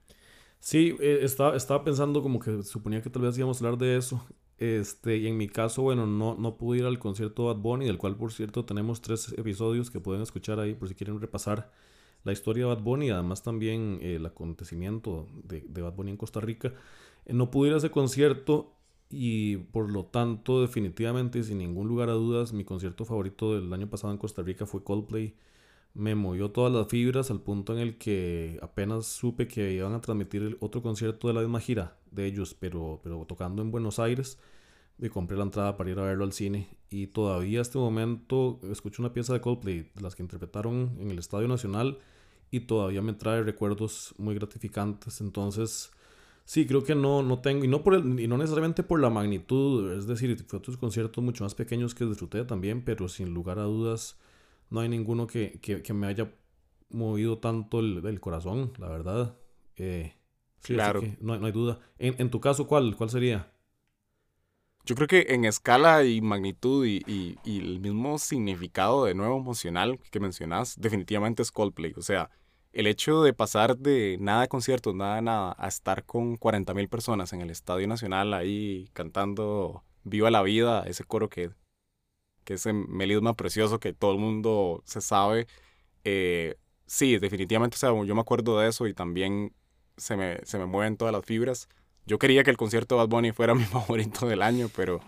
Sí, 0.59 0.95
eh, 0.99 1.21
estaba, 1.23 1.55
estaba 1.57 1.83
pensando 1.83 2.21
como 2.21 2.39
que 2.39 2.61
suponía 2.61 3.01
que 3.01 3.09
tal 3.09 3.23
vez 3.23 3.35
íbamos 3.39 3.59
a 3.59 3.65
hablar 3.65 3.79
de 3.79 3.97
eso. 3.97 4.23
Este, 4.59 5.17
y 5.17 5.25
en 5.25 5.35
mi 5.37 5.47
caso, 5.47 5.81
bueno, 5.81 6.05
no, 6.05 6.35
no 6.35 6.57
pude 6.57 6.79
ir 6.79 6.85
al 6.85 6.99
concierto 6.99 7.45
Bad 7.45 7.55
Bunny, 7.55 7.85
del 7.87 7.97
cual, 7.97 8.17
por 8.17 8.31
cierto, 8.31 8.65
tenemos 8.65 9.01
tres 9.01 9.33
episodios 9.35 9.89
que 9.89 9.99
pueden 9.99 10.21
escuchar 10.21 10.59
ahí 10.59 10.75
por 10.75 10.89
si 10.89 10.93
quieren 10.93 11.19
repasar 11.19 11.71
la 12.23 12.31
historia 12.31 12.65
de 12.65 12.75
Bad 12.75 12.83
Bunny 12.83 13.07
y 13.07 13.09
además 13.09 13.43
también 13.43 13.99
el 14.01 14.25
acontecimiento 14.25 15.27
de, 15.43 15.61
de 15.61 15.81
Bad 15.81 15.93
Bunny 15.93 16.11
en 16.11 16.17
Costa 16.17 16.39
Rica. 16.39 16.73
Eh, 17.25 17.33
no 17.33 17.51
pude 17.51 17.69
ir 17.69 17.75
a 17.75 17.77
ese 17.77 17.91
concierto 17.91 18.73
y 19.09 19.57
por 19.57 19.91
lo 19.91 20.05
tanto, 20.05 20.61
definitivamente, 20.61 21.43
sin 21.43 21.57
ningún 21.59 21.87
lugar 21.87 22.09
a 22.09 22.13
dudas, 22.13 22.53
mi 22.53 22.63
concierto 22.63 23.05
favorito 23.05 23.55
del 23.55 23.71
año 23.73 23.89
pasado 23.89 24.13
en 24.13 24.19
Costa 24.19 24.41
Rica 24.43 24.65
fue 24.65 24.83
Coldplay 24.83 25.35
me 25.93 26.15
movió 26.15 26.51
todas 26.51 26.71
las 26.71 26.87
fibras 26.87 27.31
al 27.31 27.41
punto 27.41 27.73
en 27.73 27.79
el 27.79 27.97
que 27.97 28.59
apenas 28.61 29.05
supe 29.05 29.47
que 29.47 29.73
iban 29.73 29.93
a 29.93 30.01
transmitir 30.01 30.43
el 30.43 30.57
otro 30.59 30.81
concierto 30.81 31.27
de 31.27 31.33
la 31.33 31.41
misma 31.41 31.59
gira 31.59 31.97
de 32.11 32.25
ellos, 32.25 32.55
pero, 32.59 32.99
pero 33.03 33.25
tocando 33.25 33.61
en 33.61 33.71
Buenos 33.71 33.99
Aires. 33.99 34.39
Me 34.99 35.09
compré 35.09 35.37
la 35.37 35.43
entrada 35.43 35.75
para 35.77 35.89
ir 35.89 35.97
a 35.97 36.03
verlo 36.03 36.25
al 36.25 36.33
cine 36.33 36.67
y 36.89 37.07
todavía 37.07 37.61
este 37.61 37.77
momento 37.77 38.59
escucho 38.69 39.01
una 39.01 39.13
pieza 39.13 39.33
de 39.33 39.41
Coldplay, 39.41 39.89
de 39.95 40.01
las 40.01 40.15
que 40.15 40.23
interpretaron 40.23 40.97
en 40.99 41.09
el 41.09 41.19
Estadio 41.19 41.47
Nacional 41.47 41.99
y 42.51 42.61
todavía 42.61 43.01
me 43.01 43.13
trae 43.13 43.43
recuerdos 43.43 44.13
muy 44.17 44.35
gratificantes. 44.35 45.21
Entonces, 45.21 45.91
sí, 46.45 46.65
creo 46.65 46.83
que 46.83 46.95
no, 46.95 47.21
no 47.23 47.39
tengo, 47.39 47.63
y 47.63 47.67
no, 47.67 47.83
por 47.83 47.95
y 47.95 48.27
no 48.27 48.37
necesariamente 48.37 48.83
por 48.83 48.99
la 48.99 49.09
magnitud, 49.09 49.93
es 49.93 50.07
decir, 50.07 50.43
fue 50.47 50.59
otros 50.59 50.77
conciertos 50.77 51.23
mucho 51.23 51.43
más 51.43 51.55
pequeños 51.55 51.93
que 51.95 52.05
disfruté 52.05 52.43
también, 52.43 52.83
pero 52.83 53.07
sin 53.07 53.33
lugar 53.33 53.59
a 53.59 53.63
dudas 53.63 54.19
no 54.69 54.79
hay 54.79 54.89
ninguno 54.89 55.27
que, 55.27 55.59
me 55.93 56.07
haya 56.07 56.31
movido 56.89 57.37
tanto 57.37 57.79
el, 57.79 58.19
corazón, 58.19 58.73
la 58.77 58.89
verdad. 58.89 59.37
Eh, 59.75 60.13
claro. 60.61 61.01
No, 61.21 61.33
hay 61.33 61.51
duda. 61.51 61.79
En, 61.99 62.29
tu 62.29 62.41
caso, 62.41 62.67
¿cuál, 62.67 62.95
¿cuál 62.95 63.09
sería? 63.09 63.51
Yo 64.89 64.95
creo 64.95 65.07
que 65.07 65.27
en 65.35 65.45
escala 65.45 66.03
y 66.03 66.19
magnitud 66.19 66.83
y, 66.83 67.37
el 67.45 67.79
mismo 67.79 68.17
significado 68.17 69.05
de 69.05 69.13
nuevo 69.13 69.37
emocional 69.37 69.99
que 70.09 70.19
mencionas, 70.19 70.81
definitivamente 70.81 71.43
es 71.43 71.51
Coldplay. 71.51 71.93
O 71.95 72.01
sea, 72.01 72.31
el 72.73 72.87
hecho 72.87 73.21
de 73.21 73.33
pasar 73.33 73.77
de 73.77 74.17
nada 74.19 74.41
de 74.41 74.47
conciertos, 74.47 74.95
nada 74.95 75.17
de 75.17 75.21
nada, 75.21 75.55
a 75.59 75.67
estar 75.67 76.05
con 76.05 76.37
40 76.37 76.73
mil 76.73 76.89
personas 76.89 77.33
en 77.33 77.41
el 77.41 77.51
Estadio 77.51 77.87
Nacional 77.87 78.33
ahí 78.33 78.89
cantando 78.93 79.83
Viva 80.05 80.31
la 80.31 80.41
Vida, 80.41 80.81
ese 80.87 81.03
coro 81.03 81.29
que 81.29 81.51
que 82.43 82.55
ese 82.55 82.73
melisma 82.73 83.35
precioso 83.35 83.79
que 83.79 83.93
todo 83.93 84.13
el 84.13 84.17
mundo 84.17 84.81
se 84.85 85.01
sabe. 85.01 85.45
Eh, 86.03 86.55
sí, 86.87 87.19
definitivamente, 87.19 87.75
o 87.75 87.77
sea, 87.77 87.89
yo 87.89 88.15
me 88.15 88.21
acuerdo 88.21 88.57
de 88.57 88.69
eso 88.69 88.87
y 88.87 88.95
también 88.95 89.53
se 89.97 90.17
me, 90.17 90.43
se 90.45 90.57
me 90.57 90.65
mueven 90.65 90.97
todas 90.97 91.13
las 91.13 91.23
fibras. 91.23 91.69
Yo 92.09 92.17
quería 92.17 92.43
que 92.43 92.49
el 92.49 92.57
concierto 92.57 92.95
de 92.95 93.01
Bad 93.01 93.09
Bunny 93.09 93.31
fuera 93.33 93.53
mi 93.55 93.65
favorito 93.65 94.25
del 94.25 94.41
año, 94.41 94.67
pero 94.75 94.99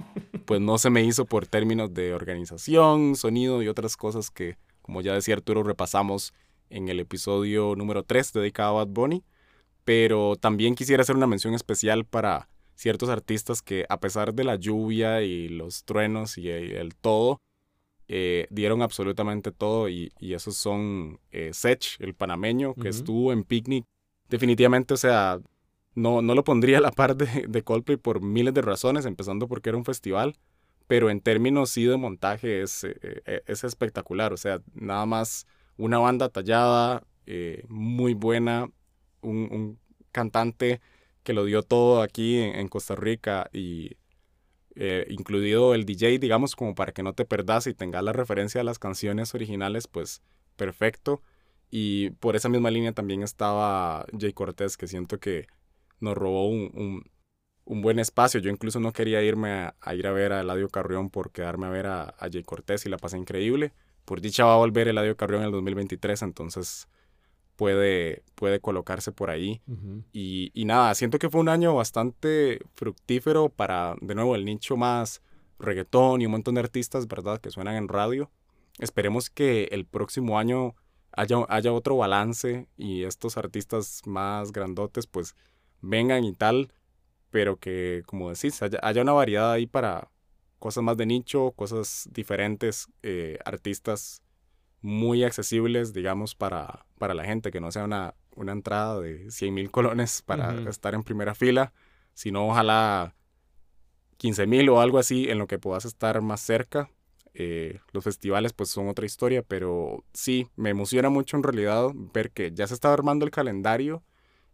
pues 0.45 0.61
no 0.61 0.77
se 0.77 0.91
me 0.91 1.03
hizo 1.03 1.25
por 1.25 1.47
términos 1.47 1.91
de 1.95 2.13
organización, 2.13 3.15
sonido 3.15 3.63
y 3.63 3.67
otras 3.67 3.97
cosas 3.97 4.29
que, 4.29 4.57
como 4.83 5.01
ya 5.01 5.15
decía 5.15 5.33
Arturo, 5.33 5.63
repasamos 5.63 6.31
en 6.69 6.89
el 6.89 6.99
episodio 6.99 7.75
número 7.75 8.03
3 8.03 8.33
dedicado 8.33 8.77
a 8.77 8.85
Bad 8.85 8.93
Bunny. 8.93 9.23
Pero 9.83 10.35
también 10.35 10.75
quisiera 10.75 11.01
hacer 11.01 11.15
una 11.15 11.25
mención 11.25 11.55
especial 11.55 12.05
para 12.05 12.47
ciertos 12.75 13.09
artistas 13.09 13.63
que 13.63 13.87
a 13.89 13.99
pesar 13.99 14.35
de 14.35 14.43
la 14.43 14.55
lluvia 14.55 15.23
y 15.23 15.49
los 15.49 15.85
truenos 15.85 16.37
y 16.37 16.49
el, 16.49 16.93
todo, 16.93 17.41
eh, 18.09 18.45
dieron 18.51 18.83
absolutamente 18.83 19.51
todo 19.51 19.89
y, 19.89 20.11
esos 20.19 20.55
son 20.55 21.19
eh, 21.31 21.49
Sech, 21.51 21.99
el 21.99 22.13
panameño, 22.13 22.75
que 22.75 22.89
estuvo 22.89 23.33
en 23.33 23.43
Picnic. 23.43 23.85
Definitivamente, 24.29 24.93
o 24.93 24.97
sea, 24.97 25.39
no, 25.95 26.21
no 26.21 26.35
lo 26.35 26.43
pondría 26.43 26.77
a 26.79 26.81
la 26.81 26.91
par 26.91 27.15
de, 27.15 27.47
de 27.47 27.63
Coldplay 27.63 27.97
por 27.97 28.21
miles 28.21 28.53
de 28.53 28.61
razones, 28.61 29.05
empezando 29.05 29.47
porque 29.47 29.69
era 29.69 29.77
un 29.77 29.85
festival, 29.85 30.37
pero 30.87 31.09
en 31.09 31.21
términos 31.21 31.69
sí 31.69 31.85
de 31.85 31.97
montaje 31.97 32.61
es, 32.61 32.83
eh, 32.83 33.43
es 33.45 33.63
espectacular, 33.63 34.33
o 34.33 34.37
sea, 34.37 34.61
nada 34.73 35.05
más 35.05 35.47
una 35.77 35.99
banda 35.99 36.29
tallada, 36.29 37.03
muy 37.69 38.13
buena, 38.13 38.69
un, 39.21 39.47
un 39.51 39.79
cantante 40.11 40.81
que 41.23 41.33
lo 41.33 41.45
dio 41.45 41.63
todo 41.63 42.01
aquí 42.01 42.39
en, 42.39 42.67
Costa 42.67 42.95
Rica 42.95 43.49
y 43.53 43.97
eh, 44.75 45.05
incluido 45.09 45.75
el 45.75 45.85
DJ, 45.85 46.19
digamos, 46.19 46.55
como 46.55 46.75
para 46.75 46.91
que 46.91 47.03
no 47.03 47.13
te 47.13 47.25
perdas 47.25 47.67
y 47.67 47.73
tengas 47.73 48.03
la 48.03 48.13
referencia 48.13 48.61
a 48.61 48.63
las 48.63 48.79
canciones 48.79 49.35
originales, 49.35 49.87
pues 49.87 50.21
perfecto. 50.55 51.21
Y 51.69 52.11
por 52.11 52.35
esa 52.35 52.49
misma 52.49 52.71
línea 52.71 52.93
también 52.93 53.23
estaba 53.23 54.05
Jay 54.17 54.33
Cortés, 54.33 54.77
que 54.77 54.87
siento 54.87 55.19
que 55.19 55.47
nos 56.01 56.17
robó 56.17 56.49
un, 56.49 57.03
buen 57.65 57.99
espacio. 57.99 58.41
Yo 58.41 58.49
incluso 58.49 58.79
no 58.79 58.91
quería 58.91 59.21
irme 59.23 59.51
a, 59.51 59.95
ir 59.95 60.05
a 60.07 60.11
ver 60.11 60.33
a 60.33 60.41
Eladio 60.41 60.67
Carrión 60.67 61.09
por 61.09 61.31
quedarme 61.31 61.67
a 61.67 61.69
ver 61.69 61.87
a, 61.87 62.03
a 62.03 62.29
Jay 62.29 62.43
Cortés 62.43 62.85
y 62.85 62.89
la 62.89 62.97
pasé 62.97 63.17
increíble. 63.17 63.71
Por 64.03 64.19
dicha 64.19 64.43
va 64.43 64.55
a 64.55 64.57
volver 64.57 64.87
Eladio 64.87 65.15
Carrión 65.15 65.41
en 65.41 65.47
el 65.47 65.51
2023, 65.53 66.21
entonces 66.23 66.89
puede, 67.61 68.23
puede 68.33 68.59
colocarse 68.59 69.11
por 69.11 69.29
ahí. 69.29 69.61
y, 70.11 70.49
y, 70.53 70.65
nada, 70.65 70.95
siento 70.95 71.19
que 71.19 71.29
fue 71.29 71.41
un 71.41 71.47
año 71.47 71.75
bastante 71.75 72.59
fructífero 72.73 73.49
para, 73.49 73.95
de 74.01 74.15
nuevo, 74.15 74.35
el 74.35 74.45
nicho 74.45 74.77
más 74.77 75.21
reggaetón 75.59 76.21
y 76.21 76.25
un 76.25 76.31
montón 76.31 76.55
de 76.55 76.61
artistas, 76.61 77.07
¿verdad?, 77.07 77.39
que 77.39 77.51
suenan 77.51 77.75
en 77.75 77.87
radio. 77.87 78.31
Esperemos 78.79 79.29
que 79.29 79.65
el 79.65 79.85
próximo 79.85 80.39
año 80.39 80.73
haya, 81.11 81.37
haya 81.49 81.71
otro 81.71 81.97
balance 81.97 82.67
y 82.77 83.03
estos 83.03 83.37
artistas 83.37 84.01
más 84.05 84.51
grandotes, 84.51 85.05
pues, 85.05 85.35
vengan 85.81 86.23
y 86.23 86.33
tal, 86.33 86.73
pero 87.29 87.57
que, 87.57 88.03
como 88.05 88.29
decís, 88.29 88.61
haya, 88.61 88.79
haya 88.81 89.01
una 89.01 89.13
variedad 89.13 89.51
ahí 89.51 89.67
para 89.67 90.09
cosas 90.59 90.83
más 90.83 90.97
de 90.97 91.05
nicho, 91.05 91.51
cosas 91.51 92.07
diferentes, 92.11 92.87
eh, 93.03 93.39
artistas 93.45 94.21
muy 94.81 95.23
accesibles, 95.23 95.93
digamos, 95.93 96.35
para, 96.35 96.85
para 96.97 97.13
la 97.13 97.25
gente, 97.25 97.51
que 97.51 97.59
no 97.59 97.71
sea 97.71 97.85
una, 97.85 98.15
una 98.35 98.51
entrada 98.51 98.99
de 98.99 99.29
100 99.31 99.53
mil 99.53 99.71
colones 99.71 100.21
para 100.21 100.69
estar 100.69 100.93
en 100.93 101.03
primera 101.03 101.35
fila, 101.35 101.73
sino 102.13 102.47
ojalá 102.47 103.15
15 104.17 104.45
mil 104.47 104.69
o 104.69 104.81
algo 104.81 104.99
así 104.99 105.29
en 105.29 105.39
lo 105.39 105.47
que 105.47 105.59
puedas 105.59 105.85
estar 105.85 106.21
más 106.21 106.41
cerca. 106.41 106.91
Eh, 107.33 107.79
los 107.91 108.03
festivales 108.03 108.53
pues 108.53 108.69
son 108.69 108.87
otra 108.87 109.05
historia, 109.05 109.41
pero 109.41 110.03
sí, 110.13 110.47
me 110.55 110.69
emociona 110.69 111.09
mucho 111.09 111.37
en 111.37 111.43
realidad 111.43 111.89
ver 112.13 112.31
que 112.31 112.51
ya 112.51 112.67
se 112.67 112.73
está 112.73 112.93
armando 112.93 113.25
el 113.25 113.31
calendario 113.31 114.03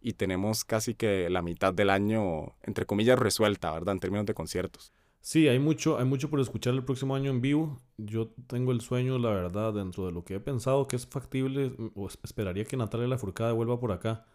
y 0.02 0.14
tenemos 0.14 0.66
casi 0.66 0.96
que 0.96 1.30
la 1.30 1.42
mitad 1.42 1.74
del 1.74 1.90
año, 1.90 2.56
entre 2.64 2.86
comillas, 2.86 3.20
resuelta, 3.20 3.72
¿verdad? 3.72 3.94
En 3.94 4.00
términos 4.00 4.26
de 4.26 4.34
conciertos. 4.34 4.94
Sí, 5.22 5.48
hay 5.50 5.60
mucho, 5.60 5.98
hay 5.98 6.06
mucho 6.06 6.30
por 6.30 6.40
escuchar 6.40 6.74
el 6.74 6.86
próximo 6.86 7.16
año 7.16 7.30
en 7.32 7.42
vivo. 7.42 7.78
Yo 7.98 8.30
tengo 8.48 8.72
el 8.72 8.80
sueño, 8.80 9.18
la 9.20 9.30
verdad, 9.30 9.74
dentro 9.74 10.06
de 10.06 10.14
lo 10.14 10.24
que 10.24 10.36
he 10.36 10.40
pensado 10.40 10.88
que 10.88 10.96
es 10.96 11.06
factible, 11.06 11.74
o 11.96 12.08
esperaría 12.24 12.64
que 12.64 12.78
Natalia 12.78 13.08
Lafourcade 13.08 13.52
vuelva 13.52 13.80
por 13.80 13.92
acá 13.92 14.26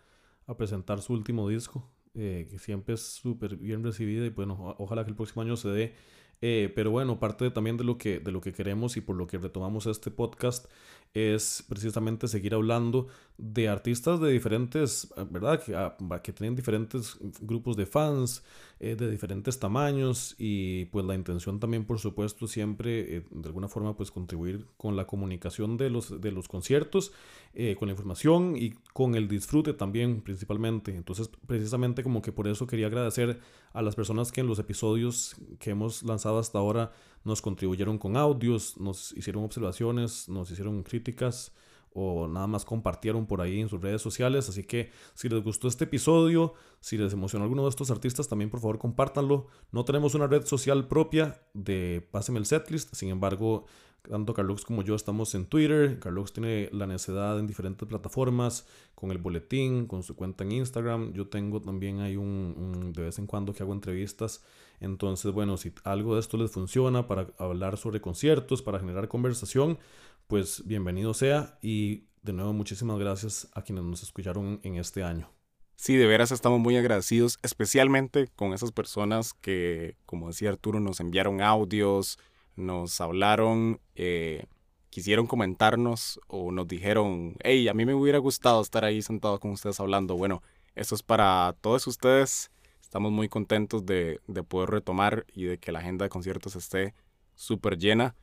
a 0.46 0.56
presentar 0.56 1.00
su 1.00 1.14
último 1.14 1.48
disco, 1.48 1.90
eh, 2.14 2.46
que 2.50 2.58
siempre 2.58 2.94
es 2.94 3.00
súper 3.00 3.56
bien 3.56 3.82
recibida 3.82 4.26
y 4.26 4.30
bueno, 4.30 4.74
ojalá 4.78 5.04
que 5.04 5.10
el 5.10 5.16
próximo 5.16 5.40
año 5.42 5.56
se 5.56 5.68
dé. 5.70 5.94
Eh, 6.42 6.72
pero 6.74 6.90
bueno, 6.90 7.20
parte 7.20 7.50
también 7.52 7.76
de 7.76 7.84
lo, 7.84 7.96
que, 7.96 8.18
de 8.18 8.32
lo 8.32 8.40
que 8.40 8.52
queremos 8.52 8.96
y 8.96 9.00
por 9.00 9.16
lo 9.16 9.28
que 9.28 9.38
retomamos 9.38 9.86
este 9.86 10.10
podcast 10.10 10.66
es 11.14 11.64
precisamente 11.68 12.28
seguir 12.28 12.54
hablando 12.54 13.08
de 13.38 13.68
artistas 13.68 14.20
de 14.20 14.30
diferentes, 14.30 15.12
¿verdad? 15.30 15.62
Que, 15.62 15.74
ah, 15.74 15.96
que 16.22 16.32
tienen 16.32 16.54
diferentes 16.54 17.18
grupos 17.40 17.76
de 17.76 17.86
fans, 17.86 18.42
eh, 18.84 18.96
de 18.96 19.10
diferentes 19.10 19.58
tamaños 19.58 20.34
y 20.38 20.86
pues 20.86 21.04
la 21.04 21.14
intención 21.14 21.60
también 21.60 21.84
por 21.84 21.98
supuesto 21.98 22.48
siempre 22.48 23.16
eh, 23.16 23.24
de 23.30 23.46
alguna 23.46 23.68
forma 23.68 23.96
pues 23.96 24.10
contribuir 24.10 24.66
con 24.76 24.96
la 24.96 25.06
comunicación 25.06 25.76
de 25.76 25.88
los, 25.88 26.20
de 26.20 26.32
los 26.32 26.48
conciertos, 26.48 27.12
eh, 27.54 27.76
con 27.78 27.86
la 27.86 27.92
información 27.92 28.56
y 28.56 28.72
con 28.92 29.14
el 29.14 29.28
disfrute 29.28 29.72
también 29.72 30.20
principalmente. 30.20 30.94
Entonces 30.94 31.30
precisamente 31.46 32.02
como 32.02 32.22
que 32.22 32.32
por 32.32 32.48
eso 32.48 32.66
quería 32.66 32.86
agradecer 32.88 33.38
a 33.72 33.82
las 33.82 33.94
personas 33.94 34.32
que 34.32 34.40
en 34.40 34.46
los 34.46 34.58
episodios 34.58 35.36
que 35.58 35.70
hemos 35.70 36.02
lanzado 36.02 36.38
hasta 36.38 36.58
ahora 36.58 36.92
nos 37.24 37.42
contribuyeron 37.42 37.98
con 37.98 38.16
audios, 38.16 38.78
nos 38.78 39.12
hicieron 39.12 39.44
observaciones, 39.44 40.28
nos 40.28 40.50
hicieron 40.50 40.82
críticas 40.82 41.52
o 41.94 42.26
nada 42.26 42.46
más 42.46 42.64
compartieron 42.64 43.26
por 43.26 43.40
ahí 43.40 43.60
en 43.60 43.68
sus 43.68 43.80
redes 43.80 44.00
sociales. 44.00 44.48
Así 44.48 44.64
que 44.64 44.90
si 45.14 45.28
les 45.28 45.42
gustó 45.42 45.68
este 45.68 45.84
episodio, 45.84 46.54
si 46.80 46.96
les 46.96 47.12
emocionó 47.12 47.44
alguno 47.44 47.64
de 47.64 47.70
estos 47.70 47.90
artistas, 47.90 48.28
también 48.28 48.50
por 48.50 48.60
favor 48.60 48.78
compártanlo. 48.78 49.46
No 49.70 49.84
tenemos 49.84 50.14
una 50.14 50.26
red 50.26 50.44
social 50.46 50.88
propia 50.88 51.42
de 51.54 52.06
Páseme 52.10 52.38
el 52.38 52.46
Setlist, 52.46 52.94
sin 52.94 53.10
embargo, 53.10 53.66
tanto 54.08 54.34
Carlos 54.34 54.64
como 54.64 54.82
yo 54.82 54.94
estamos 54.94 55.34
en 55.34 55.46
Twitter. 55.46 55.98
Carlos 55.98 56.32
tiene 56.32 56.68
la 56.72 56.86
necesidad 56.86 57.38
en 57.38 57.46
diferentes 57.46 57.88
plataformas, 57.88 58.66
con 58.94 59.10
el 59.10 59.18
boletín, 59.18 59.86
con 59.86 60.02
su 60.02 60.16
cuenta 60.16 60.44
en 60.44 60.52
Instagram. 60.52 61.12
Yo 61.12 61.28
tengo 61.28 61.60
también 61.60 62.00
hay 62.00 62.16
un, 62.16 62.92
de 62.94 63.02
vez 63.02 63.18
en 63.18 63.26
cuando 63.26 63.52
que 63.52 63.62
hago 63.62 63.72
entrevistas. 63.72 64.44
Entonces, 64.80 65.32
bueno, 65.32 65.56
si 65.56 65.72
algo 65.84 66.14
de 66.14 66.20
esto 66.20 66.36
les 66.36 66.50
funciona 66.50 67.06
para 67.06 67.28
hablar 67.38 67.76
sobre 67.76 68.00
conciertos, 68.00 68.62
para 68.62 68.80
generar 68.80 69.08
conversación, 69.08 69.78
pues 70.26 70.66
bienvenido 70.66 71.14
sea 71.14 71.58
y 71.62 72.04
de 72.22 72.32
nuevo 72.32 72.52
muchísimas 72.52 72.98
gracias 72.98 73.48
a 73.54 73.62
quienes 73.62 73.84
nos 73.84 74.02
escucharon 74.02 74.60
en 74.62 74.76
este 74.76 75.02
año. 75.02 75.30
Sí, 75.76 75.96
de 75.96 76.06
veras 76.06 76.30
estamos 76.30 76.60
muy 76.60 76.76
agradecidos, 76.76 77.38
especialmente 77.42 78.28
con 78.36 78.52
esas 78.52 78.70
personas 78.70 79.34
que, 79.34 79.96
como 80.06 80.28
decía 80.28 80.50
Arturo, 80.50 80.78
nos 80.78 81.00
enviaron 81.00 81.40
audios, 81.40 82.18
nos 82.56 83.00
hablaron, 83.00 83.80
eh, 83.94 84.46
quisieron 84.90 85.26
comentarnos 85.26 86.20
o 86.26 86.52
nos 86.52 86.68
dijeron, 86.68 87.36
hey, 87.42 87.68
a 87.68 87.74
mí 87.74 87.86
me 87.86 87.94
hubiera 87.94 88.18
gustado 88.18 88.60
estar 88.60 88.84
ahí 88.84 89.02
sentado 89.02 89.40
con 89.40 89.52
ustedes 89.52 89.80
hablando. 89.80 90.16
Bueno, 90.16 90.42
eso 90.74 90.94
es 90.94 91.02
para 91.02 91.54
todos 91.60 91.86
ustedes. 91.86 92.50
Estamos 92.80 93.10
muy 93.10 93.28
contentos 93.28 93.86
de, 93.86 94.20
poder 94.48 94.70
retomar 94.70 95.24
y 95.32 95.44
de 95.44 95.58
que 95.58 95.72
la 95.72 95.78
agenda 95.78 96.04
de 96.04 96.10
conciertos 96.10 96.56
esté 96.56 96.94
súper 97.34 97.78
llena. 97.78 98.14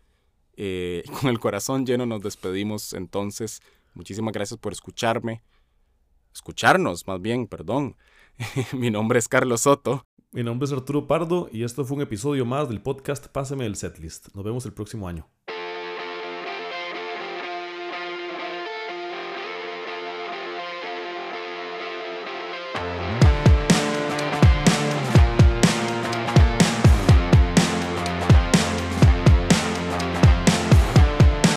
Eh, 0.58 1.04
con 1.22 1.30
el 1.30 1.40
corazón 1.40 1.86
lleno 1.86 2.06
nos 2.06 2.22
despedimos 2.22 2.94
entonces. 2.94 3.62
Muchísimas 3.96 4.34
gracias 4.34 4.60
por 4.60 4.72
escucharme. 4.72 5.42
Escucharnos, 6.34 7.08
más 7.08 7.20
bien, 7.20 7.48
perdón. 7.48 7.96
Mi 8.74 8.92
nombre 8.92 9.18
es 9.18 9.28
Carlos 9.28 9.62
Soto. 9.62 10.06
Mi 10.32 10.44
nombre 10.44 10.68
es 10.68 10.72
Arturo 10.72 11.08
Pardo 11.08 11.50
y 11.52 11.64
esto 11.64 11.84
fue 11.86 11.98
un 11.98 12.04
episodio 12.04 12.46
más 12.46 12.70
del 12.70 12.84
podcast 12.84 13.26
Páseme 13.30 13.66
el 13.66 13.76
Setlist. 13.76 14.28
Nos 14.36 14.46
vemos 14.46 14.64
el 14.68 14.74
próximo 14.74 15.08
año. 15.08 15.28